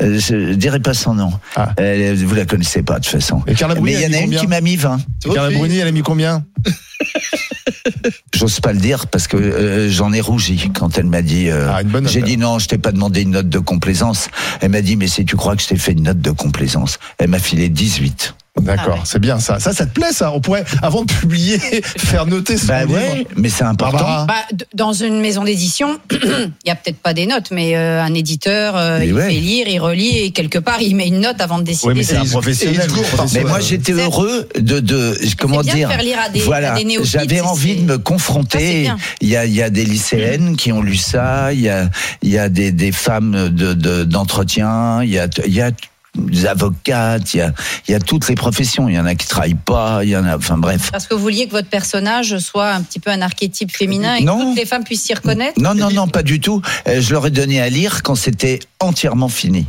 euh, 0.00 0.20
je 0.20 0.52
dirais 0.52 0.78
pas 0.80 0.92
son 0.94 1.14
nom. 1.14 1.32
Ah. 1.56 1.72
Euh, 1.80 2.14
vous 2.18 2.34
la 2.34 2.44
connaissez 2.44 2.82
pas 2.82 2.98
de 2.98 3.04
toute 3.04 3.12
façon. 3.12 3.42
Et 3.46 3.54
Carla 3.54 3.74
Bruni, 3.74 3.92
Mais 3.96 4.02
il 4.02 4.12
y 4.12 4.14
en 4.14 4.18
a 4.18 4.22
une 4.22 4.36
qui 4.36 4.46
m'a 4.46 4.60
mis 4.60 4.76
20. 4.76 4.98
Et 5.24 5.30
Carla 5.32 5.50
Bruni, 5.56 5.78
elle 5.78 5.88
a 5.88 5.92
mis 5.92 6.02
combien 6.02 6.44
J'ose 8.34 8.60
pas 8.60 8.72
le 8.72 8.78
dire 8.78 9.06
parce 9.06 9.26
que 9.26 9.36
euh, 9.36 9.90
j'en 9.90 10.12
ai 10.12 10.20
rougi 10.20 10.70
quand 10.74 10.98
elle 10.98 11.06
m'a 11.06 11.22
dit. 11.22 11.48
euh, 11.48 11.70
Ah, 11.72 11.82
une 11.82 11.88
bonne 11.88 12.04
note, 12.04 12.12
J'ai 12.12 12.22
dit 12.22 12.36
non, 12.36 12.58
je 12.58 12.68
t'ai 12.68 12.78
pas 12.78 12.92
demandé 12.92 13.22
une 13.22 13.30
note 13.30 13.48
de 13.48 13.58
complaisance. 13.58 14.28
Elle 14.60 14.70
m'a 14.70 14.82
dit 14.82 14.96
mais 14.96 15.06
si 15.08 15.24
tu 15.24 15.36
crois 15.36 15.56
que 15.56 15.62
je 15.62 15.68
t'ai 15.68 15.76
fait 15.76 15.92
une 15.92 16.02
note 16.02 16.20
de 16.20 16.30
complaisance, 16.30 16.98
elle 17.18 17.28
m'a 17.28 17.38
filé 17.38 17.68
18. 17.68 18.34
D'accord, 18.60 19.02
c'est 19.04 19.18
bien 19.18 19.38
ça. 19.38 19.60
Ça, 19.60 19.72
ça 19.72 19.86
te 19.86 19.92
plaît 19.92 20.12
ça 20.12 20.32
On 20.32 20.40
pourrait, 20.40 20.64
avant 20.82 21.02
de 21.04 21.12
publier, 21.12 21.58
faire 21.98 22.26
noter 22.26 22.56
ce 22.56 22.66
Bah 22.66 22.84
livre. 22.84 22.94
ouais, 22.98 23.26
mais 23.36 23.48
c'est 23.48 23.64
important. 23.64 24.24
Bah, 24.26 24.34
dans 24.74 24.92
une 24.92 25.20
maison 25.20 25.44
d'édition, 25.44 25.98
il 26.10 26.18
y 26.66 26.70
a 26.70 26.74
peut-être 26.74 26.96
pas 26.98 27.14
des 27.14 27.26
notes, 27.26 27.50
mais 27.50 27.76
euh, 27.76 28.02
un 28.02 28.12
éditeur, 28.14 28.76
euh, 28.76 28.98
Mais 28.98 29.08
il 29.08 29.14
ouais. 29.14 29.26
fait 29.26 29.32
lire, 29.40 29.68
il 29.68 29.78
relit 29.78 30.18
et 30.18 30.30
quelque 30.32 30.58
part 30.58 30.80
il 30.80 30.96
met 30.96 31.06
une 31.08 31.20
note 31.20 31.40
avant 31.40 31.58
de 31.58 31.64
décider. 31.64 31.88
Oui, 31.88 31.94
mais 31.98 32.02
c'est 32.02 32.16
un 32.16 32.24
de- 32.24 32.28
professionnel. 32.30 32.88
Mais 33.34 33.44
moi, 33.44 33.60
j'étais 33.60 33.92
heureux 33.92 34.48
de, 34.58 34.80
de 34.80 35.16
comment 35.38 35.60
bien 35.60 35.72
de 35.72 35.76
dire. 35.76 35.88
faire 35.90 36.02
lire 36.02 36.18
à 36.24 36.28
des- 36.30 36.40
voilà, 36.40 36.74
j'avais 37.02 37.40
envie 37.40 37.76
de 37.76 37.82
me 37.82 37.98
confronter. 37.98 38.82
bien. 38.82 38.96
Il 39.20 39.28
y 39.28 39.36
a, 39.36 39.44
il 39.44 39.54
y 39.54 39.62
a 39.62 39.70
des 39.70 39.84
lycéennes 39.84 40.56
qui 40.56 40.72
ont 40.72 40.82
lu 40.82 40.96
ça. 40.96 41.52
Il 41.52 41.60
y 41.60 41.68
a, 41.68 41.88
il 42.22 42.30
y 42.30 42.38
a 42.38 42.48
des, 42.48 42.72
des 42.72 42.92
femmes 42.92 43.50
de 43.50 43.74
de- 43.74 44.04
d'entretien. 44.04 45.02
il 45.02 45.10
y 45.10 45.18
a, 45.18 45.28
il 45.46 45.52
y 45.54 45.60
a 45.60 45.70
des 46.16 46.46
avocates. 46.46 47.34
Il 47.34 47.38
y 47.38 47.40
a, 47.40 47.52
il 47.88 47.92
y 47.92 47.94
a 47.94 48.00
toutes 48.00 48.28
les 48.28 48.34
professions. 48.34 48.88
Il 48.88 48.94
y 48.94 48.98
en 48.98 49.06
a 49.06 49.14
qui 49.14 49.26
travaillent 49.26 49.54
pas. 49.54 50.00
Il 50.04 50.10
y 50.10 50.16
en 50.16 50.24
a, 50.24 50.36
enfin 50.36 50.58
bref. 50.58 50.90
Parce 50.90 51.06
que 51.06 51.14
vous 51.14 51.20
vouliez 51.22 51.46
que 51.46 51.52
votre 51.52 51.68
personnage 51.68 52.38
soit 52.38 52.70
un 52.72 52.82
petit 52.82 52.98
peu 53.00 53.10
un 53.10 53.22
archétype 53.22 53.70
féminin 53.74 54.16
et 54.16 54.24
Non. 54.24 54.38
que 54.38 54.42
toutes 54.44 54.56
les 54.56 54.66
femmes 54.66 54.84
puissent 54.84 55.04
s'y 55.04 55.14
reconnaître 55.14 55.60
Non, 55.60 55.74
non, 55.74 55.90
non, 55.90 56.08
pas 56.08 56.22
du 56.22 56.40
tout. 56.40 56.60
Euh, 56.88 57.00
Je 57.00 57.12
leur 57.12 57.26
ai 57.26 57.30
donné 57.30 57.60
à 57.60 57.68
lire 57.68 58.02
quand 58.02 58.14
c'était 58.14 58.58
entièrement 58.80 59.28
fini. 59.28 59.66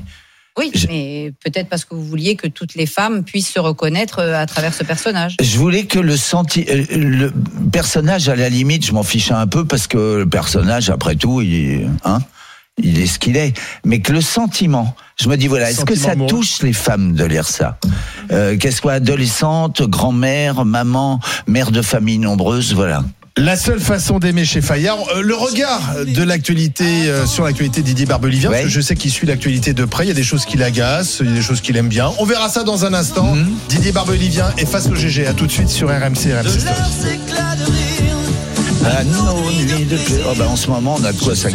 Oui, 0.60 0.72
mais 0.90 1.34
peut-être 1.46 1.70
parce 1.70 1.86
que 1.86 1.94
vous 1.94 2.04
vouliez 2.04 2.36
que 2.36 2.48
toutes 2.48 2.74
les 2.74 2.88
femmes 2.88 3.24
puissent 3.24 3.54
se 3.54 3.60
reconnaître 3.60 4.18
euh, 4.18 4.42
à 4.42 4.48
travers 4.48 4.74
ce 4.74 4.84
personnage. 4.84 5.36
Je 5.40 5.56
voulais 5.60 5.86
que 5.86 6.00
le 6.00 6.18
senti, 6.18 6.66
euh, 6.68 6.84
le 6.90 7.32
personnage 7.72 8.28
à 8.28 8.36
la 8.36 8.50
limite, 8.50 8.84
je 8.84 8.92
m'en 8.92 9.04
fichais 9.04 9.36
un 9.36 9.46
peu 9.46 9.66
parce 9.66 9.86
que 9.86 10.16
le 10.18 10.26
personnage, 10.28 10.90
après 10.90 11.16
tout, 11.16 11.42
il, 11.42 11.88
hein, 12.04 12.20
il 12.78 13.00
est 13.00 13.08
ce 13.08 13.20
qu'il 13.20 13.38
est. 13.38 13.54
Mais 13.86 14.00
que 14.00 14.14
le 14.14 14.22
sentiment, 14.22 14.96
je 15.20 15.30
me 15.30 15.38
dis 15.38 15.48
voilà, 15.48 15.72
est-ce 15.72 15.86
que 15.86 15.96
ça 15.96 16.16
touche 16.16 16.62
les 16.62 16.74
femmes 16.74 17.14
de 17.14 17.26
lire 17.26 17.48
ça? 17.48 17.78
Euh, 18.32 18.58
Qu'elle 18.58 18.74
soit 18.74 18.94
adolescente, 18.94 19.82
grand-mère, 19.84 20.66
maman, 20.66 21.20
mère 21.48 21.72
de 21.72 21.82
famille 21.82 22.20
nombreuse, 22.20 22.74
voilà. 22.74 23.04
La 23.40 23.56
seule 23.56 23.80
façon 23.80 24.18
d'aimer 24.18 24.46
chez 24.46 24.62
Fayard, 24.62 24.98
euh, 25.16 25.22
le 25.22 25.36
regard 25.36 25.94
de 26.08 26.24
l'actualité 26.24 27.08
euh, 27.08 27.28
sur 27.28 27.44
l'actualité 27.44 27.84
Didier 27.84 28.08
Barbelivien, 28.08 28.50
parce 28.50 28.64
que 28.64 28.70
je 28.70 28.82
sais 28.82 28.96
qu'il 28.96 29.12
suit 29.12 29.28
l'actualité 29.28 29.74
de 29.74 29.86
près, 29.86 30.06
il 30.06 30.08
y 30.08 30.12
a 30.12 30.16
des 30.16 30.24
choses 30.24 30.44
qui 30.44 30.58
l'agacent, 30.58 31.20
il 31.20 31.28
y 31.28 31.30
a 31.30 31.36
des 31.36 31.42
choses 31.44 31.62
qu'il 31.62 31.78
aime 31.78 31.88
bien. 31.88 32.12
On 32.18 32.26
verra 32.26 32.50
ça 32.50 32.64
dans 32.64 32.86
un 32.86 32.96
instant. 32.96 33.36
Mhm. 33.36 33.48
Didier 33.70 33.92
Barbelivien 33.92 34.52
est 34.58 34.66
face 34.66 34.88
au 34.88 34.96
GG, 34.96 35.28
à 35.28 35.34
tout 35.34 35.46
de 35.46 35.52
suite 35.52 35.70
sur 35.70 35.88
RMC, 35.90 36.34
RMC. 36.34 36.66
Ah, 38.86 39.04
nos 39.04 39.52
nuits 39.52 39.86
de 39.86 39.98
pluie. 39.98 40.16
Oh, 40.28 40.34
bah, 40.36 40.48
en 40.50 40.56
ce 40.56 40.70
moment, 40.70 40.96
on 41.00 41.04
a 41.04 41.12
de 41.12 41.20
quoi 41.20 41.36
ça. 41.36 41.50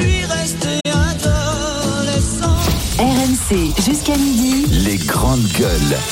RMC 3.50 3.72
jusqu'à 3.82 4.16
midi. 4.16 4.66
Les 4.70 4.96
grandes 4.96 5.46
gueules. 5.58 5.96